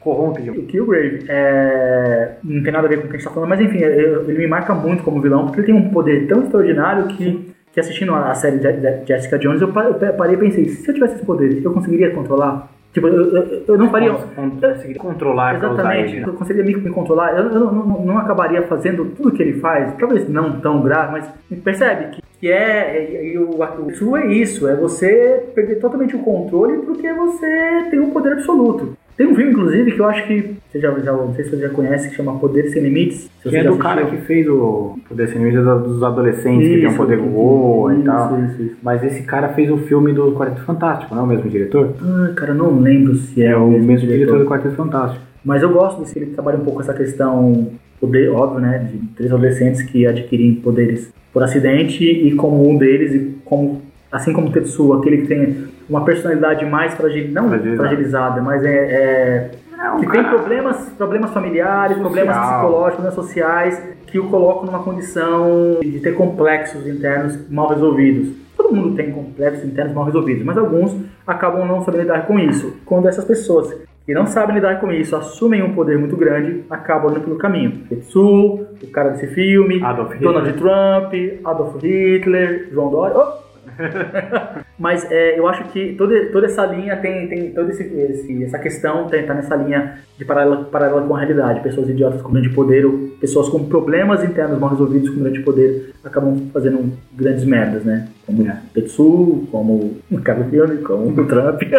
corrompe 0.00 0.48
O 0.50 0.62
Killgrave 0.66 1.24
é, 1.28 2.36
não 2.42 2.62
tem 2.62 2.72
nada 2.72 2.86
a 2.86 2.88
ver 2.90 3.00
com 3.00 3.06
o 3.06 3.10
que 3.10 3.16
a 3.16 3.18
gente 3.18 3.28
tá 3.28 3.34
falando, 3.34 3.48
mas 3.50 3.60
enfim, 3.60 3.78
ele 3.78 4.38
me 4.38 4.46
marca 4.46 4.72
muito 4.74 5.02
como 5.02 5.20
vilão, 5.20 5.44
porque 5.46 5.60
ele 5.60 5.66
tem 5.66 5.74
um 5.74 5.90
poder 5.90 6.26
tão 6.28 6.42
extraordinário 6.44 7.08
que, 7.08 7.52
que 7.74 7.80
assistindo 7.80 8.14
a 8.14 8.32
série 8.34 8.58
de 8.58 9.04
Jessica 9.06 9.36
Jones, 9.38 9.60
eu 9.60 9.68
pa- 9.72 9.84
eu 10.00 10.12
parei 10.14 10.36
e 10.36 10.38
pensei, 10.38 10.68
se 10.68 10.88
eu 10.88 10.94
tivesse 10.94 11.16
esse 11.16 11.24
poder, 11.26 11.60
eu 11.62 11.72
conseguiria 11.72 12.10
controlar? 12.12 12.68
Tipo, 12.92 13.08
eu, 13.08 13.36
eu, 13.36 13.62
eu 13.66 13.76
não 13.76 13.90
faria... 13.90 14.12
conseguir 14.12 14.94
controlar 14.94 15.56
Exatamente, 15.56 16.12
ele. 16.12 16.20
né? 16.20 16.28
eu 16.28 16.32
conseguiria 16.34 16.76
me, 16.76 16.80
me 16.84 16.90
controlar. 16.90 17.32
Eu, 17.36 17.50
eu 17.50 17.58
não, 17.60 17.72
não- 17.72 18.04
não 18.06 18.18
acabaria 18.18 18.62
fazendo 18.68 19.04
tudo 19.06 19.32
que 19.32 19.42
ele 19.42 19.54
faz, 19.58 19.92
talvez 19.98 20.28
não 20.28 20.60
tão 20.60 20.80
grave, 20.80 21.10
mas 21.10 21.28
percebe 21.64 22.14
que, 22.14 22.22
que 22.40 22.52
é. 22.52 23.02
E, 23.24 23.32
e 23.32 23.38
o, 23.38 23.50
o 23.60 23.86
Tsu 23.90 24.16
é 24.16 24.26
isso, 24.32 24.68
é 24.68 24.76
você 24.76 25.42
perder 25.56 25.80
totalmente 25.80 26.14
o 26.14 26.20
controle 26.20 26.78
porque 26.82 27.12
você 27.12 27.86
tem 27.90 27.98
um 27.98 28.10
poder 28.10 28.34
absoluto. 28.34 28.96
Tem 29.16 29.26
um 29.26 29.34
filme, 29.34 29.52
inclusive, 29.52 29.92
que 29.92 30.00
eu 30.00 30.06
acho 30.06 30.26
que. 30.26 30.56
Você 30.70 30.80
já, 30.80 30.90
já, 30.98 31.12
não 31.12 31.32
sei 31.34 31.44
se 31.44 31.50
você 31.50 31.58
já 31.58 31.68
conhece, 31.68 32.08
que 32.08 32.16
chama 32.16 32.36
Poder 32.38 32.68
Sem 32.70 32.82
Limites. 32.82 33.30
Se 33.42 33.48
Que 33.48 33.56
é 33.56 33.64
do 33.64 33.76
cara 33.76 34.04
que 34.06 34.16
fez 34.18 34.48
o 34.48 34.98
Poder 35.08 35.28
Sem 35.28 35.38
Limites 35.38 35.60
é 35.60 35.78
dos 35.78 36.02
adolescentes 36.02 36.66
que 36.68 36.74
tem 36.74 36.86
um 36.86 36.88
Isso, 36.88 36.96
poder 36.96 37.18
voa 37.18 37.92
e 37.94 37.96
isso, 37.98 38.04
tal. 38.06 38.44
isso, 38.44 38.62
isso. 38.62 38.76
Mas 38.82 39.04
esse 39.04 39.22
cara 39.22 39.48
fez 39.50 39.70
o 39.70 39.76
filme 39.78 40.12
do 40.12 40.32
Quarteto 40.32 40.62
Fantástico, 40.62 41.14
não 41.14 41.22
é 41.22 41.24
o 41.24 41.28
mesmo 41.28 41.48
diretor? 41.48 41.94
Ah, 42.02 42.32
cara, 42.34 42.50
eu 42.50 42.56
não 42.56 42.80
lembro 42.80 43.14
se 43.14 43.42
é, 43.42 43.50
É 43.50 43.56
o 43.56 43.70
mesmo 43.70 44.08
diretor 44.08 44.38
do 44.40 44.46
Quarteto 44.46 44.74
Fantástico. 44.74 45.22
Mas 45.44 45.62
eu 45.62 45.70
gosto 45.70 46.00
desse, 46.00 46.18
ele 46.18 46.26
trabalha 46.32 46.58
um 46.58 46.64
pouco 46.64 46.80
essa 46.80 46.94
questão, 46.94 47.70
poder, 48.00 48.30
óbvio, 48.30 48.60
né, 48.60 48.78
de 48.90 48.98
três 49.14 49.30
adolescentes 49.30 49.82
que 49.82 50.06
adquirem 50.06 50.54
poderes 50.56 51.12
por 51.32 51.42
acidente 51.42 52.04
e 52.04 52.34
como 52.34 52.68
um 52.68 52.76
deles, 52.78 53.14
e 53.14 53.36
como, 53.44 53.82
assim 54.14 54.32
como 54.32 54.48
o 54.48 54.52
Tetsuo, 54.52 54.94
aquele 54.94 55.18
que 55.22 55.26
tem 55.26 55.66
uma 55.88 56.04
personalidade 56.04 56.64
mais 56.64 56.94
fragil, 56.94 57.28
não 57.32 57.48
Fragilizada. 57.48 57.76
fragilizada, 57.88 58.42
mas 58.42 58.64
é, 58.64 59.50
é 59.78 59.90
um 59.92 60.00
que 60.00 60.10
tem 60.10 60.24
problemas, 60.24 60.76
problemas 60.96 61.30
familiares, 61.32 61.98
problemas 61.98 62.34
Social. 62.34 62.52
psicológicos, 62.52 62.94
problemas 62.94 63.14
sociais, 63.14 63.82
que 64.06 64.18
o 64.18 64.28
colocam 64.30 64.66
numa 64.66 64.82
condição 64.82 65.78
de 65.82 65.98
ter 66.00 66.14
complexos 66.14 66.86
internos 66.86 67.50
mal 67.50 67.68
resolvidos. 67.68 68.28
Todo 68.56 68.72
mundo 68.72 68.94
tem 68.94 69.10
complexos 69.10 69.64
internos 69.64 69.92
mal 69.92 70.04
resolvidos, 70.04 70.44
mas 70.44 70.56
alguns 70.56 70.96
acabam 71.26 71.66
não 71.66 71.84
sabendo 71.84 72.02
lidar 72.02 72.26
com 72.26 72.38
isso. 72.38 72.76
Quando 72.86 73.08
essas 73.08 73.24
pessoas 73.24 73.74
que 74.06 74.14
não 74.14 74.26
sabem 74.26 74.54
lidar 74.54 74.80
com 74.80 74.92
isso 74.92 75.16
assumem 75.16 75.62
um 75.62 75.74
poder 75.74 75.98
muito 75.98 76.16
grande, 76.16 76.62
acabam 76.70 77.10
indo 77.10 77.20
pelo 77.20 77.36
caminho. 77.36 77.72
Tetsu, 77.88 78.60
o 78.80 78.90
cara 78.92 79.10
desse 79.10 79.26
filme, 79.28 79.82
Adolf 79.82 80.12
Hitler. 80.12 80.32
Donald 80.32 80.52
Trump, 80.52 81.14
Adolf 81.44 81.82
Hitler, 81.82 82.68
João 82.70 82.90
Dória. 82.90 83.16
Oh! 83.16 83.44
Mas 84.78 85.10
é, 85.10 85.38
eu 85.38 85.46
acho 85.46 85.64
que 85.68 85.94
toda, 85.94 86.26
toda 86.26 86.46
essa 86.46 86.64
linha 86.66 86.96
tem, 86.96 87.28
tem 87.28 87.50
toda 87.52 87.70
esse, 87.70 87.82
esse- 87.84 88.44
essa 88.44 88.58
questão 88.58 89.06
tem, 89.08 89.24
tá 89.24 89.34
nessa 89.34 89.54
linha 89.56 89.98
de 90.18 90.24
paralela, 90.24 90.64
paralela 90.64 91.02
com 91.02 91.14
a 91.14 91.18
realidade. 91.18 91.60
Pessoas 91.60 91.88
idiotas 91.88 92.22
com 92.22 92.32
grande 92.32 92.50
poder, 92.50 92.84
ou 92.84 93.08
pessoas 93.20 93.48
com 93.48 93.64
problemas 93.66 94.22
internos 94.24 94.58
mal 94.58 94.70
resolvidos 94.70 95.10
com 95.10 95.20
grande 95.20 95.40
poder 95.40 95.92
acabam 96.04 96.48
fazendo 96.52 96.92
grandes 97.12 97.44
merdas, 97.44 97.84
né? 97.84 98.08
Como 98.26 98.46
É. 98.48 98.58
Tetsu, 98.72 99.46
como 99.50 99.96
o 100.10 100.20
Carlos 100.20 100.46
como 100.82 101.08
o 101.20 101.26
Trump. 101.26 101.62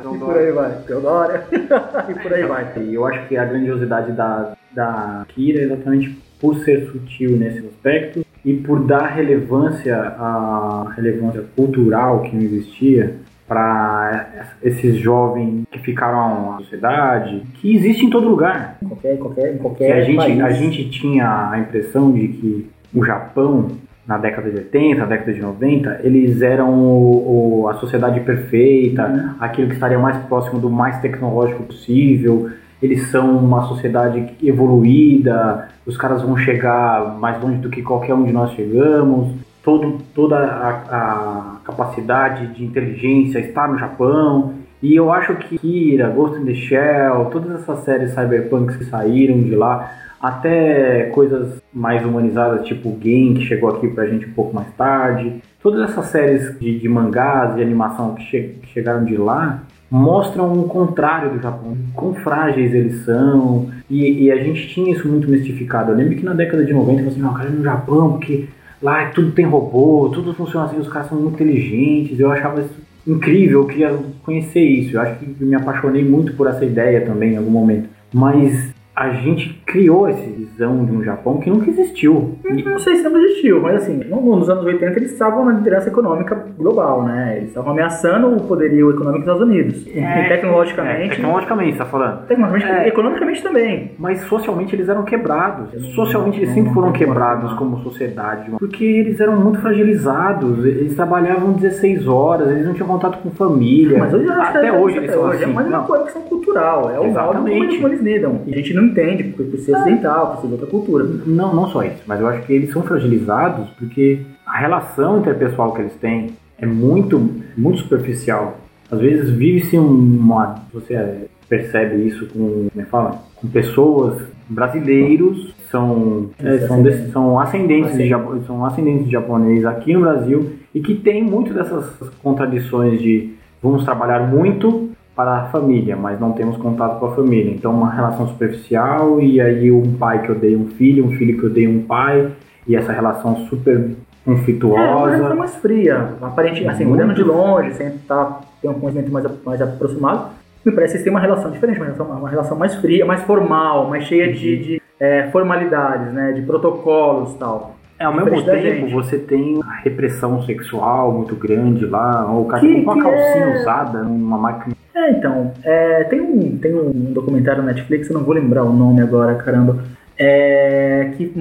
e 0.00 0.18
por 0.18 0.36
aí 0.36 0.50
vai. 0.52 0.72
Teodora. 0.86 1.46
e 2.08 2.14
por 2.14 2.32
aí 2.32 2.44
vai. 2.44 2.72
E 2.78 2.94
eu 2.94 3.06
acho 3.06 3.28
que 3.28 3.36
a 3.36 3.44
grandiosidade 3.44 4.12
da, 4.12 4.52
da 4.74 5.24
Kira 5.28 5.60
é 5.60 5.64
exatamente 5.64 6.16
por 6.40 6.56
ser 6.64 6.86
sutil 6.90 7.36
nesse 7.36 7.58
aspecto 7.66 8.24
e 8.44 8.54
por 8.54 8.84
dar 8.84 9.06
relevância 9.06 9.96
à 9.96 10.92
relevância 10.96 11.44
cultural 11.54 12.22
que 12.22 12.34
não 12.34 12.42
existia 12.42 13.14
para 13.46 14.46
esses 14.62 14.96
jovens 14.96 15.64
que 15.70 15.78
ficaram 15.80 16.52
na 16.52 16.58
sociedade, 16.58 17.42
que 17.54 17.74
existe 17.74 18.06
em 18.06 18.10
todo 18.10 18.28
lugar. 18.28 18.78
Qualquer, 18.86 19.18
qualquer, 19.18 19.48
em 19.50 19.52
Que 19.56 19.58
qualquer 19.58 19.92
a 19.92 20.00
gente, 20.04 20.16
país. 20.16 20.40
a 20.40 20.50
gente 20.50 20.90
tinha 20.90 21.50
a 21.50 21.58
impressão 21.58 22.10
de 22.12 22.28
que 22.28 22.70
o 22.94 23.04
Japão, 23.04 23.68
na 24.06 24.16
década 24.16 24.50
de 24.50 24.56
80, 24.56 25.00
na 25.00 25.06
década 25.06 25.32
de 25.34 25.40
90, 25.40 26.00
eles 26.02 26.40
eram 26.40 26.72
o, 26.72 27.62
o, 27.62 27.68
a 27.68 27.74
sociedade 27.74 28.20
perfeita, 28.20 29.06
uhum. 29.06 29.34
aquilo 29.38 29.68
que 29.68 29.74
estaria 29.74 29.98
mais 29.98 30.16
próximo 30.24 30.58
do 30.58 30.70
mais 30.70 30.98
tecnológico 31.00 31.62
possível. 31.64 32.50
Eles 32.82 33.08
são 33.10 33.38
uma 33.38 33.62
sociedade 33.68 34.34
evoluída, 34.42 35.68
os 35.86 35.96
caras 35.96 36.20
vão 36.22 36.36
chegar 36.36 37.16
mais 37.18 37.40
longe 37.40 37.58
do 37.58 37.70
que 37.70 37.80
qualquer 37.80 38.14
um 38.14 38.24
de 38.24 38.32
nós 38.32 38.50
chegamos. 38.52 39.34
Todo, 39.62 39.98
toda 40.12 40.36
a, 40.36 40.70
a 40.90 41.56
capacidade 41.64 42.48
de 42.48 42.64
inteligência 42.64 43.38
está 43.38 43.68
no 43.68 43.78
Japão. 43.78 44.54
E 44.82 44.96
eu 44.96 45.12
acho 45.12 45.36
que 45.36 45.58
Kira, 45.58 46.08
Ghost 46.08 46.40
in 46.40 46.44
the 46.44 46.54
Shell, 46.54 47.26
todas 47.30 47.60
essas 47.60 47.84
séries 47.84 48.14
cyberpunks 48.14 48.74
que 48.74 48.84
saíram 48.86 49.40
de 49.40 49.54
lá, 49.54 49.88
até 50.20 51.04
coisas 51.14 51.62
mais 51.72 52.04
humanizadas, 52.04 52.66
tipo 52.66 52.90
Game, 52.90 53.34
que 53.34 53.46
chegou 53.46 53.70
aqui 53.70 53.86
pra 53.86 54.06
gente 54.06 54.26
um 54.26 54.32
pouco 54.32 54.52
mais 54.52 54.68
tarde. 54.74 55.40
Todas 55.62 55.88
essas 55.88 56.06
séries 56.06 56.58
de, 56.58 56.80
de 56.80 56.88
mangás 56.88 57.56
e 57.56 57.62
animação 57.62 58.16
que, 58.16 58.24
che 58.24 58.56
que 58.60 58.66
chegaram 58.72 59.04
de 59.04 59.16
lá 59.16 59.62
mostram 59.92 60.50
o 60.58 60.64
contrário 60.64 61.32
do 61.32 61.42
Japão, 61.42 61.76
quão 61.94 62.14
frágeis 62.14 62.72
eles 62.72 63.04
são, 63.04 63.68
e, 63.90 64.24
e, 64.24 64.32
a 64.32 64.42
gente 64.42 64.66
tinha 64.68 64.90
isso 64.90 65.06
muito 65.06 65.28
mistificado. 65.28 65.92
Eu 65.92 65.96
lembro 65.96 66.16
que 66.16 66.24
na 66.24 66.32
década 66.32 66.64
de 66.64 66.72
90 66.72 66.90
eu 66.92 66.96
falei 66.96 67.10
assim, 67.10 67.20
não, 67.20 67.34
cara, 67.34 67.50
no 67.50 67.62
Japão, 67.62 68.12
porque 68.12 68.46
lá 68.80 69.10
tudo 69.10 69.32
tem 69.32 69.44
robô, 69.44 70.08
tudo 70.08 70.32
funciona 70.32 70.64
assim, 70.64 70.78
os 70.78 70.88
caras 70.88 71.10
são 71.10 71.20
muito 71.20 71.34
inteligentes, 71.34 72.18
eu 72.18 72.32
achava 72.32 72.62
isso 72.62 72.74
incrível, 73.06 73.60
eu 73.60 73.66
queria 73.66 73.98
conhecer 74.22 74.62
isso, 74.62 74.96
eu 74.96 75.00
acho 75.02 75.18
que 75.18 75.44
me 75.44 75.54
apaixonei 75.54 76.02
muito 76.02 76.32
por 76.32 76.46
essa 76.46 76.64
ideia 76.64 77.02
também 77.02 77.34
em 77.34 77.36
algum 77.36 77.50
momento. 77.50 77.90
Mas 78.14 78.72
a 78.96 79.10
gente 79.10 79.60
criou 79.66 80.08
essa 80.08 80.26
visão 80.52 80.84
de 80.84 80.92
um 80.92 81.02
Japão 81.02 81.38
que 81.38 81.50
nunca 81.50 81.70
existiu. 81.70 82.36
Não 82.44 82.78
sei 82.78 82.96
se 82.96 83.02
não 83.02 83.18
existiu, 83.18 83.60
mas 83.60 83.82
assim, 83.82 84.02
nos 84.04 84.48
anos 84.48 84.64
80 84.64 84.98
eles 84.98 85.12
estavam 85.12 85.44
na 85.44 85.52
liderança 85.52 85.88
econômica 85.88 86.46
global, 86.56 87.04
né? 87.04 87.34
Eles 87.38 87.48
estavam 87.48 87.72
ameaçando 87.72 88.28
o 88.34 88.40
poderio 88.42 88.90
econômico 88.90 89.24
dos 89.24 89.34
Estados 89.34 89.42
Unidos. 89.42 89.86
É, 89.88 90.26
e 90.26 90.28
tecnologicamente. 90.28 91.02
É, 91.02 91.08
tecnologicamente, 91.08 91.72
você 91.72 91.78
tá 91.78 91.84
falando? 91.86 92.26
Tecnologicamente, 92.26 92.84
é, 92.84 92.88
economicamente 92.88 93.42
também. 93.42 93.92
Mas 93.98 94.20
socialmente 94.22 94.74
eles 94.74 94.88
eram 94.88 95.04
quebrados. 95.04 95.72
Socialmente 95.94 96.38
eles 96.38 96.54
sempre 96.54 96.72
foram 96.72 96.92
quebrados 96.92 97.52
como 97.54 97.82
sociedade, 97.82 98.50
porque 98.58 98.84
eles 98.84 99.20
eram 99.20 99.36
muito 99.36 99.60
fragilizados. 99.60 100.64
Eles 100.64 100.94
trabalhavam 100.94 101.52
16 101.52 102.06
horas, 102.06 102.50
eles 102.50 102.66
não 102.66 102.74
tinham 102.74 102.88
contato 102.88 103.18
com 103.22 103.30
família. 103.30 103.98
Mas 103.98 104.12
hoje, 104.12 104.28
até 104.28 104.72
hoje 104.72 104.98
eles 104.98 105.12
são 105.12 105.26
assim. 105.26 105.44
É 105.44 105.46
mais 105.46 105.66
uma 105.66 105.82
conexão 105.82 106.22
cultural, 106.22 106.90
é 106.90 107.00
o 107.00 107.06
Exatamente. 107.06 107.76
como 107.76 107.88
eles 107.88 108.00
lidam. 108.00 108.40
E 108.46 108.52
a 108.52 108.56
gente 108.56 108.74
não 108.74 108.84
entende, 108.84 109.24
porque 109.24 109.44
por 109.44 109.58
ser 109.58 109.74
ocidental, 109.74 110.32
por 110.32 110.41
de 110.46 110.52
outra 110.54 110.66
cultura. 110.66 111.04
Não, 111.26 111.54
não 111.54 111.68
só 111.68 111.82
isso, 111.82 112.02
mas 112.06 112.20
eu 112.20 112.28
acho 112.28 112.46
que 112.46 112.52
eles 112.52 112.72
são 112.72 112.82
fragilizados 112.82 113.68
porque 113.78 114.20
a 114.46 114.58
relação 114.58 115.20
interpessoal 115.20 115.72
que 115.72 115.82
eles 115.82 115.94
têm 115.94 116.30
é 116.58 116.66
muito, 116.66 117.18
muito 117.56 117.80
superficial. 117.80 118.58
Às 118.90 119.00
vezes 119.00 119.30
vive-se 119.30 119.76
uma. 119.78 120.56
Você 120.72 121.28
percebe 121.48 122.06
isso 122.06 122.26
com. 122.26 122.68
Como 122.68 122.70
é 122.76 122.82
que 122.82 122.90
fala? 122.90 123.22
Com 123.36 123.48
pessoas 123.48 124.22
brasileiros 124.48 125.54
são, 125.70 126.30
é, 126.38 126.58
são, 126.58 126.84
são, 127.10 127.40
ascendentes 127.40 127.96
de, 127.96 128.10
são 128.46 128.64
ascendentes 128.64 129.06
de 129.06 129.12
japonês 129.12 129.64
aqui 129.64 129.94
no 129.94 130.00
Brasil 130.00 130.52
e 130.74 130.80
que 130.80 130.94
tem 130.94 131.22
muito 131.22 131.54
dessas 131.54 131.86
contradições 132.22 133.00
de 133.00 133.32
vamos 133.62 133.84
trabalhar 133.84 134.28
muito 134.28 134.90
para 135.14 135.36
a 135.36 135.44
família, 135.46 135.96
mas 135.96 136.18
não 136.18 136.32
temos 136.32 136.56
contato 136.56 136.98
com 136.98 137.06
a 137.06 137.14
família. 137.14 137.52
Então, 137.52 137.72
uma 137.72 137.92
relação 137.92 138.26
superficial 138.28 139.20
e 139.20 139.40
aí 139.40 139.70
um 139.70 139.94
pai 139.94 140.22
que 140.22 140.32
odeia 140.32 140.56
um 140.56 140.68
filho, 140.68 141.04
um 141.04 141.12
filho 141.12 141.38
que 141.38 141.46
odeia 141.46 141.68
um 141.68 141.82
pai 141.82 142.30
e 142.66 142.74
essa 142.74 142.92
relação 142.92 143.36
super 143.48 143.90
conflituosa. 144.24 144.80
É, 144.80 144.94
uma 144.94 145.10
relação 145.10 145.36
mais 145.36 145.54
fria, 145.56 146.14
aparentemente, 146.22 146.70
assim, 146.70 146.86
olhando 146.86 147.14
de 147.14 147.22
longe, 147.22 147.74
sem 147.74 147.88
estar 147.88 148.40
ter 148.60 148.68
um 148.68 148.74
conhecimento 148.74 149.12
mais, 149.12 149.26
mais 149.44 149.60
aproximado, 149.60 150.30
me 150.64 150.72
parece 150.72 150.96
que 150.96 151.04
tem 151.04 151.10
uma 151.10 151.20
relação 151.20 151.50
diferente, 151.50 151.78
uma 151.78 151.86
relação, 151.86 152.06
uma 152.06 152.30
relação 152.30 152.56
mais 152.56 152.74
fria, 152.76 153.04
mais 153.04 153.22
formal, 153.22 153.90
mais 153.90 154.04
cheia 154.04 154.32
de, 154.32 154.56
de 154.56 154.82
é, 154.98 155.28
formalidades, 155.30 156.12
né, 156.12 156.32
de 156.32 156.42
protocolos 156.42 157.34
tal. 157.34 157.74
É, 157.98 158.04
ao 158.04 158.14
mesmo 158.14 158.42
tempo, 158.42 158.90
você 158.90 159.18
tem 159.18 159.60
a 159.62 159.80
repressão 159.82 160.42
sexual 160.42 161.12
muito 161.12 161.36
grande 161.36 161.84
lá, 161.84 162.26
ou 162.30 162.42
o 162.42 162.44
cara 162.46 162.60
com 162.60 162.68
uma 162.68 163.02
calcinha 163.02 163.44
é... 163.44 163.60
usada 163.60 164.02
máquina. 164.02 164.71
É, 164.94 165.10
então, 165.10 165.52
é, 165.64 166.04
tem, 166.04 166.20
um, 166.20 166.58
tem 166.58 166.74
um 166.74 167.12
documentário 167.12 167.62
na 167.62 167.72
Netflix, 167.72 168.08
eu 168.08 168.14
não 168.14 168.24
vou 168.24 168.34
lembrar 168.34 168.62
o 168.64 168.72
nome 168.72 169.00
agora, 169.00 169.34
caramba, 169.36 169.82
é, 170.18 171.12
que 171.16 171.32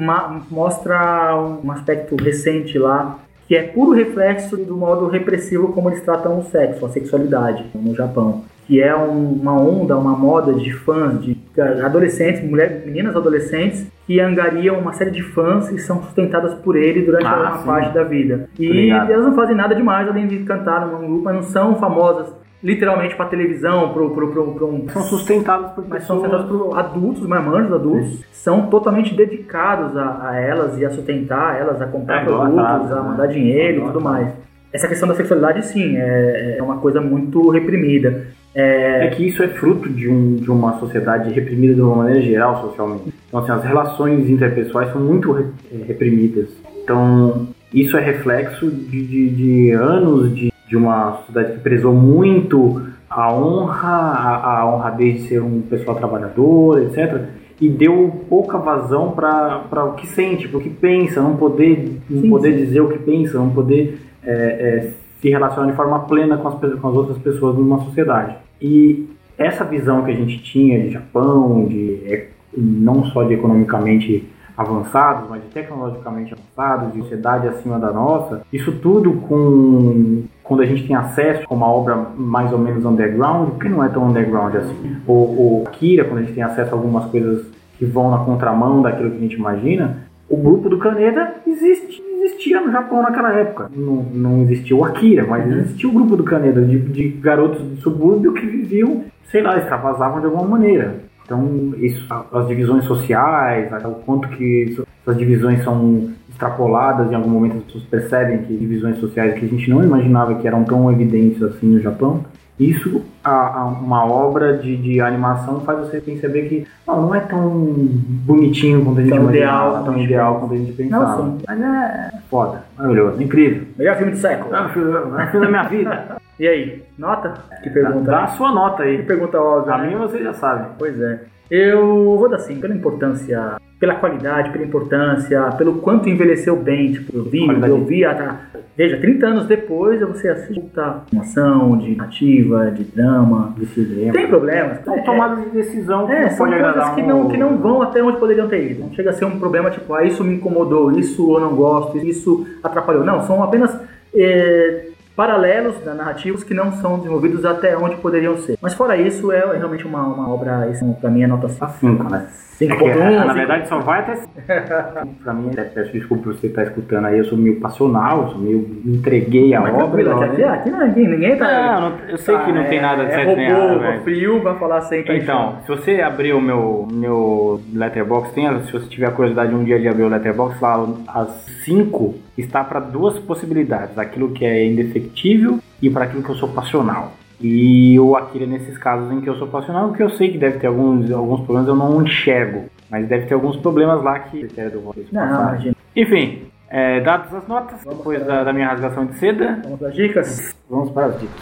mostra 0.50 1.36
um 1.36 1.72
aspecto 1.72 2.16
recente 2.16 2.80
lá, 2.80 3.20
que 3.48 3.56
é 3.56 3.64
puro 3.64 3.92
reflexo 3.92 4.56
do 4.56 4.78
modo 4.78 5.08
repressivo 5.08 5.74
como 5.74 5.90
eles 5.90 6.02
tratam 6.02 6.40
o 6.40 6.44
sexo, 6.44 6.86
a 6.86 6.90
sexualidade 6.90 7.66
no 7.76 7.94
Japão 7.94 8.44
que 8.72 8.82
é 8.82 8.96
um, 8.96 9.34
uma 9.34 9.52
onda, 9.52 9.98
uma 9.98 10.16
moda 10.16 10.54
de 10.54 10.72
fãs, 10.72 11.22
de 11.22 11.38
adolescentes, 11.84 12.42
mulheres, 12.42 12.86
meninas 12.86 13.14
adolescentes 13.14 13.86
que 14.08 14.18
angariam 14.18 14.80
uma 14.80 14.94
série 14.94 15.12
de 15.12 15.22
fãs 15.22 15.70
e 15.72 15.78
são 15.78 16.02
sustentadas 16.04 16.54
por 16.54 16.78
ele 16.78 17.02
durante 17.02 17.26
ah, 17.26 17.36
uma 17.36 17.58
sim. 17.58 17.66
parte 17.66 17.94
da 17.94 18.04
vida. 18.04 18.50
E 18.58 18.90
elas 18.90 19.26
não 19.26 19.36
fazem 19.36 19.58
nada 19.58 19.76
demais 19.76 20.08
além 20.08 20.26
de 20.26 20.40
cantar 20.46 20.88
num 20.88 21.06
grupo, 21.06 21.24
mas 21.26 21.36
não 21.36 21.44
são 21.44 21.76
famosas 21.76 22.34
literalmente 22.64 23.16
para 23.16 23.26
televisão, 23.26 23.92
pro, 23.94 24.12
pro, 24.12 24.32
pro, 24.32 24.54
pro 24.54 24.68
um... 24.68 24.88
são 24.90 25.02
sustentadas 25.04 25.72
por 25.72 25.88
mas 25.88 26.02
pessoas... 26.02 26.22
são 26.22 26.30
sustentadas 26.30 26.46
por 26.48 26.78
adultos, 26.78 27.28
marmanjos 27.28 27.74
adultos, 27.74 28.10
Sim. 28.12 28.24
são 28.32 28.68
totalmente 28.68 29.16
dedicados 29.16 29.96
a, 29.98 30.30
a, 30.30 30.40
elas 30.40 30.78
e 30.78 30.86
a 30.86 30.92
sustentar 30.92 31.60
elas, 31.60 31.82
a 31.82 31.88
comprar 31.88 32.22
é, 32.22 32.26
produtos, 32.26 32.92
a, 32.92 33.00
a 33.00 33.04
mandar 33.04 33.28
né? 33.28 33.34
dinheiro 33.34 33.82
e 33.82 33.86
tudo 33.86 34.02
mais. 34.02 34.30
Essa 34.72 34.88
questão 34.88 35.08
da 35.08 35.16
sexualidade, 35.16 35.66
sim, 35.66 35.98
é, 35.98 36.56
é 36.58 36.64
uma 36.64 36.78
coisa 36.78 37.02
muito 37.02 37.50
reprimida. 37.50 38.28
É... 38.54 39.08
é... 39.08 39.10
que 39.10 39.28
isso 39.28 39.44
é 39.44 39.48
fruto 39.50 39.90
de, 39.90 40.08
um, 40.08 40.36
de 40.36 40.50
uma 40.50 40.80
sociedade 40.80 41.32
reprimida 41.32 41.74
de 41.74 41.82
uma 41.82 41.96
maneira 41.96 42.22
geral 42.22 42.62
socialmente. 42.62 43.14
Então, 43.28 43.42
assim, 43.42 43.52
as 43.52 43.64
relações 43.64 44.30
interpessoais 44.30 44.92
são 44.94 45.02
muito 45.02 45.38
é, 45.38 45.84
reprimidas. 45.86 46.50
Então, 46.84 47.48
isso 47.74 47.98
é 47.98 48.02
reflexo 48.02 48.70
de, 48.70 49.06
de, 49.06 49.30
de 49.30 49.72
anos 49.72 50.34
de, 50.36 50.51
de 50.72 50.78
uma 50.78 51.18
sociedade 51.18 51.52
que 51.52 51.60
prezou 51.60 51.94
muito 51.94 52.82
a 53.10 53.34
honra, 53.34 53.90
a, 53.90 54.60
a 54.62 54.74
honradez 54.74 55.24
de 55.24 55.28
ser 55.28 55.42
um 55.44 55.62
pessoal 55.64 55.98
trabalhador, 55.98 56.82
etc. 56.82 57.26
E 57.60 57.68
deu 57.68 58.24
pouca 58.30 58.58
vazão 58.58 59.12
para 59.12 59.86
o 59.86 59.96
que 59.96 60.08
sente, 60.08 60.48
para 60.48 60.60
o 60.60 60.62
que 60.62 60.70
pensa, 60.70 61.22
não 61.22 61.36
poder, 61.36 62.00
não 62.10 62.22
sim, 62.22 62.30
poder 62.30 62.54
sim. 62.54 62.58
dizer 62.60 62.80
o 62.80 62.88
que 62.88 63.00
pensa, 63.00 63.38
não 63.38 63.50
poder 63.50 64.00
é, 64.24 64.32
é, 64.32 64.92
se 65.20 65.30
relaciona 65.30 65.70
de 65.70 65.76
forma 65.76 66.00
plena 66.06 66.38
com 66.38 66.48
as, 66.48 66.56
com 66.56 66.88
as 66.88 66.96
outras 66.96 67.18
pessoas 67.18 67.58
numa 67.58 67.80
sociedade. 67.84 68.38
E 68.62 69.10
essa 69.38 69.66
visão 69.66 70.06
que 70.06 70.12
a 70.12 70.16
gente 70.16 70.42
tinha 70.42 70.80
de 70.80 70.92
Japão, 70.92 71.66
de 71.66 72.02
é, 72.06 72.28
não 72.58 73.04
só 73.08 73.24
de 73.24 73.34
economicamente 73.34 74.26
avançados, 74.58 75.30
mas 75.30 75.42
de 75.42 75.50
tecnologicamente 75.50 76.34
avançados, 76.34 76.94
de 76.94 77.00
sociedade 77.02 77.48
acima 77.48 77.78
da 77.78 77.92
nossa, 77.92 78.42
isso 78.54 78.72
tudo 78.74 79.14
com 79.28 80.24
quando 80.52 80.64
a 80.64 80.66
gente 80.66 80.86
tem 80.86 80.94
acesso 80.94 81.46
a 81.50 81.54
uma 81.54 81.66
obra 81.66 81.96
mais 82.18 82.52
ou 82.52 82.60
menos 82.60 82.84
underground, 82.84 83.58
que 83.58 83.70
não 83.70 83.82
é 83.82 83.88
tão 83.88 84.10
underground 84.10 84.54
assim. 84.54 84.98
O, 85.08 85.14
o 85.14 85.64
Akira, 85.66 86.04
quando 86.04 86.18
a 86.18 86.22
gente 86.24 86.34
tem 86.34 86.44
acesso 86.44 86.76
a 86.76 86.78
algumas 86.78 87.06
coisas 87.06 87.46
que 87.80 87.86
vão 87.86 88.12
na 88.12 88.18
contramão 88.18 88.82
daquilo 88.82 89.12
que 89.12 89.16
a 89.16 89.22
gente 89.22 89.38
imagina, 89.38 90.00
o 90.28 90.36
grupo 90.36 90.68
do 90.68 90.78
Caneda 90.78 91.36
existe 91.48 92.04
existia 92.22 92.60
no 92.60 92.70
Japão 92.70 93.02
naquela 93.02 93.32
época. 93.34 93.72
Não, 93.74 94.04
não 94.14 94.42
existia 94.42 94.76
o 94.76 94.84
Akira, 94.84 95.26
mas 95.26 95.46
uhum. 95.46 95.60
existia 95.60 95.90
o 95.90 95.94
grupo 95.94 96.18
do 96.18 96.24
Caneda, 96.26 96.62
de, 96.62 96.78
de 96.80 97.08
garotos 97.08 97.74
de 97.74 97.82
subúrbio 97.82 98.34
que 98.34 98.46
viviam, 98.46 99.06
sei 99.32 99.42
lá, 99.42 99.58
extravasavam 99.58 100.20
de 100.20 100.26
alguma 100.26 100.46
maneira. 100.46 100.96
Então, 101.24 101.74
isso, 101.78 102.06
as 102.34 102.46
divisões 102.46 102.84
sociais, 102.84 103.72
o 103.86 103.92
quanto 104.06 104.28
que 104.28 104.78
essas 105.02 105.18
divisões 105.18 105.64
são 105.64 106.10
extrapoladas, 106.42 107.12
em 107.12 107.16
algum 107.16 107.30
momento 107.30 107.58
as 107.58 107.64
pessoas 107.64 107.84
percebem 107.84 108.40
que 108.40 108.58
divisões 108.58 108.98
sociais 108.98 109.40
que 109.40 109.46
a 109.46 109.48
gente 109.48 109.70
não 109.70 109.84
imaginava 109.84 110.36
que 110.36 110.48
eram 110.48 110.64
tão 110.64 110.92
evidentes 110.92 111.42
assim 111.44 111.68
no 111.68 111.80
Japão, 111.80 112.26
isso, 112.60 113.04
a, 113.24 113.60
a, 113.60 113.66
uma 113.66 114.06
obra 114.06 114.58
de, 114.58 114.76
de 114.78 115.02
animação 115.02 115.62
faz 115.62 115.80
você 115.80 116.02
perceber 116.02 116.50
que 116.50 116.68
não, 116.88 117.02
não 117.04 117.16
é 117.16 117.20
tão 117.20 117.50
bonitinho 117.50 118.84
quanto 118.84 119.00
a 119.00 119.02
gente 119.04 119.14
tão 119.14 119.24
imaginava, 119.24 119.70
ideal, 119.70 119.84
tão 119.84 119.98
ideal 120.00 120.40
quanto 120.40 120.54
a 120.54 120.58
gente 120.58 120.74
pensava. 120.74 121.24
Não, 121.24 121.38
Mas 121.48 121.62
é 121.62 122.12
foda. 122.30 122.64
Maravilhoso, 122.78 123.22
incrível. 123.22 123.64
Melhor 123.78 123.96
filme 123.98 124.12
do 124.12 124.18
século. 124.18 124.56
É 124.56 124.66
o 124.66 124.70
filme, 124.70 124.92
é 124.92 125.40
da 125.40 125.48
minha 125.48 125.64
vida. 125.64 126.22
E 126.40 126.48
aí, 126.48 126.84
nota? 126.98 127.34
Que 127.62 127.70
pergunta. 127.70 128.10
Dá 128.10 128.24
a 128.24 128.28
sua 128.30 128.52
nota 128.52 128.84
Que 128.84 128.90
aí. 128.90 129.04
pergunta 129.04 129.40
óbvia. 129.40 129.76
A 129.76 129.78
né? 129.78 129.88
minha 129.88 130.00
você 130.00 130.24
já 130.24 130.34
sabe. 130.34 130.70
Pois 130.80 131.00
é. 131.00 131.20
Eu 131.52 132.18
vou 132.18 132.30
dar 132.30 132.40
sim, 132.40 132.60
pela 132.62 132.74
importância, 132.74 133.58
pela 133.78 133.96
qualidade, 133.96 134.52
pela 134.52 134.64
importância, 134.64 135.50
pelo 135.58 135.80
quanto 135.80 136.08
envelheceu 136.08 136.56
bem. 136.56 136.94
Tipo, 136.94 137.18
eu 137.18 137.24
vi, 137.26 137.46
Qualidade. 137.46 137.74
eu 137.74 137.84
vi, 137.84 138.06
a, 138.06 138.38
veja, 138.78 138.98
30 138.98 139.28
anos 139.28 139.48
depois 139.48 140.00
você 140.00 140.30
assiste 140.30 140.62
tá, 140.74 141.04
uma 141.12 141.24
ação, 141.24 141.78
de 141.78 141.94
narrativa, 141.96 142.72
de 142.72 142.86
drama. 142.86 143.11
De 143.58 143.66
cinema. 143.68 144.14
Tem 144.14 144.28
problemas. 144.28 144.84
São 144.84 144.96
É, 144.96 145.02
tomadas 145.02 145.44
de 145.46 145.50
decisão 145.52 146.06
que 146.08 146.14
É, 146.14 146.22
não 146.24 146.30
são 146.30 146.38
pode 146.48 146.62
coisas 146.62 146.90
que 146.96 147.02
não, 147.04 147.28
que 147.30 147.38
não 147.38 147.58
vão 147.58 147.82
até 147.82 148.02
onde 148.04 148.18
poderiam 148.18 148.48
ter 148.48 148.72
ido. 148.72 148.82
Não 148.82 148.94
chega 148.94 149.10
a 149.10 149.14
ser 149.14 149.26
um 149.26 149.40
problema 149.40 149.70
tipo, 149.70 149.94
ah, 149.94 150.04
isso 150.04 150.24
me 150.24 150.36
incomodou, 150.36 150.92
isso 150.92 151.36
eu 151.36 151.40
não 151.40 151.56
gosto, 151.56 151.98
isso 151.98 152.46
atrapalhou. 152.64 153.04
Não, 153.04 153.22
são 153.22 153.44
apenas 153.44 153.76
é, 154.16 154.88
paralelos 155.16 155.76
da 155.84 155.94
narrativos 155.94 156.44
que 156.44 156.54
não 156.54 156.72
são 156.74 156.98
desenvolvidos 156.98 157.46
até 157.46 157.78
onde 157.78 157.96
poderiam 157.98 158.38
ser. 158.38 158.58
Mas 158.62 158.74
fora 158.74 158.96
isso, 158.98 159.32
é 159.32 159.40
realmente 159.58 159.86
uma, 159.86 160.04
uma 160.04 160.30
obra, 160.34 160.68
isso 160.72 160.86
pra 161.00 161.10
mim 161.10 161.24
é 161.24 161.28
nota 161.28 161.48
5. 161.50 161.60
Tá 161.60 161.68
5, 161.70 162.04
né? 162.10 162.28
5.1, 162.60 162.72
É 162.72 162.76
que, 162.94 163.26
Na 163.26 163.34
verdade, 163.34 163.68
só 163.68 163.80
vai 163.80 164.02
até. 164.02 164.22
pra 165.24 165.34
mim, 165.34 165.50
até 165.52 165.64
peço 165.64 165.92
desculpa 165.92 166.24
por 166.26 166.36
você 166.36 166.46
estar 166.46 166.64
escutando 166.64 167.06
aí, 167.06 167.18
eu 167.18 167.26
sou 167.26 167.36
meio 167.36 167.60
passional, 167.60 168.24
eu 168.24 168.30
sou 168.30 168.38
meio. 168.40 168.60
me 168.84 168.98
entreguei 168.98 169.54
a 169.56 169.62
Mas 169.62 169.74
obra. 169.74 170.04
tranquilo, 170.04 170.12
aqui, 170.12 170.24
aqui, 170.26 170.42
né? 170.42 170.48
aqui 170.48 170.70
não, 170.70 170.88
ninguém, 170.88 171.08
ninguém 171.08 171.38
tá. 171.38 171.80
Não, 171.82 171.90
não- 171.90 171.98
eu 172.08 172.18
sei 172.20 172.38
que 172.38 172.52
não 172.52 172.64
tem 172.66 172.80
nada 172.80 173.04
de 173.06 173.12
é, 173.12 173.16
certo 173.16 173.30
é 173.32 173.36
nem 173.36 173.46
errado, 173.48 173.68
robô, 173.70 173.80
velho. 173.80 174.02
frio, 174.04 174.44
vai 174.44 174.56
falar 174.60 174.82
sem 174.82 175.04
Então, 175.10 175.56
se 175.66 175.68
você 175.70 176.02
abrir 176.02 176.34
o 176.34 176.42
meu, 176.42 176.88
meu 176.92 177.60
letterbox, 177.74 178.32
tem, 178.32 178.48
se 178.66 178.72
você 178.72 178.86
tiver 178.88 179.08
a 179.08 179.12
curiosidade 179.12 179.56
um 179.56 179.64
dia 179.64 179.80
de 179.80 179.88
abrir 179.88 180.04
o 180.04 180.10
letterbox, 180.10 180.60
lá 180.62 180.88
as 181.08 181.30
5 181.66 182.14
está 182.38 182.64
para 182.64 182.80
duas 182.80 183.18
possibilidades: 183.20 183.98
aquilo 183.98 184.32
que 184.32 184.46
é 184.46 184.66
indefectível 184.66 185.60
e 185.82 185.90
para 185.90 186.06
aquilo 186.06 186.24
que 186.24 186.30
eu 186.30 186.36
sou 186.36 186.50
passional. 186.50 187.14
E 187.40 188.00
o 188.00 188.16
Akira 188.16 188.46
nesses 188.46 188.78
casos 188.78 189.12
em 189.12 189.20
que 189.20 189.28
eu 189.30 189.36
sou 189.36 189.48
passional, 189.48 189.88
porque 189.88 190.04
eu 190.04 190.12
sei 190.12 190.32
que 190.32 190.38
deve 190.38 190.60
ter 190.60 190.68
alguns, 190.68 191.12
alguns 191.12 191.42
problemas, 191.42 191.68
eu 191.70 191.76
não 191.76 192.02
enxergo. 192.04 192.66
Mas 192.90 193.08
deve 193.08 193.26
ter 193.26 193.34
alguns 193.34 193.58
problemas 193.58 194.04
lá 194.04 194.20
que. 194.20 194.48
que 194.48 194.62
é 194.62 194.70
Não, 194.70 194.82
passado. 195.22 195.50
imagina. 195.50 195.76
Enfim, 195.96 196.44
é, 196.70 197.00
dadas 197.02 197.34
as 197.34 197.48
notas, 197.48 197.84
depois 197.84 198.24
da, 198.26 198.44
da 198.44 198.54
minha 198.54 198.68
rasgação 198.68 199.06
de 199.08 199.16
seda, 199.16 199.60
Vamos 199.64 199.80
para 199.80 199.88
as 199.90 199.96
dicas? 199.96 200.56
vamos 200.70 200.92
para 200.92 201.06
as 201.08 201.20
dicas. 201.20 201.42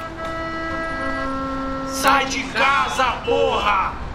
Sai 1.88 2.26
de 2.28 2.44
casa, 2.54 3.04
porra! 3.26 4.09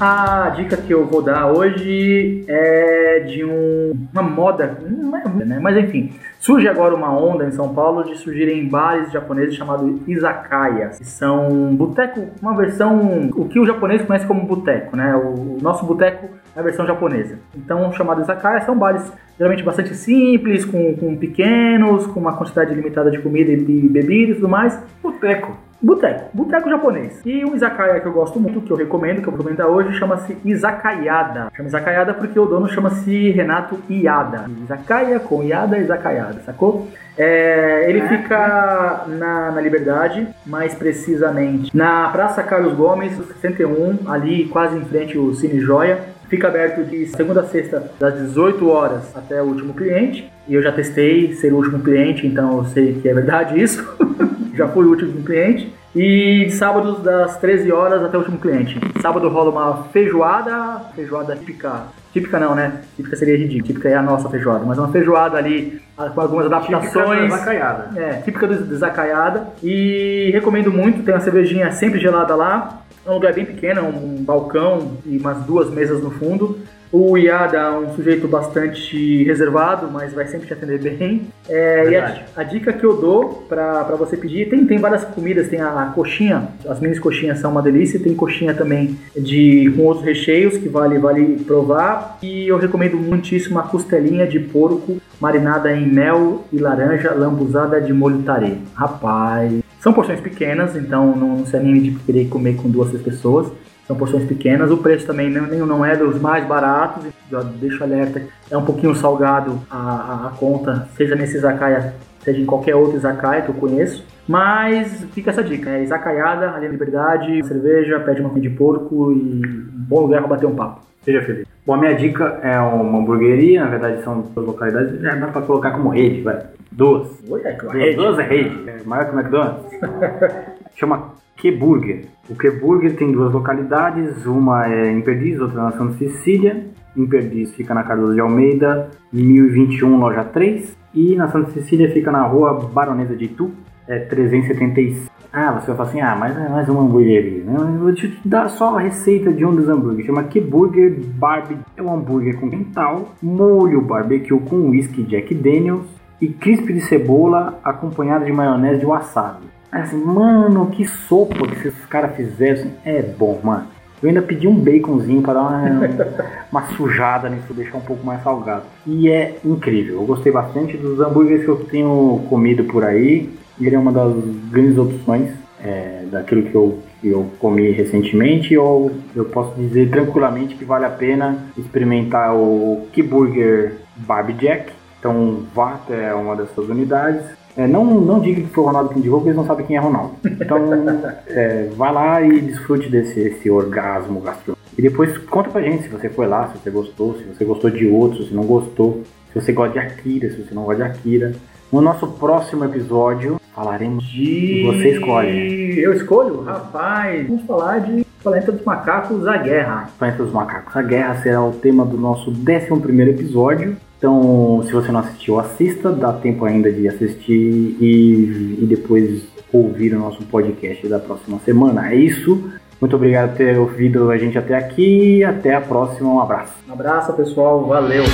A 0.00 0.48
dica 0.56 0.78
que 0.78 0.94
eu 0.94 1.04
vou 1.04 1.20
dar 1.20 1.52
hoje 1.52 2.42
é 2.48 3.20
de 3.20 3.44
um- 3.44 3.92
uma 4.10 4.22
moda, 4.22 4.78
não 4.88 5.14
é, 5.16 5.44
né? 5.44 5.58
mas 5.60 5.76
enfim, 5.76 6.10
surge 6.38 6.66
agora 6.66 6.94
uma 6.94 7.12
onda 7.14 7.44
em 7.44 7.50
São 7.50 7.74
Paulo 7.74 8.04
de 8.04 8.16
surgirem 8.16 8.66
bares 8.66 9.12
japoneses 9.12 9.54
chamados 9.54 10.00
izakayas, 10.08 10.96
que 10.98 11.04
são 11.04 11.74
boteco, 11.76 12.28
uma 12.40 12.56
versão, 12.56 13.28
o 13.36 13.44
que 13.46 13.60
o 13.60 13.66
japonês 13.66 14.00
conhece 14.00 14.26
como 14.26 14.46
boteco, 14.46 14.96
né? 14.96 15.14
O, 15.14 15.56
o 15.58 15.58
nosso 15.60 15.84
boteco 15.84 16.28
é 16.56 16.60
a 16.60 16.62
versão 16.62 16.86
japonesa. 16.86 17.38
Então, 17.54 17.92
chamados 17.92 18.24
izakayas 18.24 18.64
são 18.64 18.78
bares 18.78 19.12
geralmente 19.36 19.62
bastante 19.62 19.94
simples, 19.94 20.64
com, 20.64 20.94
com 20.96 21.14
pequenos, 21.16 22.06
com 22.06 22.20
uma 22.20 22.34
quantidade 22.36 22.74
limitada 22.74 23.10
de 23.10 23.18
comida 23.18 23.50
e 23.50 23.56
bebida 23.56 24.32
e 24.32 24.34
tudo 24.34 24.48
mais. 24.48 24.82
Boteco. 25.02 25.56
Boteco, 25.82 26.30
boteco 26.34 26.68
japonês. 26.68 27.20
E 27.24 27.42
um 27.42 27.54
izakaya 27.54 28.00
que 28.00 28.06
eu 28.06 28.12
gosto 28.12 28.38
muito, 28.38 28.60
que 28.60 28.70
eu 28.70 28.76
recomendo, 28.76 29.22
que 29.22 29.28
eu 29.28 29.32
vou 29.32 29.42
comentar 29.42 29.66
hoje, 29.66 29.98
chama-se 29.98 30.36
Izakayada. 30.44 31.50
Chama 31.56 31.68
Izakayada 31.68 32.12
porque 32.12 32.38
o 32.38 32.44
dono 32.44 32.68
chama-se 32.68 33.30
Renato 33.30 33.78
Iada. 33.88 34.44
Izakaya 34.62 35.18
com 35.18 35.42
Iada, 35.42 35.78
Izakayada, 35.78 36.40
sacou? 36.44 36.88
É, 37.16 37.86
ele 37.88 38.02
fica 38.08 39.04
na, 39.08 39.50
na 39.52 39.60
Liberdade, 39.60 40.28
mais 40.46 40.74
precisamente 40.74 41.74
na 41.74 42.08
Praça 42.08 42.42
Carlos 42.42 42.74
Gomes, 42.74 43.16
61, 43.40 44.10
ali 44.10 44.46
quase 44.48 44.76
em 44.76 44.84
frente 44.84 45.16
ao 45.16 45.32
Cine 45.32 45.60
Joia. 45.60 45.98
Fica 46.28 46.46
aberto 46.46 46.84
de 46.84 47.06
segunda 47.06 47.40
a 47.40 47.44
sexta, 47.44 47.90
das 47.98 48.14
18 48.14 48.68
horas 48.68 49.16
até 49.16 49.42
o 49.42 49.46
último 49.46 49.74
cliente. 49.74 50.30
E 50.46 50.54
eu 50.54 50.62
já 50.62 50.70
testei 50.70 51.32
ser 51.34 51.52
o 51.52 51.56
último 51.56 51.80
cliente, 51.80 52.26
então 52.26 52.58
eu 52.58 52.64
sei 52.66 53.00
que 53.00 53.08
é 53.08 53.14
verdade 53.14 53.60
isso. 53.60 53.82
já 54.60 54.68
fui 54.68 54.84
o 54.84 54.90
último 54.90 55.22
cliente. 55.22 55.72
E 55.94 56.44
de 56.44 56.52
sábados 56.52 57.02
das 57.02 57.36
13 57.38 57.72
horas 57.72 58.04
até 58.04 58.16
o 58.16 58.20
último 58.20 58.38
cliente. 58.38 58.78
Sábado 59.02 59.28
rola 59.28 59.50
uma 59.50 59.84
feijoada, 59.84 60.82
feijoada 60.94 61.34
típica. 61.34 61.86
Típica 62.12 62.38
não, 62.38 62.54
né? 62.54 62.82
Típica 62.94 63.16
seria 63.16 63.36
ridículo. 63.36 63.66
Típica 63.66 63.88
é 63.88 63.96
a 63.96 64.02
nossa 64.02 64.28
feijoada, 64.28 64.64
mas 64.64 64.78
uma 64.78 64.86
feijoada 64.88 65.36
ali 65.36 65.82
ah, 65.98 66.08
com 66.08 66.20
algumas 66.20 66.46
adaptações. 66.46 67.32
Zacaiada. 67.32 68.00
É, 68.00 68.12
típica 68.20 68.46
do, 68.46 68.76
Zacaiada. 68.76 69.48
E 69.64 70.30
recomendo 70.32 70.70
muito, 70.70 71.02
tem 71.02 71.12
uma 71.12 71.20
cervejinha 71.20 71.72
sempre 71.72 71.98
gelada 71.98 72.36
lá. 72.36 72.82
É 73.04 73.10
um 73.10 73.14
lugar 73.14 73.32
bem 73.32 73.44
pequeno, 73.44 73.82
um 73.88 74.22
balcão 74.22 74.92
e 75.04 75.18
umas 75.18 75.38
duas 75.44 75.70
mesas 75.70 76.00
no 76.00 76.12
fundo. 76.12 76.60
O 76.92 77.16
Iada 77.16 77.56
é 77.56 77.70
um 77.70 77.94
sujeito 77.94 78.26
bastante 78.26 79.22
reservado, 79.22 79.88
mas 79.90 80.12
vai 80.12 80.26
sempre 80.26 80.48
te 80.48 80.52
atender 80.52 80.80
bem. 80.80 81.28
É, 81.48 81.88
e 81.88 81.96
a, 81.96 82.22
a 82.36 82.42
dica 82.42 82.72
que 82.72 82.84
eu 82.84 82.96
dou 82.96 83.44
pra 83.48 83.82
você 83.96 84.16
pedir, 84.16 84.48
tem, 84.48 84.66
tem 84.66 84.78
várias 84.78 85.04
comidas, 85.04 85.48
tem 85.48 85.60
a, 85.60 85.68
a 85.68 85.86
coxinha, 85.86 86.48
as 86.68 86.80
minis 86.80 86.98
coxinhas 86.98 87.38
são 87.38 87.52
uma 87.52 87.62
delícia, 87.62 88.00
tem 88.00 88.14
coxinha 88.14 88.54
também 88.54 88.98
de 89.16 89.72
com 89.76 89.82
outros 89.84 90.04
recheios 90.04 90.56
que 90.56 90.68
vale, 90.68 90.98
vale 90.98 91.36
provar. 91.44 92.18
E 92.22 92.48
eu 92.48 92.58
recomendo 92.58 92.96
muitíssimo 92.96 93.58
a 93.60 93.62
costelinha 93.62 94.26
de 94.26 94.40
porco 94.40 95.00
marinada 95.20 95.72
em 95.72 95.86
mel 95.86 96.44
e 96.52 96.58
laranja, 96.58 97.14
lambuzada 97.14 97.80
de 97.80 97.92
molho 97.92 98.22
tarê. 98.22 98.54
Rapaz, 98.74 99.62
são 99.78 99.92
porções 99.92 100.20
pequenas, 100.20 100.74
então 100.76 101.14
não, 101.14 101.38
não 101.38 101.46
se 101.46 101.56
anime 101.56 101.80
de 101.80 101.90
querer 102.00 102.28
comer 102.28 102.56
com 102.56 102.68
duas, 102.68 102.88
três 102.88 103.02
pessoas. 103.02 103.52
São 103.90 103.96
porções 103.96 104.24
pequenas, 104.24 104.70
o 104.70 104.76
preço 104.76 105.04
também 105.04 105.28
não, 105.28 105.48
nem- 105.48 105.58
não 105.58 105.84
é 105.84 105.96
dos 105.96 106.20
mais 106.20 106.46
baratos, 106.46 107.06
já 107.28 107.40
deixo 107.42 107.82
alerta, 107.82 108.22
é 108.48 108.56
um 108.56 108.64
pouquinho 108.64 108.94
salgado 108.94 109.60
a, 109.68 109.76
a, 109.76 110.26
a 110.28 110.30
conta, 110.38 110.86
seja 110.96 111.16
nesse 111.16 111.38
izakaya, 111.38 111.92
seja 112.20 112.40
em 112.40 112.46
qualquer 112.46 112.76
outro 112.76 112.96
izakaya 112.96 113.42
que 113.42 113.48
eu 113.48 113.54
conheço. 113.56 114.06
Mas 114.28 115.04
fica 115.12 115.30
essa 115.30 115.42
dica, 115.42 115.70
é 115.70 115.82
izakayada, 115.82 116.52
ali 116.52 116.66
na 116.66 116.70
liberdade, 116.72 117.44
cerveja, 117.44 117.98
pede 117.98 118.20
uma 118.20 118.28
comida 118.30 118.48
de 118.48 118.54
porco 118.54 119.10
e 119.10 119.42
um 119.44 119.66
bom 119.88 120.02
lugar 120.02 120.20
para 120.20 120.28
bater 120.36 120.46
um 120.46 120.54
papo. 120.54 120.82
Seja 121.02 121.20
feliz. 121.22 121.44
Bom, 121.66 121.74
a 121.74 121.78
minha 121.78 121.94
dica 121.96 122.38
é 122.44 122.60
uma 122.60 123.00
hamburgueria, 123.00 123.64
na 123.64 123.70
verdade 123.70 124.04
são 124.04 124.20
duas 124.20 124.46
localidades, 124.46 125.02
é, 125.02 125.16
dá 125.16 125.26
pra 125.26 125.42
colocar 125.42 125.72
como 125.72 125.88
rede, 125.88 126.22
vai. 126.22 126.38
Duas. 126.70 127.08
Oi, 127.28 127.40
é 127.44 127.52
que 127.54 127.62
Duas, 127.62 127.74
rede. 127.74 127.96
duas 127.96 128.18
é 128.20 128.22
rede, 128.22 128.68
é 128.70 128.76
maior 128.84 129.06
que 129.06 129.16
o 129.16 129.18
McDonald's. 129.18 129.64
Chama 130.76 131.14
Queburger. 131.36 132.04
O 132.28 132.34
Queburger 132.34 132.94
tem 132.96 133.12
duas 133.12 133.32
localidades, 133.32 134.24
uma 134.26 134.66
é 134.66 134.90
em 134.90 135.00
Perdiz, 135.00 135.40
outra 135.40 135.62
na 135.62 135.72
Santa 135.72 135.94
Cecília. 135.98 136.66
Em 136.96 137.06
Perdiz 137.06 137.54
fica 137.54 137.72
na 137.72 137.82
Cardoso 137.82 138.14
de 138.14 138.20
Almeida, 138.20 138.90
1021, 139.12 139.96
loja 139.98 140.24
3. 140.24 140.76
E 140.94 141.14
na 141.16 141.28
Santa 141.28 141.50
Cecília 141.52 141.90
fica 141.92 142.10
na 142.10 142.22
rua 142.22 142.68
Baronesa 142.72 143.16
de 143.16 143.26
Itu, 143.26 143.50
é 143.86 143.98
376. 144.00 145.08
Ah, 145.32 145.52
você 145.52 145.68
vai 145.68 145.76
falar 145.76 145.88
assim, 145.88 146.00
ah, 146.00 146.16
mas 146.18 146.36
é 146.36 146.48
mais 146.48 146.68
uma 146.68 146.82
hamburgueria. 146.82 147.44
né? 147.44 147.56
Vou 147.78 147.94
te 147.94 148.12
dar 148.24 148.48
só 148.48 148.76
a 148.76 148.80
receita 148.80 149.32
de 149.32 149.44
um 149.44 149.54
dos 149.54 149.68
hambúrgueres. 149.68 150.06
Chama 150.06 150.24
Queburger 150.24 150.92
Barbie. 151.14 151.58
É 151.76 151.82
um 151.82 151.94
hambúrguer 151.94 152.38
com 152.38 152.50
quental, 152.50 153.14
molho 153.22 153.80
barbecue 153.80 154.38
com 154.40 154.70
whisky 154.70 155.04
Jack 155.04 155.32
Daniels 155.34 155.86
e 156.20 156.28
crisp 156.28 156.66
de 156.72 156.80
cebola 156.80 157.60
acompanhado 157.62 158.24
de 158.24 158.32
maionese 158.32 158.80
de 158.80 158.86
wasabi. 158.86 159.46
Assim, 159.70 159.96
mano, 159.96 160.66
que 160.66 160.86
sopa 160.86 161.46
que 161.46 161.68
esses 161.68 161.86
caras 161.86 162.16
fizeram. 162.16 162.54
assim, 162.54 162.72
é 162.84 163.02
bom, 163.02 163.40
mano. 163.42 163.66
Eu 164.02 164.08
ainda 164.08 164.22
pedi 164.22 164.48
um 164.48 164.54
baconzinho 164.54 165.20
para 165.20 165.34
dar 165.34 165.42
uma, 165.42 165.62
uma 166.50 166.66
sujada 166.68 167.28
nisso, 167.28 167.52
deixar 167.52 167.76
um 167.76 167.82
pouco 167.82 168.04
mais 168.04 168.22
salgado. 168.22 168.64
E 168.86 169.10
é 169.10 169.38
incrível. 169.44 169.96
Eu 169.96 170.06
gostei 170.06 170.32
bastante 170.32 170.76
dos 170.76 170.98
hambúrgueres 171.00 171.44
que 171.44 171.50
eu 171.50 171.56
tenho 171.64 172.22
comido 172.28 172.64
por 172.64 172.82
aí. 172.82 173.30
Ele 173.60 173.74
é 173.74 173.78
uma 173.78 173.92
das 173.92 174.14
grandes 174.50 174.78
opções 174.78 175.30
é, 175.62 176.04
daquilo 176.10 176.42
que 176.44 176.54
eu, 176.54 176.78
que 177.00 177.08
eu 177.08 177.30
comi 177.38 177.70
recentemente. 177.70 178.54
Eu, 178.54 178.90
eu 179.14 179.26
posso 179.26 179.54
dizer 179.54 179.90
tranquilamente 179.90 180.54
que 180.54 180.64
vale 180.64 180.86
a 180.86 180.90
pena 180.90 181.38
experimentar 181.58 182.34
o 182.34 182.86
Keyburger 182.92 183.76
Barbie 183.96 184.32
Jack. 184.32 184.72
Então 184.98 185.44
vá 185.54 185.74
até 185.74 186.14
uma 186.14 186.34
dessas 186.34 186.68
unidades. 186.68 187.39
É, 187.56 187.66
não, 187.66 187.84
não 187.84 188.20
diga 188.20 188.40
que 188.42 188.48
foi 188.48 188.64
o 188.64 188.66
Ronaldo 188.66 188.90
que 188.90 188.98
indicou, 188.98 189.18
porque 189.18 189.30
eles 189.30 189.36
não 189.36 189.46
sabem 189.46 189.66
quem 189.66 189.76
é 189.76 189.80
Ronaldo. 189.80 190.14
Então, 190.24 190.58
é, 191.28 191.68
vai 191.76 191.92
lá 191.92 192.22
e 192.22 192.40
desfrute 192.40 192.88
desse 192.88 193.20
esse 193.20 193.50
orgasmo 193.50 194.20
gastronômico. 194.20 194.60
E 194.78 194.82
depois 194.82 195.16
conta 195.18 195.50
pra 195.50 195.60
gente 195.60 195.82
se 195.82 195.88
você 195.88 196.08
foi 196.08 196.26
lá, 196.26 196.48
se 196.48 196.58
você 196.58 196.70
gostou, 196.70 197.14
se 197.16 197.24
você 197.24 197.44
gostou 197.44 197.70
de 197.70 197.86
outros, 197.86 198.28
se 198.28 198.34
não 198.34 198.44
gostou, 198.44 199.02
se 199.32 199.40
você 199.40 199.52
gosta 199.52 199.72
de 199.72 199.78
Akira, 199.78 200.30
se 200.30 200.42
você 200.42 200.54
não 200.54 200.64
gosta 200.64 200.84
de 200.84 200.90
Akira. 200.90 201.34
No 201.72 201.80
nosso 201.80 202.06
próximo 202.06 202.64
episódio, 202.64 203.40
falaremos 203.54 204.04
de. 204.04 204.64
Você 204.66 204.90
escolhe. 204.90 205.78
Eu 205.78 205.92
escolho? 205.92 206.42
Rapaz, 206.42 207.28
vamos 207.28 207.44
falar 207.46 207.78
de 207.80 208.04
Planeta 208.22 208.52
dos 208.52 208.64
Macacos, 208.64 209.26
a 209.26 209.36
Guerra. 209.36 209.90
Planeta 209.98 210.22
dos 210.24 210.32
Macacos, 210.32 210.76
a 210.76 210.82
Guerra 210.82 211.22
será 211.22 211.42
o 211.44 211.52
tema 211.52 211.84
do 211.84 211.96
nosso 211.96 212.30
11 212.30 213.10
episódio. 213.10 213.76
Então, 214.00 214.62
se 214.64 214.72
você 214.72 214.90
não 214.90 215.00
assistiu, 215.00 215.38
assista, 215.38 215.92
dá 215.92 216.10
tempo 216.10 216.46
ainda 216.46 216.72
de 216.72 216.88
assistir 216.88 217.76
e, 217.78 218.56
e 218.58 218.66
depois 218.66 219.22
ouvir 219.52 219.94
o 219.94 219.98
nosso 219.98 220.22
podcast 220.22 220.88
da 220.88 220.98
próxima 220.98 221.38
semana. 221.40 221.92
É 221.92 221.96
isso. 221.96 222.50
Muito 222.80 222.96
obrigado 222.96 223.32
por 223.32 223.36
ter 223.36 223.58
ouvido 223.58 224.10
a 224.10 224.16
gente 224.16 224.38
até 224.38 224.56
aqui. 224.56 225.22
Até 225.22 225.54
a 225.54 225.60
próxima. 225.60 226.14
Um 226.14 226.20
abraço. 226.20 226.54
Um 226.66 226.72
abraço, 226.72 227.12
pessoal. 227.12 227.66
Valeu. 227.66 228.04